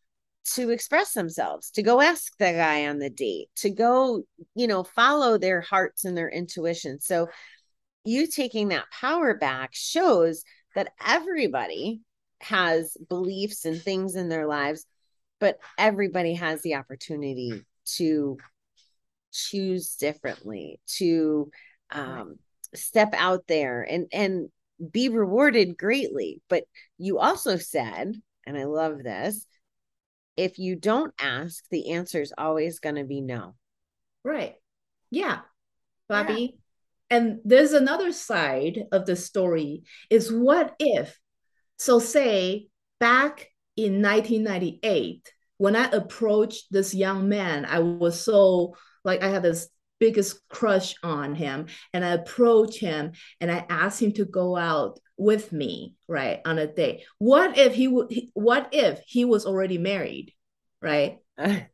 to 0.55 0.69
express 0.69 1.13
themselves, 1.13 1.71
to 1.71 1.83
go 1.83 2.01
ask 2.01 2.37
the 2.37 2.51
guy 2.51 2.87
on 2.87 2.99
the 2.99 3.09
date, 3.09 3.49
to 3.57 3.69
go, 3.69 4.23
you 4.55 4.67
know, 4.67 4.83
follow 4.83 5.37
their 5.37 5.61
hearts 5.61 6.05
and 6.05 6.17
their 6.17 6.29
intuition. 6.29 6.99
So 6.99 7.27
you 8.03 8.27
taking 8.27 8.69
that 8.69 8.85
power 8.91 9.33
back 9.33 9.71
shows 9.73 10.43
that 10.75 10.93
everybody 11.05 12.01
has 12.41 12.95
beliefs 13.09 13.65
and 13.65 13.81
things 13.81 14.15
in 14.15 14.29
their 14.29 14.47
lives, 14.47 14.85
but 15.39 15.57
everybody 15.77 16.35
has 16.35 16.61
the 16.61 16.75
opportunity 16.75 17.65
to 17.97 18.37
choose 19.31 19.95
differently, 19.95 20.79
to 20.97 21.51
um, 21.91 22.37
step 22.73 23.13
out 23.17 23.43
there 23.47 23.81
and 23.81 24.07
and 24.13 24.49
be 24.91 25.09
rewarded 25.09 25.77
greatly. 25.77 26.41
But 26.49 26.63
you 26.97 27.19
also 27.19 27.57
said, 27.57 28.13
and 28.45 28.57
I 28.57 28.63
love 28.63 29.03
this, 29.03 29.45
if 30.39 30.57
you 30.57 30.75
don't 30.75 31.13
ask, 31.19 31.63
the 31.69 31.91
answer 31.91 32.21
is 32.21 32.33
always 32.37 32.79
going 32.79 32.95
to 32.95 33.03
be 33.03 33.19
no. 33.19 33.55
Right. 34.23 34.55
Yeah. 35.11 35.39
Bobbie. 36.07 36.55
Yeah. 37.11 37.17
And 37.17 37.39
there's 37.43 37.73
another 37.73 38.11
side 38.11 38.85
of 38.91 39.05
the 39.05 39.15
story 39.15 39.83
is 40.09 40.31
what 40.31 40.75
if, 40.79 41.19
so 41.77 41.99
say 41.99 42.67
back 42.99 43.49
in 43.75 44.01
1998 44.01 45.29
when 45.57 45.75
I 45.75 45.89
approached 45.91 46.67
this 46.71 46.93
young 46.93 47.27
man, 47.27 47.65
I 47.65 47.79
was 47.79 48.23
so 48.23 48.75
like 49.03 49.21
I 49.21 49.27
had 49.27 49.43
this 49.43 49.67
biggest 49.99 50.39
crush 50.47 50.95
on 51.03 51.35
him 51.35 51.67
and 51.93 52.05
I 52.05 52.11
approached 52.11 52.79
him 52.79 53.11
and 53.41 53.51
I 53.51 53.65
asked 53.69 54.01
him 54.01 54.13
to 54.13 54.25
go 54.25 54.55
out 54.55 54.99
with 55.19 55.51
me, 55.51 55.95
right, 56.07 56.41
on 56.45 56.57
a 56.57 56.65
date. 56.65 57.03
What 57.19 57.57
if 57.57 57.75
he 57.75 57.87
would 57.87 58.11
what 58.33 58.69
if 58.71 59.01
he 59.05 59.25
was 59.25 59.45
already 59.45 59.77
married, 59.77 60.33
right? 60.81 61.19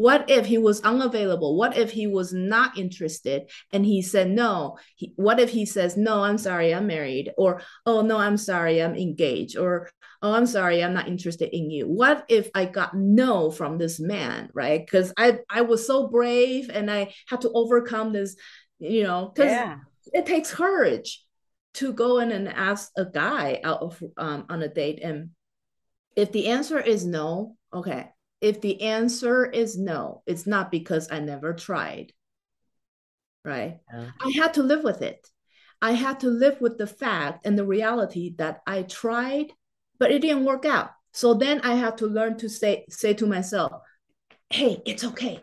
what 0.00 0.30
if 0.30 0.46
he 0.46 0.56
was 0.56 0.80
unavailable 0.80 1.58
what 1.58 1.76
if 1.76 1.90
he 1.90 2.06
was 2.06 2.32
not 2.32 2.78
interested 2.78 3.50
and 3.70 3.84
he 3.84 4.00
said 4.00 4.30
no 4.30 4.78
he, 4.94 5.12
what 5.16 5.38
if 5.38 5.50
he 5.50 5.66
says 5.66 5.94
no 5.94 6.24
i'm 6.24 6.38
sorry 6.38 6.74
i'm 6.74 6.86
married 6.86 7.30
or 7.36 7.60
oh 7.84 8.00
no 8.00 8.16
i'm 8.16 8.38
sorry 8.38 8.82
i'm 8.82 8.94
engaged 8.94 9.58
or 9.58 9.90
oh 10.22 10.32
i'm 10.32 10.46
sorry 10.46 10.82
i'm 10.82 10.94
not 10.94 11.06
interested 11.06 11.54
in 11.54 11.70
you 11.70 11.86
what 11.86 12.24
if 12.30 12.48
i 12.54 12.64
got 12.64 12.96
no 12.96 13.50
from 13.50 13.76
this 13.76 14.00
man 14.00 14.48
right 14.54 14.86
because 14.86 15.12
i 15.18 15.38
i 15.50 15.60
was 15.60 15.86
so 15.86 16.08
brave 16.08 16.70
and 16.72 16.90
i 16.90 17.12
had 17.28 17.42
to 17.42 17.50
overcome 17.52 18.10
this 18.10 18.36
you 18.78 19.02
know 19.02 19.30
because 19.34 19.50
yeah. 19.50 19.76
it 20.14 20.24
takes 20.24 20.50
courage 20.50 21.22
to 21.74 21.92
go 21.92 22.18
in 22.18 22.32
and 22.32 22.48
ask 22.48 22.90
a 22.96 23.04
guy 23.04 23.60
out 23.64 23.80
of 23.80 24.02
um, 24.16 24.46
on 24.48 24.62
a 24.62 24.68
date 24.68 25.00
and 25.02 25.30
if 26.16 26.32
the 26.32 26.48
answer 26.48 26.80
is 26.80 27.06
no 27.06 27.56
okay 27.72 28.10
if 28.40 28.60
the 28.60 28.82
answer 28.82 29.44
is 29.44 29.78
no, 29.78 30.22
it's 30.26 30.46
not 30.46 30.70
because 30.70 31.08
I 31.10 31.20
never 31.20 31.52
tried. 31.52 32.12
Right? 33.44 33.78
Yeah. 33.92 34.10
I 34.20 34.32
had 34.36 34.54
to 34.54 34.62
live 34.62 34.82
with 34.82 35.02
it. 35.02 35.28
I 35.82 35.92
had 35.92 36.20
to 36.20 36.28
live 36.28 36.60
with 36.60 36.78
the 36.78 36.86
fact 36.86 37.46
and 37.46 37.58
the 37.58 37.66
reality 37.66 38.34
that 38.36 38.60
I 38.66 38.82
tried, 38.82 39.52
but 39.98 40.10
it 40.10 40.20
didn't 40.20 40.44
work 40.44 40.64
out. 40.64 40.90
So 41.12 41.34
then 41.34 41.60
I 41.62 41.74
have 41.74 41.96
to 41.96 42.06
learn 42.06 42.36
to 42.38 42.48
say 42.48 42.84
say 42.90 43.14
to 43.14 43.26
myself, 43.26 43.72
"Hey, 44.50 44.82
it's 44.84 45.04
okay. 45.04 45.42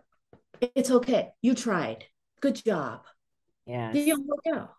It's 0.62 0.92
okay. 0.92 1.32
You 1.42 1.56
tried. 1.56 2.06
Good 2.40 2.64
job. 2.64 3.02
Yeah. 3.66 3.92
Didn't 3.92 4.28
work 4.28 4.56
out. 4.56 4.74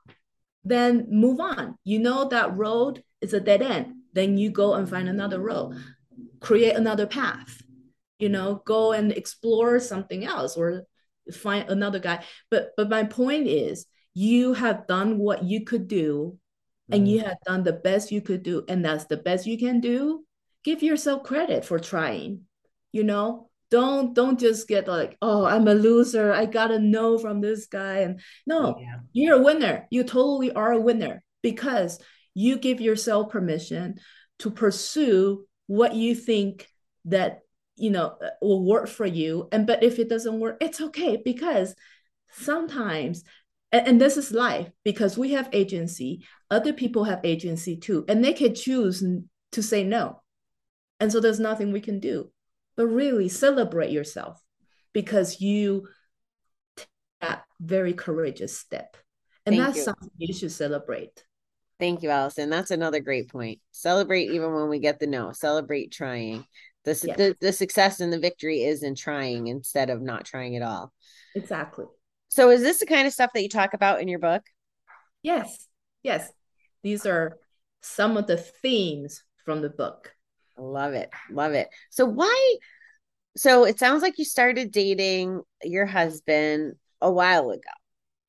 Then 0.64 1.06
move 1.10 1.40
on. 1.40 1.76
You 1.84 1.98
know 1.98 2.28
that 2.28 2.56
road 2.56 3.02
is 3.20 3.32
a 3.32 3.40
dead 3.40 3.62
end. 3.62 3.94
Then 4.12 4.38
you 4.38 4.50
go 4.50 4.74
and 4.74 4.88
find 4.88 5.08
another 5.08 5.40
road. 5.40 5.76
Create 6.40 6.76
another 6.76 7.06
path 7.06 7.62
you 8.18 8.28
know 8.28 8.62
go 8.64 8.92
and 8.92 9.12
explore 9.12 9.78
something 9.78 10.24
else 10.24 10.56
or 10.56 10.84
find 11.32 11.68
another 11.68 11.98
guy 11.98 12.24
but 12.50 12.72
but 12.76 12.88
my 12.88 13.04
point 13.04 13.46
is 13.46 13.86
you 14.14 14.54
have 14.54 14.86
done 14.86 15.18
what 15.18 15.44
you 15.44 15.64
could 15.64 15.86
do 15.88 16.36
and 16.90 17.06
you 17.06 17.18
mm-hmm. 17.18 17.28
have 17.28 17.38
done 17.46 17.62
the 17.62 17.72
best 17.72 18.10
you 18.10 18.20
could 18.20 18.42
do 18.42 18.64
and 18.68 18.84
that's 18.84 19.04
the 19.04 19.16
best 19.16 19.46
you 19.46 19.58
can 19.58 19.80
do 19.80 20.24
give 20.64 20.82
yourself 20.82 21.22
credit 21.22 21.64
for 21.64 21.78
trying 21.78 22.40
you 22.92 23.04
know 23.04 23.47
don't 23.70 24.14
don't 24.14 24.40
just 24.40 24.66
get 24.66 24.88
like 24.88 25.16
oh 25.20 25.44
i'm 25.44 25.68
a 25.68 25.74
loser. 25.74 26.32
I 26.32 26.46
gotta 26.46 26.78
know 26.78 27.18
from 27.18 27.40
this 27.40 27.66
guy. 27.66 27.98
And 27.98 28.20
no 28.46 28.76
yeah. 28.80 28.96
you're 29.12 29.36
a 29.36 29.42
winner. 29.42 29.86
You 29.90 30.04
totally 30.04 30.52
are 30.52 30.72
a 30.72 30.80
winner 30.80 31.22
because 31.42 32.00
you 32.34 32.58
give 32.58 32.80
yourself 32.80 33.30
permission 33.30 33.98
to 34.40 34.50
pursue 34.50 35.46
what 35.66 35.94
you 35.94 36.14
think 36.14 36.68
that 37.06 37.40
you 37.76 37.90
know 37.90 38.16
uh, 38.22 38.30
will 38.40 38.64
work 38.64 38.88
for 38.88 39.06
you. 39.06 39.48
And 39.52 39.66
but 39.66 39.82
if 39.82 39.98
it 39.98 40.08
doesn't 40.08 40.40
work 40.40 40.58
it's 40.60 40.80
okay 40.80 41.20
because 41.22 41.74
sometimes 42.32 43.24
and, 43.70 43.86
and 43.86 44.00
this 44.00 44.16
is 44.16 44.32
life 44.32 44.70
because 44.84 45.18
we 45.18 45.32
have 45.32 45.48
agency. 45.52 46.24
Other 46.50 46.72
people 46.72 47.04
have 47.04 47.20
agency 47.24 47.76
too 47.76 48.04
and 48.08 48.24
they 48.24 48.32
can 48.32 48.54
choose 48.54 49.04
to 49.52 49.62
say 49.62 49.84
no. 49.84 50.22
And 51.00 51.12
so 51.12 51.20
there's 51.20 51.38
nothing 51.38 51.70
we 51.70 51.80
can 51.80 52.00
do 52.00 52.30
but 52.78 52.86
really 52.86 53.28
celebrate 53.28 53.90
yourself 53.90 54.40
because 54.94 55.40
you 55.40 55.86
take 56.76 56.86
that 57.20 57.44
very 57.60 57.92
courageous 57.92 58.56
step 58.56 58.96
and 59.44 59.56
Thank 59.56 59.66
that's 59.66 59.78
you. 59.78 59.82
something 59.82 60.10
you 60.16 60.32
should 60.32 60.52
celebrate 60.52 61.24
Thank 61.80 62.02
you, 62.02 62.10
Allison. 62.10 62.50
That's 62.50 62.72
another 62.72 62.98
great 62.98 63.30
point. 63.30 63.60
Celebrate 63.70 64.32
even 64.32 64.52
when 64.52 64.68
we 64.68 64.80
get 64.80 64.98
the 64.98 65.06
no. 65.06 65.30
Celebrate 65.30 65.92
trying. 65.92 66.44
The, 66.84 67.00
yeah. 67.04 67.14
the, 67.14 67.36
the 67.40 67.52
success 67.52 68.00
and 68.00 68.12
the 68.12 68.18
victory 68.18 68.64
is 68.64 68.82
in 68.82 68.96
trying 68.96 69.46
instead 69.46 69.88
of 69.88 70.02
not 70.02 70.24
trying 70.24 70.56
at 70.56 70.62
all. 70.62 70.92
Exactly. 71.36 71.84
So 72.30 72.50
is 72.50 72.62
this 72.62 72.80
the 72.80 72.86
kind 72.86 73.06
of 73.06 73.12
stuff 73.12 73.30
that 73.32 73.44
you 73.44 73.48
talk 73.48 73.74
about 73.74 74.00
in 74.00 74.08
your 74.08 74.18
book? 74.18 74.42
Yes. 75.22 75.68
Yes. 76.02 76.28
These 76.82 77.06
are 77.06 77.38
some 77.80 78.16
of 78.16 78.26
the 78.26 78.38
themes 78.38 79.22
from 79.44 79.62
the 79.62 79.70
book. 79.70 80.12
Love 80.58 80.94
it. 80.94 81.10
Love 81.30 81.52
it. 81.52 81.68
So 81.90 82.04
why 82.06 82.56
so 83.36 83.64
it 83.64 83.78
sounds 83.78 84.02
like 84.02 84.18
you 84.18 84.24
started 84.24 84.72
dating 84.72 85.42
your 85.62 85.86
husband 85.86 86.74
a 87.00 87.10
while 87.10 87.50
ago. 87.50 87.60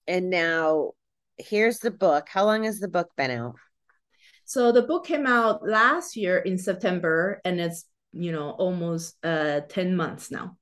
And 0.07 0.29
now 0.29 0.91
here's 1.37 1.79
the 1.79 1.91
book. 1.91 2.27
How 2.29 2.45
long 2.45 2.63
has 2.63 2.79
the 2.79 2.87
book 2.87 3.09
been 3.17 3.31
out? 3.31 3.55
So 4.45 4.71
the 4.71 4.83
book 4.83 5.05
came 5.05 5.25
out 5.25 5.67
last 5.67 6.15
year 6.15 6.37
in 6.37 6.57
September 6.57 7.41
and 7.43 7.59
it's 7.59 7.85
you 8.11 8.31
know 8.31 8.51
almost 8.51 9.15
uh 9.23 9.61
10 9.69 9.95
months 9.95 10.31
now 10.31 10.57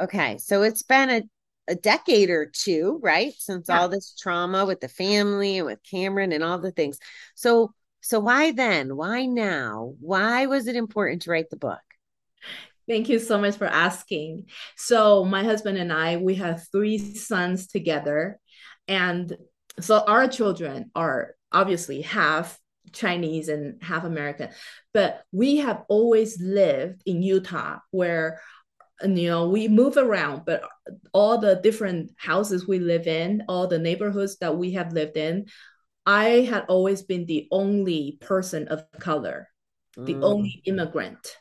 okay 0.00 0.38
so 0.38 0.62
it's 0.62 0.82
been 0.82 1.10
a, 1.10 1.22
a 1.68 1.74
decade 1.74 2.30
or 2.30 2.46
two 2.46 3.00
right 3.02 3.32
since 3.38 3.66
yeah. 3.68 3.80
all 3.80 3.88
this 3.88 4.14
trauma 4.18 4.64
with 4.64 4.80
the 4.80 4.88
family 4.88 5.58
and 5.58 5.66
with 5.66 5.82
cameron 5.82 6.32
and 6.32 6.44
all 6.44 6.58
the 6.58 6.70
things 6.70 6.98
so 7.34 7.72
so 8.00 8.20
why 8.20 8.50
then 8.52 8.96
why 8.96 9.26
now 9.26 9.94
why 10.00 10.46
was 10.46 10.66
it 10.66 10.76
important 10.76 11.22
to 11.22 11.30
write 11.30 11.50
the 11.50 11.56
book 11.56 11.80
Thank 12.88 13.10
you 13.10 13.18
so 13.18 13.38
much 13.38 13.56
for 13.56 13.66
asking. 13.66 14.46
So, 14.74 15.22
my 15.22 15.44
husband 15.44 15.76
and 15.76 15.92
I, 15.92 16.16
we 16.16 16.36
have 16.36 16.66
three 16.72 16.96
sons 16.96 17.66
together. 17.66 18.40
And 18.88 19.36
so, 19.78 20.02
our 20.06 20.26
children 20.26 20.90
are 20.94 21.34
obviously 21.52 22.00
half 22.00 22.58
Chinese 22.92 23.48
and 23.48 23.82
half 23.82 24.04
American. 24.04 24.48
But 24.94 25.22
we 25.32 25.58
have 25.58 25.84
always 25.88 26.40
lived 26.40 27.02
in 27.04 27.22
Utah 27.22 27.78
where 27.90 28.40
you 29.04 29.28
know 29.28 29.48
we 29.48 29.68
move 29.68 29.96
around 29.96 30.42
but 30.44 30.68
all 31.12 31.38
the 31.38 31.54
different 31.62 32.10
houses 32.16 32.66
we 32.66 32.80
live 32.80 33.06
in 33.06 33.44
all 33.48 33.68
the 33.68 33.78
neighborhoods 33.78 34.38
that 34.38 34.56
we 34.56 34.72
have 34.72 34.92
lived 34.92 35.16
in 35.16 35.46
i 36.08 36.40
had 36.50 36.64
always 36.68 37.02
been 37.02 37.26
the 37.26 37.46
only 37.52 38.18
person 38.20 38.66
of 38.68 38.82
color 38.98 39.48
the 40.04 40.14
mm. 40.14 40.22
only 40.22 40.62
immigrant. 40.64 41.36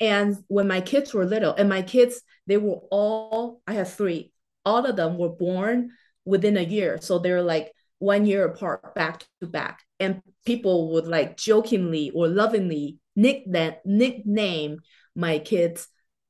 And 0.00 0.36
when 0.48 0.66
my 0.66 0.80
kids 0.80 1.12
were 1.12 1.26
little 1.26 1.54
and 1.54 1.68
my 1.68 1.82
kids 1.82 2.22
they 2.46 2.56
were 2.56 2.80
all 2.90 3.62
i 3.66 3.74
have 3.74 3.92
three 3.92 4.32
all 4.64 4.84
of 4.84 4.96
them 4.96 5.18
were 5.18 5.28
born 5.28 5.90
within 6.24 6.56
a 6.56 6.62
year. 6.62 6.98
So 7.00 7.18
they're 7.18 7.42
like 7.42 7.72
one 7.98 8.26
year 8.26 8.44
apart 8.44 8.94
back 8.94 9.24
to 9.40 9.46
back. 9.46 9.80
And 9.98 10.22
people 10.44 10.92
would 10.92 11.06
like 11.06 11.36
jokingly 11.36 12.10
or 12.10 12.28
lovingly 12.28 12.98
nickname 13.16 13.74
nickname 13.84 14.78
my 15.14 15.38
kids 15.38 15.88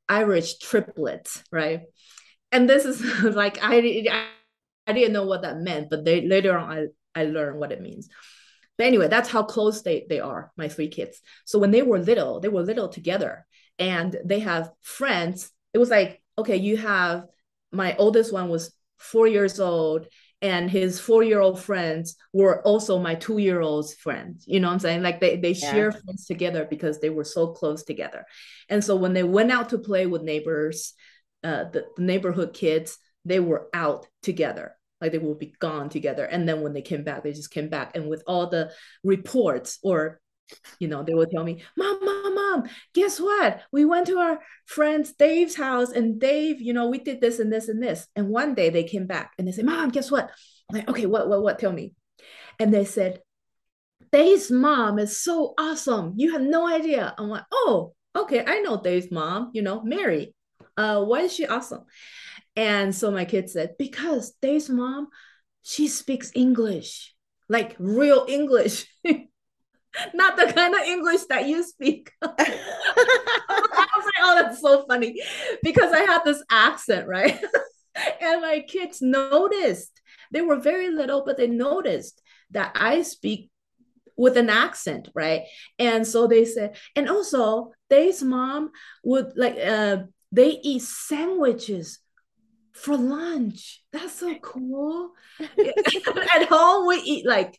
irish 0.08 0.58
triplets 0.58 1.42
right? 1.52 1.82
And 2.52 2.68
this 2.68 2.84
is 2.84 3.00
like 3.22 3.58
I, 3.62 4.26
I 4.86 4.92
didn't 4.92 5.12
know 5.12 5.26
what 5.26 5.42
that 5.42 5.58
meant 5.58 5.88
but 5.90 6.04
they 6.04 6.26
later 6.26 6.58
on 6.58 6.70
i 6.70 6.86
i 7.14 7.24
learned 7.24 7.58
what 7.58 7.72
it 7.72 7.80
means. 7.80 8.08
But 8.78 8.86
anyway 8.86 9.08
that's 9.08 9.28
how 9.28 9.42
close 9.42 9.82
they 9.82 10.06
they 10.08 10.20
are 10.20 10.52
my 10.56 10.68
three 10.68 10.88
kids. 10.88 11.20
So 11.44 11.58
when 11.58 11.70
they 11.70 11.82
were 11.82 11.98
little 11.98 12.40
they 12.40 12.48
were 12.48 12.62
little 12.62 12.88
together 12.88 13.46
and 13.78 14.16
they 14.24 14.40
have 14.40 14.70
friends. 14.80 15.50
It 15.74 15.78
was 15.78 15.90
like 15.90 16.22
okay 16.38 16.56
you 16.56 16.76
have 16.76 17.26
my 17.72 17.94
oldest 17.96 18.32
one 18.32 18.48
was 18.48 18.72
four 18.98 19.26
years 19.26 19.60
old 19.60 20.06
and 20.42 20.70
his 20.70 20.98
four-year-old 20.98 21.60
friends 21.60 22.16
were 22.32 22.62
also 22.62 22.98
my 22.98 23.14
two-year-old's 23.14 23.92
friends. 23.92 24.44
You 24.46 24.58
know 24.58 24.68
what 24.68 24.72
i'm 24.72 24.78
saying? 24.78 25.02
Like 25.02 25.20
they, 25.20 25.36
they 25.36 25.50
yeah. 25.50 25.70
share 25.70 25.92
friends 25.92 26.24
together 26.24 26.66
because 26.68 26.98
they 26.98 27.10
were 27.10 27.24
so 27.24 27.48
close 27.48 27.82
together. 27.84 28.24
And 28.70 28.82
so 28.82 28.96
when 28.96 29.12
they 29.12 29.22
went 29.22 29.50
out 29.50 29.68
to 29.68 29.78
play 29.78 30.06
with 30.06 30.22
neighbors 30.22 30.94
uh, 31.42 31.64
the, 31.64 31.86
the 31.96 32.02
neighborhood 32.02 32.52
kids 32.52 32.98
they 33.24 33.40
were 33.40 33.68
out 33.72 34.06
together 34.22 34.76
like 35.00 35.12
they 35.12 35.18
will 35.18 35.34
be 35.34 35.54
gone 35.58 35.88
together 35.88 36.24
and 36.24 36.48
then 36.48 36.60
when 36.60 36.72
they 36.72 36.82
came 36.82 37.04
back 37.04 37.22
they 37.22 37.32
just 37.32 37.50
came 37.50 37.68
back 37.68 37.96
and 37.96 38.08
with 38.08 38.22
all 38.26 38.48
the 38.48 38.70
reports 39.04 39.78
or 39.82 40.20
you 40.78 40.88
know, 40.88 41.02
they 41.02 41.14
would 41.14 41.30
tell 41.30 41.44
me, 41.44 41.62
Mom, 41.76 42.04
Mom, 42.04 42.34
Mom, 42.34 42.64
guess 42.94 43.20
what? 43.20 43.60
We 43.72 43.84
went 43.84 44.06
to 44.08 44.18
our 44.18 44.40
friend's 44.66 45.12
Dave's 45.12 45.54
house 45.54 45.90
and 45.90 46.20
Dave, 46.20 46.60
you 46.60 46.72
know, 46.72 46.88
we 46.88 46.98
did 46.98 47.20
this 47.20 47.38
and 47.38 47.52
this 47.52 47.68
and 47.68 47.82
this. 47.82 48.06
And 48.16 48.28
one 48.28 48.54
day 48.54 48.70
they 48.70 48.84
came 48.84 49.06
back 49.06 49.32
and 49.38 49.46
they 49.46 49.52
said, 49.52 49.64
Mom, 49.64 49.90
guess 49.90 50.10
what? 50.10 50.30
I'm 50.70 50.78
like, 50.78 50.88
okay, 50.88 51.06
what, 51.06 51.28
what, 51.28 51.42
what? 51.42 51.58
Tell 51.58 51.72
me. 51.72 51.94
And 52.58 52.72
they 52.72 52.84
said, 52.84 53.20
Dave's 54.12 54.50
mom 54.50 54.98
is 54.98 55.20
so 55.20 55.54
awesome. 55.56 56.14
You 56.16 56.32
have 56.32 56.42
no 56.42 56.66
idea. 56.66 57.14
I'm 57.16 57.28
like, 57.28 57.44
oh, 57.52 57.94
okay, 58.16 58.44
I 58.44 58.60
know 58.60 58.80
Dave's 58.80 59.10
mom, 59.10 59.50
you 59.54 59.62
know, 59.62 59.82
Mary. 59.82 60.34
Uh, 60.76 61.04
why 61.04 61.20
is 61.20 61.32
she 61.32 61.46
awesome? 61.46 61.84
And 62.56 62.94
so 62.94 63.10
my 63.10 63.24
kid 63.24 63.48
said, 63.50 63.76
because 63.78 64.32
Dave's 64.42 64.68
mom, 64.68 65.08
she 65.62 65.88
speaks 65.88 66.32
English, 66.34 67.14
like 67.48 67.76
real 67.78 68.26
English. 68.28 68.86
not 70.14 70.36
the 70.36 70.52
kind 70.52 70.74
of 70.74 70.80
English 70.82 71.22
that 71.28 71.46
you 71.46 71.62
speak. 71.62 72.10
I 72.22 72.28
was 72.38 74.04
like, 74.04 74.14
oh, 74.20 74.42
that's 74.42 74.60
so 74.60 74.84
funny 74.86 75.20
because 75.62 75.92
I 75.92 76.00
had 76.00 76.22
this 76.24 76.42
accent, 76.50 77.06
right? 77.08 77.40
and 78.20 78.42
my 78.42 78.64
kids 78.66 79.02
noticed. 79.02 80.00
They 80.32 80.42
were 80.42 80.60
very 80.60 80.90
little, 80.90 81.24
but 81.24 81.36
they 81.36 81.48
noticed 81.48 82.22
that 82.50 82.72
I 82.76 83.02
speak 83.02 83.50
with 84.16 84.36
an 84.36 84.50
accent, 84.50 85.08
right? 85.14 85.42
And 85.78 86.06
so 86.06 86.26
they 86.26 86.44
said, 86.44 86.76
and 86.94 87.08
also 87.08 87.72
Dave's 87.88 88.22
mom 88.22 88.70
would 89.02 89.32
like 89.36 89.56
uh 89.58 89.98
they 90.30 90.60
eat 90.62 90.82
sandwiches 90.82 91.98
for 92.72 92.96
lunch. 92.96 93.82
That's 93.92 94.14
so 94.14 94.34
cool. 94.42 95.12
At 95.40 96.48
home, 96.48 96.86
we 96.86 96.96
eat 96.96 97.26
like 97.26 97.58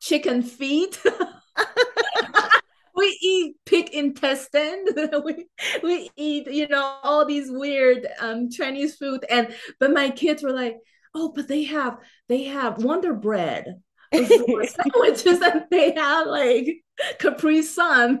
chicken 0.00 0.42
feet. 0.42 1.00
we 2.96 3.18
eat 3.22 3.56
pig 3.66 3.90
intestine. 3.90 4.84
we, 5.24 5.46
we 5.82 6.10
eat, 6.16 6.46
you 6.46 6.68
know, 6.68 6.98
all 7.02 7.24
these 7.24 7.50
weird 7.50 8.06
um, 8.20 8.50
Chinese 8.50 8.96
food. 8.96 9.24
And 9.30 9.54
but 9.80 9.92
my 9.92 10.10
kids 10.10 10.42
were 10.42 10.52
like, 10.52 10.76
oh, 11.14 11.32
but 11.34 11.48
they 11.48 11.64
have 11.64 11.98
they 12.28 12.44
have 12.44 12.82
Wonder 12.82 13.14
Bread 13.14 13.80
sandwiches 14.12 15.40
and 15.40 15.64
they 15.70 15.92
have 15.94 16.26
like 16.26 16.82
Capri 17.18 17.62
Sun. 17.62 18.10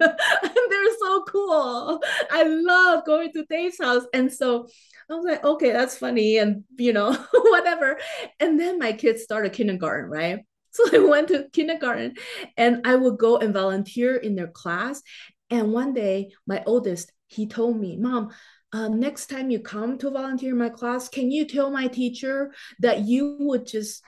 they're 0.70 0.98
so 0.98 1.24
cool. 1.24 2.02
I 2.30 2.44
love 2.44 3.04
going 3.04 3.32
to 3.32 3.44
Dave's 3.48 3.78
house. 3.80 4.04
And 4.14 4.32
so 4.32 4.68
I 5.10 5.14
was 5.14 5.24
like, 5.24 5.44
okay, 5.44 5.72
that's 5.72 5.98
funny. 5.98 6.38
And 6.38 6.64
you 6.78 6.92
know, 6.92 7.12
whatever. 7.32 7.98
And 8.40 8.58
then 8.58 8.78
my 8.78 8.92
kids 8.92 9.22
started 9.22 9.52
kindergarten, 9.52 10.10
right? 10.10 10.40
So 10.74 10.88
I 10.90 11.00
went 11.00 11.28
to 11.28 11.50
kindergarten 11.52 12.14
and 12.56 12.86
I 12.86 12.94
would 12.94 13.18
go 13.18 13.36
and 13.36 13.52
volunteer 13.52 14.16
in 14.16 14.36
their 14.36 14.48
class. 14.48 15.02
And 15.50 15.70
one 15.70 15.92
day, 15.92 16.32
my 16.46 16.62
oldest, 16.64 17.12
he 17.26 17.46
told 17.46 17.78
me, 17.78 17.98
Mom, 17.98 18.30
uh, 18.72 18.88
next 18.88 19.26
time 19.26 19.50
you 19.50 19.60
come 19.60 19.98
to 19.98 20.10
volunteer 20.10 20.52
in 20.52 20.58
my 20.58 20.70
class, 20.70 21.10
can 21.10 21.30
you 21.30 21.44
tell 21.44 21.70
my 21.70 21.88
teacher 21.88 22.54
that 22.78 23.00
you 23.00 23.36
would 23.40 23.66
just 23.66 24.02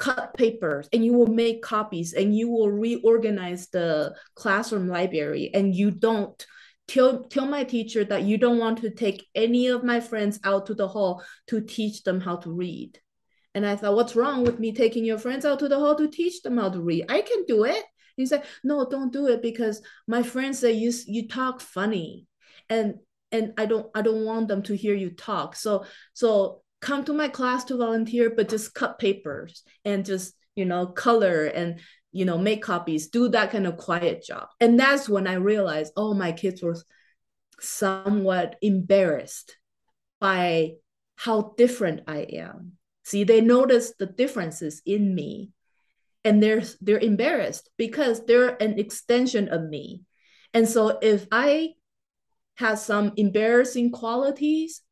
cut 0.00 0.34
papers 0.34 0.88
and 0.92 1.04
you 1.04 1.12
will 1.12 1.28
make 1.28 1.62
copies 1.62 2.14
and 2.14 2.36
you 2.36 2.50
will 2.50 2.70
reorganize 2.70 3.68
the 3.68 4.12
classroom 4.34 4.88
library 4.88 5.50
and 5.54 5.74
you 5.74 5.92
don't 5.92 6.44
tell 6.88 7.24
tell 7.24 7.46
my 7.46 7.62
teacher 7.62 8.02
that 8.02 8.24
you 8.24 8.36
don't 8.36 8.58
want 8.58 8.78
to 8.78 8.90
take 8.90 9.28
any 9.36 9.68
of 9.68 9.84
my 9.84 10.00
friends 10.00 10.40
out 10.42 10.66
to 10.66 10.74
the 10.74 10.88
hall 10.88 11.22
to 11.46 11.60
teach 11.60 12.02
them 12.02 12.20
how 12.20 12.36
to 12.36 12.50
read 12.50 12.98
and 13.54 13.66
I 13.66 13.76
thought, 13.76 13.96
what's 13.96 14.16
wrong 14.16 14.44
with 14.44 14.58
me 14.58 14.72
taking 14.72 15.04
your 15.04 15.18
friends 15.18 15.44
out 15.44 15.58
to 15.60 15.68
the 15.68 15.78
hall 15.78 15.96
to 15.96 16.08
teach 16.08 16.42
them 16.42 16.56
how 16.56 16.70
to 16.70 16.80
read? 16.80 17.06
I 17.08 17.20
can 17.20 17.44
do 17.46 17.64
it. 17.64 17.84
He 18.16 18.26
said, 18.26 18.44
no, 18.62 18.88
don't 18.88 19.12
do 19.12 19.28
it 19.28 19.42
because 19.42 19.82
my 20.06 20.22
friends 20.22 20.58
say 20.58 20.72
you 20.72 20.92
you 21.06 21.26
talk 21.26 21.60
funny, 21.60 22.26
and 22.68 22.96
and 23.32 23.54
I 23.56 23.66
don't 23.66 23.86
I 23.94 24.02
don't 24.02 24.24
want 24.24 24.48
them 24.48 24.62
to 24.64 24.76
hear 24.76 24.94
you 24.94 25.10
talk. 25.10 25.56
So 25.56 25.84
so 26.12 26.62
come 26.80 27.04
to 27.04 27.12
my 27.12 27.28
class 27.28 27.64
to 27.64 27.76
volunteer, 27.76 28.30
but 28.30 28.48
just 28.48 28.74
cut 28.74 28.98
papers 28.98 29.62
and 29.84 30.04
just 30.04 30.34
you 30.54 30.64
know 30.64 30.86
color 30.86 31.46
and 31.46 31.80
you 32.12 32.24
know 32.24 32.38
make 32.38 32.62
copies, 32.62 33.08
do 33.08 33.28
that 33.28 33.52
kind 33.52 33.66
of 33.66 33.76
quiet 33.76 34.24
job. 34.24 34.48
And 34.60 34.78
that's 34.78 35.08
when 35.08 35.26
I 35.26 35.34
realized, 35.34 35.92
oh, 35.96 36.14
my 36.14 36.32
kids 36.32 36.62
were 36.62 36.76
somewhat 37.60 38.56
embarrassed 38.62 39.56
by 40.20 40.72
how 41.16 41.54
different 41.56 42.02
I 42.06 42.20
am 42.20 42.78
See, 43.10 43.24
they 43.24 43.40
notice 43.40 43.92
the 43.98 44.06
differences 44.06 44.82
in 44.86 45.16
me 45.16 45.50
and 46.22 46.40
they're 46.40 46.62
they're 46.80 46.98
embarrassed 46.98 47.68
because 47.76 48.24
they're 48.24 48.60
an 48.62 48.78
extension 48.78 49.48
of 49.48 49.68
me. 49.68 50.02
And 50.54 50.68
so 50.68 50.96
if 51.02 51.26
I 51.32 51.70
have 52.58 52.78
some 52.78 53.12
embarrassing 53.16 53.90
qualities, 53.90 54.82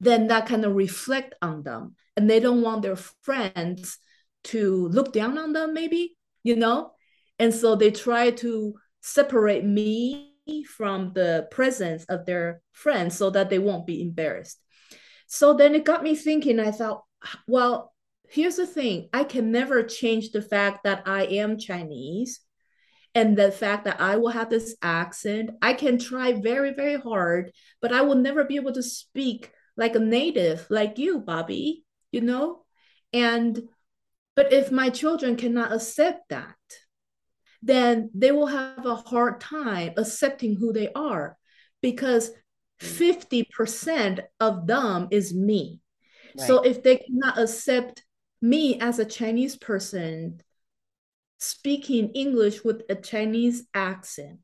then 0.00 0.28
that 0.28 0.46
kind 0.46 0.64
of 0.64 0.74
reflect 0.74 1.34
on 1.42 1.62
them. 1.62 1.94
And 2.16 2.28
they 2.28 2.40
don't 2.40 2.62
want 2.62 2.82
their 2.82 2.96
friends 2.96 3.98
to 4.44 4.88
look 4.88 5.12
down 5.12 5.38
on 5.38 5.52
them, 5.52 5.74
maybe, 5.74 6.16
you 6.42 6.56
know? 6.56 6.92
And 7.38 7.52
so 7.52 7.76
they 7.76 7.90
try 7.90 8.30
to 8.30 8.74
separate 9.00 9.64
me 9.64 10.32
from 10.76 11.12
the 11.14 11.48
presence 11.50 12.04
of 12.04 12.24
their 12.24 12.62
friends 12.72 13.16
so 13.16 13.30
that 13.30 13.50
they 13.50 13.58
won't 13.58 13.86
be 13.86 14.00
embarrassed. 14.00 14.58
So 15.26 15.54
then 15.54 15.74
it 15.74 15.84
got 15.84 16.02
me 16.02 16.14
thinking, 16.14 16.60
I 16.60 16.70
thought, 16.70 17.02
well, 17.46 17.92
here's 18.28 18.56
the 18.56 18.66
thing 18.66 19.08
I 19.12 19.24
can 19.24 19.50
never 19.50 19.82
change 19.82 20.30
the 20.30 20.42
fact 20.42 20.84
that 20.84 21.02
I 21.06 21.24
am 21.24 21.58
Chinese 21.58 22.40
and 23.14 23.36
the 23.36 23.50
fact 23.50 23.84
that 23.84 24.00
I 24.00 24.16
will 24.16 24.28
have 24.28 24.50
this 24.50 24.76
accent. 24.82 25.50
I 25.62 25.72
can 25.72 25.98
try 25.98 26.32
very, 26.32 26.74
very 26.74 26.96
hard, 26.96 27.52
but 27.80 27.92
I 27.92 28.02
will 28.02 28.14
never 28.14 28.44
be 28.44 28.56
able 28.56 28.72
to 28.72 28.82
speak 28.82 29.50
like 29.76 29.94
a 29.94 30.00
native, 30.00 30.66
like 30.70 30.98
you, 30.98 31.20
Bobbie, 31.20 31.84
you 32.10 32.20
know? 32.20 32.64
And, 33.12 33.60
but 34.34 34.52
if 34.52 34.70
my 34.70 34.90
children 34.90 35.36
cannot 35.36 35.72
accept 35.72 36.28
that, 36.30 36.56
then 37.62 38.10
they 38.14 38.32
will 38.32 38.46
have 38.46 38.86
a 38.86 38.94
hard 38.94 39.40
time 39.40 39.92
accepting 39.96 40.56
who 40.56 40.72
they 40.72 40.88
are 40.94 41.36
because 41.82 42.30
50% 42.80 43.46
mm. 43.46 44.20
of 44.40 44.66
them 44.66 45.08
is 45.10 45.34
me. 45.34 45.80
So 46.38 46.60
if 46.60 46.82
they 46.82 46.96
cannot 46.96 47.38
accept 47.38 48.04
me 48.42 48.78
as 48.78 48.98
a 48.98 49.04
Chinese 49.04 49.56
person 49.56 50.42
speaking 51.38 52.10
English 52.10 52.62
with 52.64 52.82
a 52.88 52.94
Chinese 52.94 53.66
accent, 53.72 54.40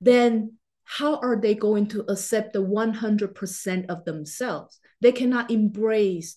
then 0.00 0.54
how 0.84 1.16
are 1.16 1.40
they 1.40 1.54
going 1.54 1.86
to 1.88 2.04
accept 2.10 2.52
the 2.52 2.62
100% 2.62 3.86
of 3.88 4.04
themselves? 4.04 4.78
They 5.00 5.12
cannot 5.12 5.50
embrace 5.50 6.36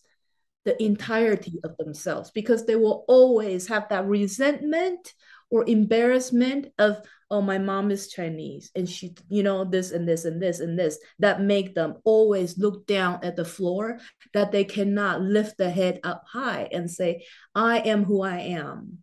the 0.66 0.82
entirety 0.84 1.60
of 1.64 1.78
themselves 1.78 2.32
because 2.32 2.66
they 2.66 2.76
will 2.76 3.06
always 3.08 3.68
have 3.68 3.88
that 3.90 4.06
resentment 4.06 5.14
or 5.50 5.64
embarrassment 5.68 6.68
of 6.78 7.02
oh 7.32 7.42
my 7.42 7.58
mom 7.58 7.90
is 7.90 8.10
chinese 8.10 8.70
and 8.76 8.90
she 8.90 9.16
you 9.30 9.44
know 9.44 9.64
this 9.64 9.92
and 9.92 10.06
this 10.06 10.26
and 10.26 10.42
this 10.42 10.60
and 10.60 10.78
this 10.78 11.00
that 11.20 11.42
make 11.42 11.74
them 11.74 11.96
always 12.04 12.58
look 12.58 12.86
down 12.86 13.18
at 13.24 13.38
the 13.38 13.46
floor 13.46 13.98
that 14.34 14.52
they 14.52 14.66
cannot 14.66 15.22
lift 15.22 15.58
the 15.58 15.70
head 15.70 16.02
up 16.04 16.24
high 16.28 16.68
and 16.72 16.92
say 16.92 17.24
i 17.56 17.80
am 17.80 18.04
who 18.04 18.22
i 18.22 18.38
am 18.38 18.98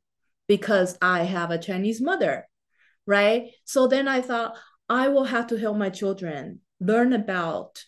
because 0.49 0.99
i 1.01 1.23
have 1.23 1.51
a 1.51 1.59
chinese 1.59 2.01
mother 2.01 2.47
right 3.07 3.51
so 3.65 3.87
then 3.87 4.07
i 4.07 4.21
thought 4.21 4.55
i 4.89 5.09
will 5.09 5.24
have 5.24 5.47
to 5.47 5.57
help 5.57 5.76
my 5.76 5.91
children 5.91 6.61
learn 6.80 7.12
about 7.12 7.85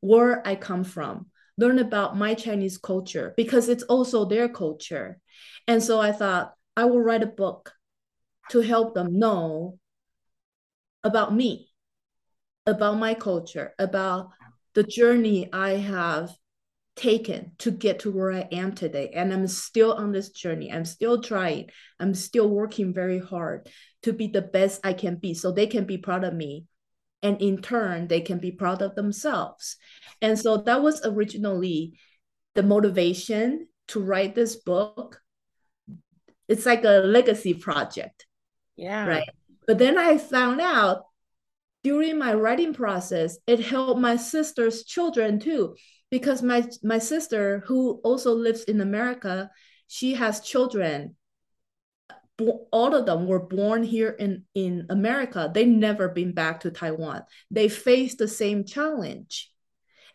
where 0.00 0.46
i 0.46 0.54
come 0.54 0.84
from 0.84 1.26
learn 1.58 1.78
about 1.78 2.16
my 2.16 2.34
chinese 2.34 2.78
culture 2.78 3.34
because 3.36 3.68
it's 3.68 3.84
also 3.84 4.24
their 4.24 4.48
culture 4.48 5.18
and 5.66 5.82
so 5.82 6.00
i 6.00 6.12
thought 6.12 6.54
i 6.76 6.84
will 6.84 7.00
write 7.00 7.22
a 7.22 7.26
book 7.26 7.72
to 8.50 8.60
help 8.60 8.94
them 8.94 9.18
know 9.18 9.78
about 11.06 11.34
me, 11.34 11.68
about 12.66 12.98
my 12.98 13.14
culture, 13.14 13.72
about 13.78 14.30
the 14.74 14.82
journey 14.82 15.48
I 15.52 15.70
have 15.76 16.30
taken 16.96 17.52
to 17.58 17.70
get 17.70 18.00
to 18.00 18.10
where 18.10 18.32
I 18.32 18.48
am 18.52 18.74
today. 18.74 19.10
And 19.14 19.32
I'm 19.32 19.46
still 19.46 19.92
on 19.92 20.12
this 20.12 20.30
journey. 20.30 20.72
I'm 20.72 20.84
still 20.84 21.22
trying. 21.22 21.70
I'm 22.00 22.14
still 22.14 22.48
working 22.48 22.92
very 22.92 23.18
hard 23.18 23.68
to 24.06 24.12
be 24.12 24.28
the 24.28 24.42
best 24.42 24.80
I 24.82 24.94
can 24.94 25.16
be 25.16 25.34
so 25.34 25.50
they 25.50 25.66
can 25.66 25.84
be 25.84 25.98
proud 25.98 26.24
of 26.24 26.32
me. 26.32 26.64
And 27.22 27.42
in 27.42 27.60
turn, 27.60 28.06
they 28.06 28.20
can 28.20 28.38
be 28.38 28.52
proud 28.52 28.82
of 28.82 28.94
themselves. 28.94 29.76
And 30.22 30.38
so 30.38 30.58
that 30.58 30.82
was 30.82 31.04
originally 31.04 31.98
the 32.54 32.62
motivation 32.62 33.68
to 33.88 34.00
write 34.00 34.34
this 34.34 34.56
book. 34.56 35.20
It's 36.48 36.66
like 36.66 36.84
a 36.84 37.02
legacy 37.04 37.54
project 37.54 38.26
yeah. 38.76 39.06
Right. 39.06 39.28
But 39.66 39.78
then 39.78 39.98
I 39.98 40.18
found 40.18 40.60
out 40.60 41.04
during 41.82 42.18
my 42.18 42.34
writing 42.34 42.74
process, 42.74 43.38
it 43.46 43.60
helped 43.60 44.00
my 44.00 44.16
sister's 44.16 44.84
children 44.84 45.40
too, 45.40 45.76
because 46.10 46.42
my 46.42 46.68
my 46.82 46.98
sister, 46.98 47.62
who 47.66 48.00
also 48.04 48.34
lives 48.34 48.64
in 48.64 48.80
America, 48.80 49.50
she 49.88 50.14
has 50.14 50.40
children. 50.40 51.16
All 52.38 52.94
of 52.94 53.06
them 53.06 53.26
were 53.26 53.40
born 53.40 53.82
here 53.82 54.10
in, 54.10 54.44
in 54.54 54.86
America. 54.90 55.50
They 55.52 55.64
never 55.64 56.08
been 56.08 56.32
back 56.32 56.60
to 56.60 56.70
Taiwan. 56.70 57.22
They 57.50 57.68
face 57.68 58.14
the 58.14 58.28
same 58.28 58.64
challenge. 58.64 59.50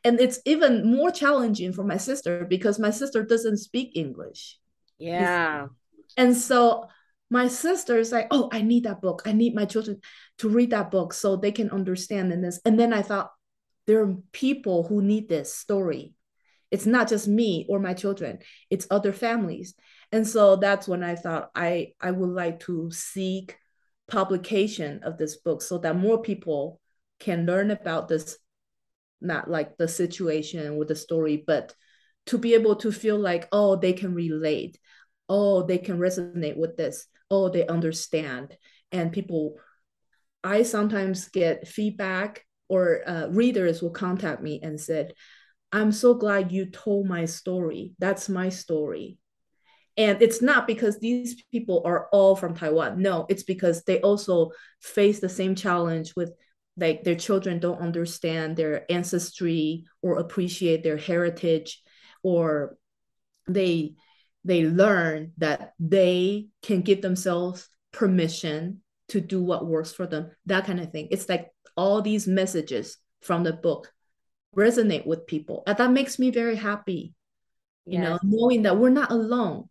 And 0.03 0.19
it's 0.19 0.39
even 0.45 0.91
more 0.95 1.11
challenging 1.11 1.73
for 1.73 1.83
my 1.83 1.97
sister 1.97 2.45
because 2.45 2.79
my 2.79 2.91
sister 2.91 3.23
doesn't 3.23 3.57
speak 3.57 3.91
English. 3.95 4.57
Yeah. 4.97 5.67
And 6.17 6.35
so 6.35 6.87
my 7.29 7.47
sister 7.47 7.97
is 7.97 8.11
like, 8.11 8.27
oh, 8.29 8.49
I 8.51 8.61
need 8.61 8.83
that 8.83 9.01
book. 9.01 9.23
I 9.25 9.31
need 9.31 9.55
my 9.55 9.65
children 9.65 10.01
to 10.39 10.49
read 10.49 10.71
that 10.71 10.91
book 10.91 11.13
so 11.13 11.35
they 11.35 11.51
can 11.51 11.69
understand 11.69 12.33
in 12.33 12.41
this. 12.41 12.59
And 12.65 12.79
then 12.79 12.93
I 12.93 13.01
thought, 13.01 13.31
there 13.87 14.03
are 14.03 14.15
people 14.31 14.83
who 14.83 15.01
need 15.01 15.27
this 15.27 15.53
story. 15.53 16.13
It's 16.69 16.85
not 16.85 17.09
just 17.09 17.27
me 17.27 17.65
or 17.67 17.79
my 17.79 17.93
children, 17.93 18.39
it's 18.69 18.87
other 18.91 19.11
families. 19.11 19.73
And 20.11 20.27
so 20.27 20.57
that's 20.57 20.87
when 20.87 21.03
I 21.03 21.15
thought 21.15 21.51
I, 21.55 21.93
I 22.01 22.11
would 22.11 22.29
like 22.29 22.59
to 22.61 22.91
seek 22.91 23.57
publication 24.07 25.01
of 25.03 25.17
this 25.17 25.37
book 25.37 25.61
so 25.61 25.77
that 25.79 25.95
more 25.95 26.21
people 26.21 26.81
can 27.19 27.45
learn 27.45 27.71
about 27.71 28.07
this 28.07 28.37
not 29.21 29.49
like 29.49 29.77
the 29.77 29.87
situation 29.87 30.77
with 30.77 30.87
the 30.87 30.95
story 30.95 31.43
but 31.45 31.73
to 32.25 32.37
be 32.37 32.55
able 32.55 32.75
to 32.75 32.91
feel 32.91 33.17
like 33.17 33.47
oh 33.51 33.75
they 33.75 33.93
can 33.93 34.13
relate. 34.13 34.77
Oh 35.29 35.63
they 35.63 35.77
can 35.77 35.97
resonate 35.97 36.57
with 36.57 36.75
this. 36.75 37.07
Oh 37.29 37.49
they 37.49 37.65
understand. 37.67 38.57
And 38.91 39.11
people 39.11 39.55
i 40.43 40.63
sometimes 40.63 41.29
get 41.29 41.67
feedback 41.67 42.43
or 42.67 43.07
uh, 43.07 43.27
readers 43.27 43.81
will 43.81 43.91
contact 43.91 44.41
me 44.41 44.59
and 44.63 44.79
said 44.79 45.13
i'm 45.71 45.91
so 45.91 46.15
glad 46.15 46.51
you 46.51 46.65
told 46.65 47.05
my 47.07 47.25
story. 47.25 47.93
That's 47.99 48.27
my 48.27 48.49
story 48.49 49.17
and 49.97 50.21
it's 50.21 50.41
not 50.41 50.67
because 50.67 50.99
these 50.99 51.41
people 51.51 51.81
are 51.85 52.07
all 52.11 52.35
from 52.35 52.55
taiwan. 52.55 53.01
No 53.01 53.25
it's 53.29 53.43
because 53.43 53.83
they 53.83 53.99
also 54.01 54.51
face 54.79 55.19
the 55.19 55.29
same 55.29 55.55
challenge 55.55 56.13
with 56.15 56.31
like 56.77 57.03
their 57.03 57.15
children 57.15 57.59
don't 57.59 57.81
understand 57.81 58.55
their 58.55 58.89
ancestry 58.91 59.85
or 60.01 60.17
appreciate 60.17 60.83
their 60.83 60.97
heritage 60.97 61.81
or 62.23 62.77
they 63.47 63.95
they 64.43 64.65
learn 64.65 65.33
that 65.37 65.73
they 65.79 66.47
can 66.61 66.81
give 66.81 67.01
themselves 67.01 67.69
permission 67.91 68.81
to 69.09 69.19
do 69.19 69.43
what 69.43 69.67
works 69.67 69.91
for 69.91 70.07
them 70.07 70.31
that 70.45 70.65
kind 70.65 70.79
of 70.79 70.91
thing. 70.91 71.09
It's 71.11 71.27
like 71.27 71.49
all 71.75 72.01
these 72.01 72.27
messages 72.27 72.97
from 73.21 73.43
the 73.43 73.53
book 73.53 73.91
resonate 74.55 75.05
with 75.05 75.27
people 75.27 75.63
and 75.65 75.77
that 75.77 75.91
makes 75.91 76.19
me 76.19 76.29
very 76.29 76.55
happy 76.55 77.13
you 77.85 77.99
yes. 77.99 78.03
know 78.03 78.19
knowing 78.23 78.63
that 78.63 78.77
we're 78.77 78.89
not 78.89 79.11
alone 79.11 79.69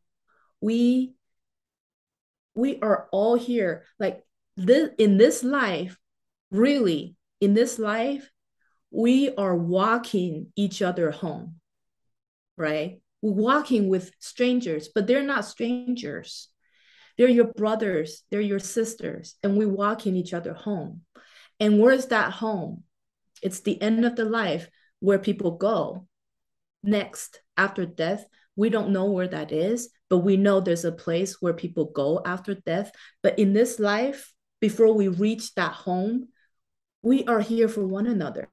we 0.61 1.15
we 2.55 2.79
are 2.81 3.09
all 3.13 3.37
here. 3.37 3.85
Like 3.99 4.23
this 4.57 4.91
in 4.99 5.17
this 5.17 5.43
life 5.43 5.97
really 6.51 7.17
in 7.41 7.55
this 7.55 7.79
life 7.79 8.31
we 8.91 9.35
are 9.37 9.57
walking 9.57 10.53
each 10.57 10.83
other 10.83 11.11
home 11.11 11.57
right? 12.57 13.01
We're 13.23 13.33
walking 13.33 13.89
with 13.89 14.13
strangers 14.19 14.89
but 14.95 15.07
they're 15.07 15.23
not 15.23 15.45
strangers. 15.45 16.49
They're 17.17 17.29
your 17.29 17.53
brothers 17.53 18.25
they're 18.31 18.41
your 18.41 18.59
sisters 18.59 19.37
and 19.43 19.57
we 19.57 19.67
walk 19.67 20.07
in 20.07 20.17
each 20.17 20.35
other 20.35 20.53
home. 20.53 21.03
And 21.59 21.79
where's 21.79 22.07
that 22.07 22.33
home? 22.33 22.83
It's 23.43 23.61
the 23.61 23.81
end 23.81 24.05
of 24.05 24.17
the 24.17 24.25
life 24.25 24.69
where 24.99 25.19
people 25.19 25.53
go. 25.53 26.07
Next 26.83 27.41
after 27.57 27.87
death 27.87 28.25
we 28.57 28.69
don't 28.69 28.91
know 28.91 29.07
where 29.07 29.29
that 29.29 29.53
is 29.53 29.91
but 30.11 30.19
we 30.19 30.37
know 30.37 30.61
there's 30.61 30.85
a 30.85 30.93
place 30.93 31.41
where 31.41 31.55
people 31.55 31.87
go 31.87 32.21
after 32.27 32.55
death 32.55 32.93
but 33.23 33.39
in 33.39 33.53
this 33.53 33.79
life 33.79 34.33
before 34.61 34.93
we 34.93 35.09
reach 35.09 35.55
that 35.55 35.73
home 35.73 36.29
we 37.03 37.25
are 37.25 37.41
here 37.41 37.69
for 37.69 37.87
one 37.87 38.07
another 38.07 38.49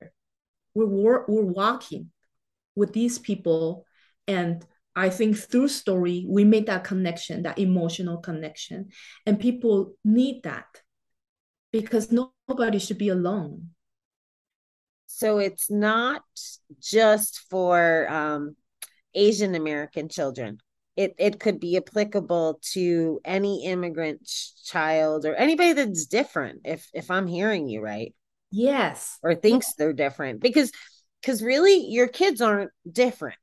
we're, 0.74 1.26
we're 1.28 1.42
walking 1.44 2.12
with 2.76 2.94
these 2.94 3.20
people 3.20 3.86
and 4.28 4.66
I 4.98 5.12
think 5.12 5.38
through 5.38 5.68
story, 5.68 6.26
we 6.28 6.44
made 6.44 6.66
that 6.66 6.84
connection, 6.84 7.44
that 7.44 7.60
emotional 7.60 8.18
connection. 8.18 8.90
And 9.28 9.40
people 9.40 9.94
need 10.04 10.42
that 10.42 10.66
because 11.72 12.12
nobody 12.12 12.80
should 12.80 12.98
be 12.98 13.10
alone. 13.10 13.70
So 15.06 15.38
it's 15.38 15.70
not 15.70 16.24
just 16.82 17.46
for 17.52 18.12
um, 18.12 18.56
Asian 19.14 19.54
American 19.54 20.10
children. 20.10 20.58
It, 20.98 21.14
it 21.20 21.40
could 21.40 21.60
be 21.60 21.78
applicable 21.78 22.60
to 22.74 23.22
any 23.24 23.66
immigrant 23.66 24.26
ch- 24.26 24.66
child 24.66 25.26
or 25.26 25.36
anybody 25.36 25.74
that's 25.74 26.08
different 26.08 26.62
if 26.66 26.90
if 26.94 27.12
i'm 27.12 27.28
hearing 27.28 27.68
you 27.70 27.82
right. 27.82 28.14
Yes. 28.52 29.20
Or 29.24 29.36
thinks 29.36 29.74
they're 29.74 29.94
different 29.94 30.42
because 30.42 30.72
because 31.22 31.44
really 31.44 31.86
your 31.88 32.08
kids 32.08 32.42
aren't 32.42 32.72
different. 32.92 33.38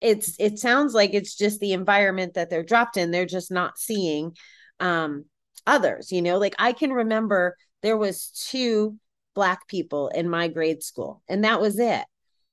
It's 0.00 0.36
it 0.38 0.58
sounds 0.58 0.94
like 0.94 1.14
it's 1.14 1.36
just 1.36 1.60
the 1.60 1.72
environment 1.72 2.34
that 2.34 2.50
they're 2.50 2.62
dropped 2.62 2.96
in. 2.96 3.10
They're 3.10 3.26
just 3.26 3.50
not 3.50 3.78
seeing 3.78 4.36
um 4.80 5.24
others 5.66 6.12
you 6.12 6.22
know? 6.22 6.38
Like 6.38 6.54
i 6.58 6.72
can 6.72 6.92
remember 6.92 7.56
there 7.82 7.96
was 7.96 8.30
two 8.50 8.96
black 9.34 9.66
people 9.68 10.08
in 10.08 10.28
my 10.28 10.48
grade 10.48 10.82
school 10.82 11.22
and 11.28 11.44
that 11.44 11.60
was 11.60 11.78
it. 11.78 12.04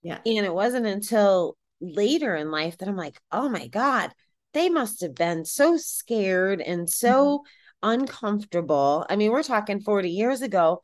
Yeah. 0.01 0.19
And 0.25 0.45
it 0.45 0.53
wasn't 0.53 0.85
until 0.85 1.55
later 1.83 2.35
in 2.35 2.49
life 2.49 2.77
that 2.77 2.87
i'm 2.87 2.95
like 2.95 3.19
oh 3.31 3.49
my 3.49 3.67
god 3.67 4.11
they 4.53 4.69
must 4.69 5.01
have 5.01 5.15
been 5.15 5.45
so 5.45 5.77
scared 5.77 6.61
and 6.61 6.89
so 6.89 7.39
mm-hmm. 7.39 8.01
uncomfortable 8.01 9.05
i 9.09 9.15
mean 9.15 9.31
we're 9.31 9.43
talking 9.43 9.79
40 9.79 10.09
years 10.09 10.41
ago 10.41 10.81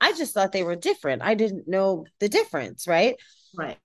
i 0.00 0.12
just 0.12 0.34
thought 0.34 0.52
they 0.52 0.62
were 0.62 0.76
different 0.76 1.22
i 1.22 1.34
didn't 1.34 1.68
know 1.68 2.04
the 2.20 2.28
difference 2.28 2.86
right 2.86 3.16
right 3.56 3.78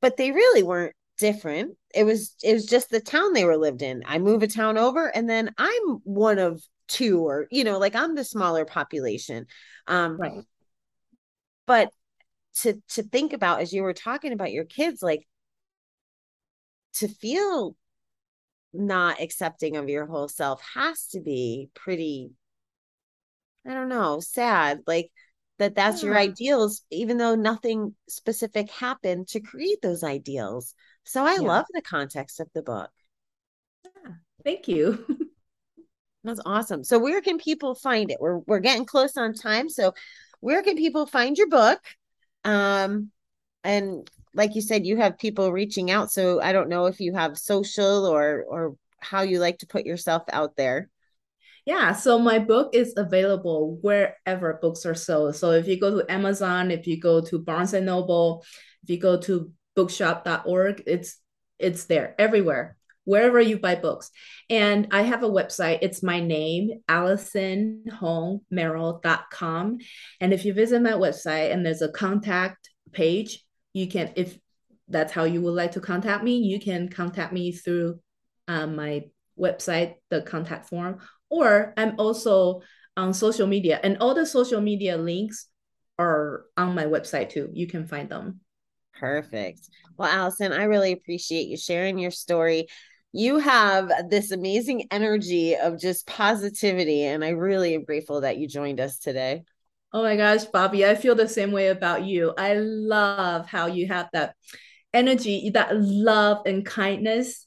but 0.00 0.18
they 0.18 0.32
really 0.32 0.62
weren't 0.62 0.94
different. 1.18 1.76
It 1.94 2.04
was 2.04 2.34
it 2.42 2.52
was 2.52 2.66
just 2.66 2.90
the 2.90 3.00
town 3.00 3.32
they 3.32 3.44
were 3.44 3.56
lived 3.56 3.82
in. 3.82 4.02
I 4.06 4.18
move 4.18 4.42
a 4.42 4.46
town 4.46 4.78
over 4.78 5.06
and 5.08 5.28
then 5.28 5.54
I'm 5.58 6.00
one 6.04 6.38
of 6.38 6.62
two 6.88 7.26
or 7.26 7.46
you 7.50 7.64
know, 7.64 7.78
like 7.78 7.94
I'm 7.94 8.14
the 8.14 8.24
smaller 8.24 8.64
population. 8.64 9.46
Um 9.86 10.16
right. 10.18 10.44
But 11.66 11.90
to 12.56 12.80
to 12.90 13.02
think 13.02 13.32
about 13.32 13.60
as 13.60 13.72
you 13.72 13.82
were 13.82 13.94
talking 13.94 14.32
about 14.32 14.52
your 14.52 14.64
kids 14.64 15.02
like 15.02 15.26
to 16.94 17.08
feel 17.08 17.76
not 18.74 19.20
accepting 19.20 19.76
of 19.76 19.88
your 19.88 20.06
whole 20.06 20.28
self 20.28 20.60
has 20.74 21.06
to 21.08 21.20
be 21.20 21.70
pretty 21.74 22.30
I 23.66 23.72
don't 23.72 23.88
know, 23.88 24.20
sad. 24.20 24.80
Like 24.86 25.10
that 25.58 25.74
that's 25.74 26.02
yeah. 26.02 26.08
your 26.08 26.18
ideals 26.18 26.82
even 26.90 27.16
though 27.16 27.34
nothing 27.34 27.94
specific 28.08 28.70
happened 28.70 29.28
to 29.28 29.40
create 29.40 29.80
those 29.80 30.02
ideals 30.02 30.74
so 31.04 31.24
I 31.24 31.34
yeah. 31.34 31.40
love 31.40 31.66
the 31.72 31.82
context 31.82 32.40
of 32.40 32.48
the 32.54 32.62
book. 32.62 32.90
Yeah, 33.84 34.12
thank 34.42 34.68
you. 34.68 35.04
That's 36.24 36.40
awesome. 36.46 36.82
So 36.82 36.98
where 36.98 37.20
can 37.20 37.38
people 37.38 37.74
find 37.74 38.10
it? 38.10 38.16
We're 38.20 38.38
we're 38.38 38.60
getting 38.60 38.86
close 38.86 39.16
on 39.16 39.34
time. 39.34 39.68
So 39.68 39.92
where 40.40 40.62
can 40.62 40.76
people 40.76 41.06
find 41.06 41.36
your 41.36 41.48
book? 41.48 41.80
Um 42.44 43.10
and 43.62 44.10
like 44.34 44.54
you 44.54 44.60
said, 44.60 44.86
you 44.86 44.96
have 44.96 45.18
people 45.18 45.52
reaching 45.52 45.90
out. 45.90 46.12
So 46.12 46.40
I 46.40 46.52
don't 46.52 46.68
know 46.68 46.86
if 46.86 47.00
you 47.00 47.14
have 47.14 47.38
social 47.38 48.06
or 48.06 48.44
or 48.48 48.76
how 48.98 49.22
you 49.22 49.38
like 49.38 49.58
to 49.58 49.66
put 49.66 49.86
yourself 49.86 50.22
out 50.32 50.56
there. 50.56 50.88
Yeah, 51.66 51.92
so 51.92 52.18
my 52.18 52.38
book 52.38 52.74
is 52.74 52.92
available 52.96 53.78
wherever 53.80 54.58
books 54.60 54.84
are 54.84 54.94
sold. 54.94 55.36
So 55.36 55.52
if 55.52 55.66
you 55.66 55.80
go 55.80 55.98
to 55.98 56.12
Amazon, 56.12 56.70
if 56.70 56.86
you 56.86 57.00
go 57.00 57.22
to 57.22 57.38
Barnes 57.38 57.72
and 57.72 57.86
Noble, 57.86 58.44
if 58.82 58.90
you 58.90 58.98
go 58.98 59.18
to 59.22 59.50
bookshop.org. 59.74 60.82
It's 60.86 61.18
it's 61.58 61.86
there 61.86 62.14
everywhere, 62.18 62.76
wherever 63.04 63.40
you 63.40 63.58
buy 63.58 63.76
books. 63.76 64.10
And 64.50 64.88
I 64.90 65.00
have 65.02 65.22
a 65.22 65.28
website. 65.28 65.78
It's 65.82 66.02
my 66.02 66.18
name, 66.20 66.82
AllisonHongMerrill.com. 66.88 69.78
And 70.20 70.32
if 70.32 70.44
you 70.44 70.52
visit 70.52 70.82
my 70.82 70.90
website 70.92 71.52
and 71.52 71.64
there's 71.64 71.82
a 71.82 71.92
contact 71.92 72.70
page, 72.92 73.44
you 73.74 73.88
can, 73.88 74.12
if 74.16 74.38
that's 74.88 75.12
how 75.12 75.24
you 75.24 75.42
would 75.42 75.54
like 75.54 75.72
to 75.72 75.80
contact 75.80 76.24
me, 76.24 76.38
you 76.38 76.58
can 76.58 76.88
contact 76.88 77.32
me 77.32 77.52
through 77.52 78.00
um, 78.48 78.76
my 78.76 79.04
website, 79.38 79.96
the 80.10 80.22
contact 80.22 80.68
form, 80.68 81.00
or 81.28 81.74
I'm 81.76 81.94
also 81.98 82.62
on 82.96 83.12
social 83.12 83.46
media, 83.46 83.80
and 83.82 83.98
all 83.98 84.14
the 84.14 84.24
social 84.24 84.60
media 84.60 84.96
links 84.96 85.48
are 85.98 86.44
on 86.56 86.74
my 86.74 86.84
website 86.84 87.30
too. 87.30 87.50
You 87.52 87.66
can 87.66 87.86
find 87.86 88.08
them. 88.08 88.40
Perfect. 88.98 89.60
Well, 89.96 90.08
Allison, 90.08 90.52
I 90.52 90.64
really 90.64 90.92
appreciate 90.92 91.48
you 91.48 91.56
sharing 91.56 91.98
your 91.98 92.12
story. 92.12 92.68
You 93.12 93.38
have 93.38 93.90
this 94.10 94.30
amazing 94.30 94.86
energy 94.90 95.56
of 95.56 95.80
just 95.80 96.06
positivity, 96.06 97.04
and 97.04 97.24
I 97.24 97.30
really 97.30 97.74
am 97.74 97.84
grateful 97.84 98.20
that 98.20 98.38
you 98.38 98.46
joined 98.48 98.80
us 98.80 98.98
today. 98.98 99.42
Oh 99.94 100.02
my 100.02 100.16
gosh, 100.16 100.44
Bobbie, 100.46 100.84
I 100.84 100.96
feel 100.96 101.14
the 101.14 101.28
same 101.28 101.52
way 101.52 101.68
about 101.68 102.02
you. 102.02 102.34
I 102.36 102.54
love 102.54 103.46
how 103.46 103.66
you 103.66 103.86
have 103.86 104.08
that 104.12 104.34
energy, 104.92 105.50
that 105.50 105.70
love 105.76 106.42
and 106.46 106.66
kindness 106.66 107.46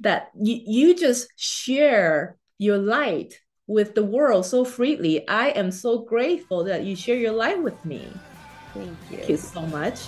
that 0.00 0.30
you, 0.40 0.60
you 0.64 0.94
just 0.94 1.26
share 1.34 2.36
your 2.58 2.78
light 2.78 3.40
with 3.66 3.96
the 3.96 4.04
world 4.04 4.46
so 4.46 4.64
freely. 4.64 5.26
I 5.26 5.48
am 5.48 5.72
so 5.72 5.98
grateful 5.98 6.62
that 6.64 6.84
you 6.84 6.94
share 6.94 7.16
your 7.16 7.32
light 7.32 7.60
with 7.60 7.84
me. 7.84 8.08
Thank 8.72 8.88
you. 9.10 9.16
Thank 9.16 9.28
you 9.30 9.36
so 9.36 9.62
much. 9.62 9.98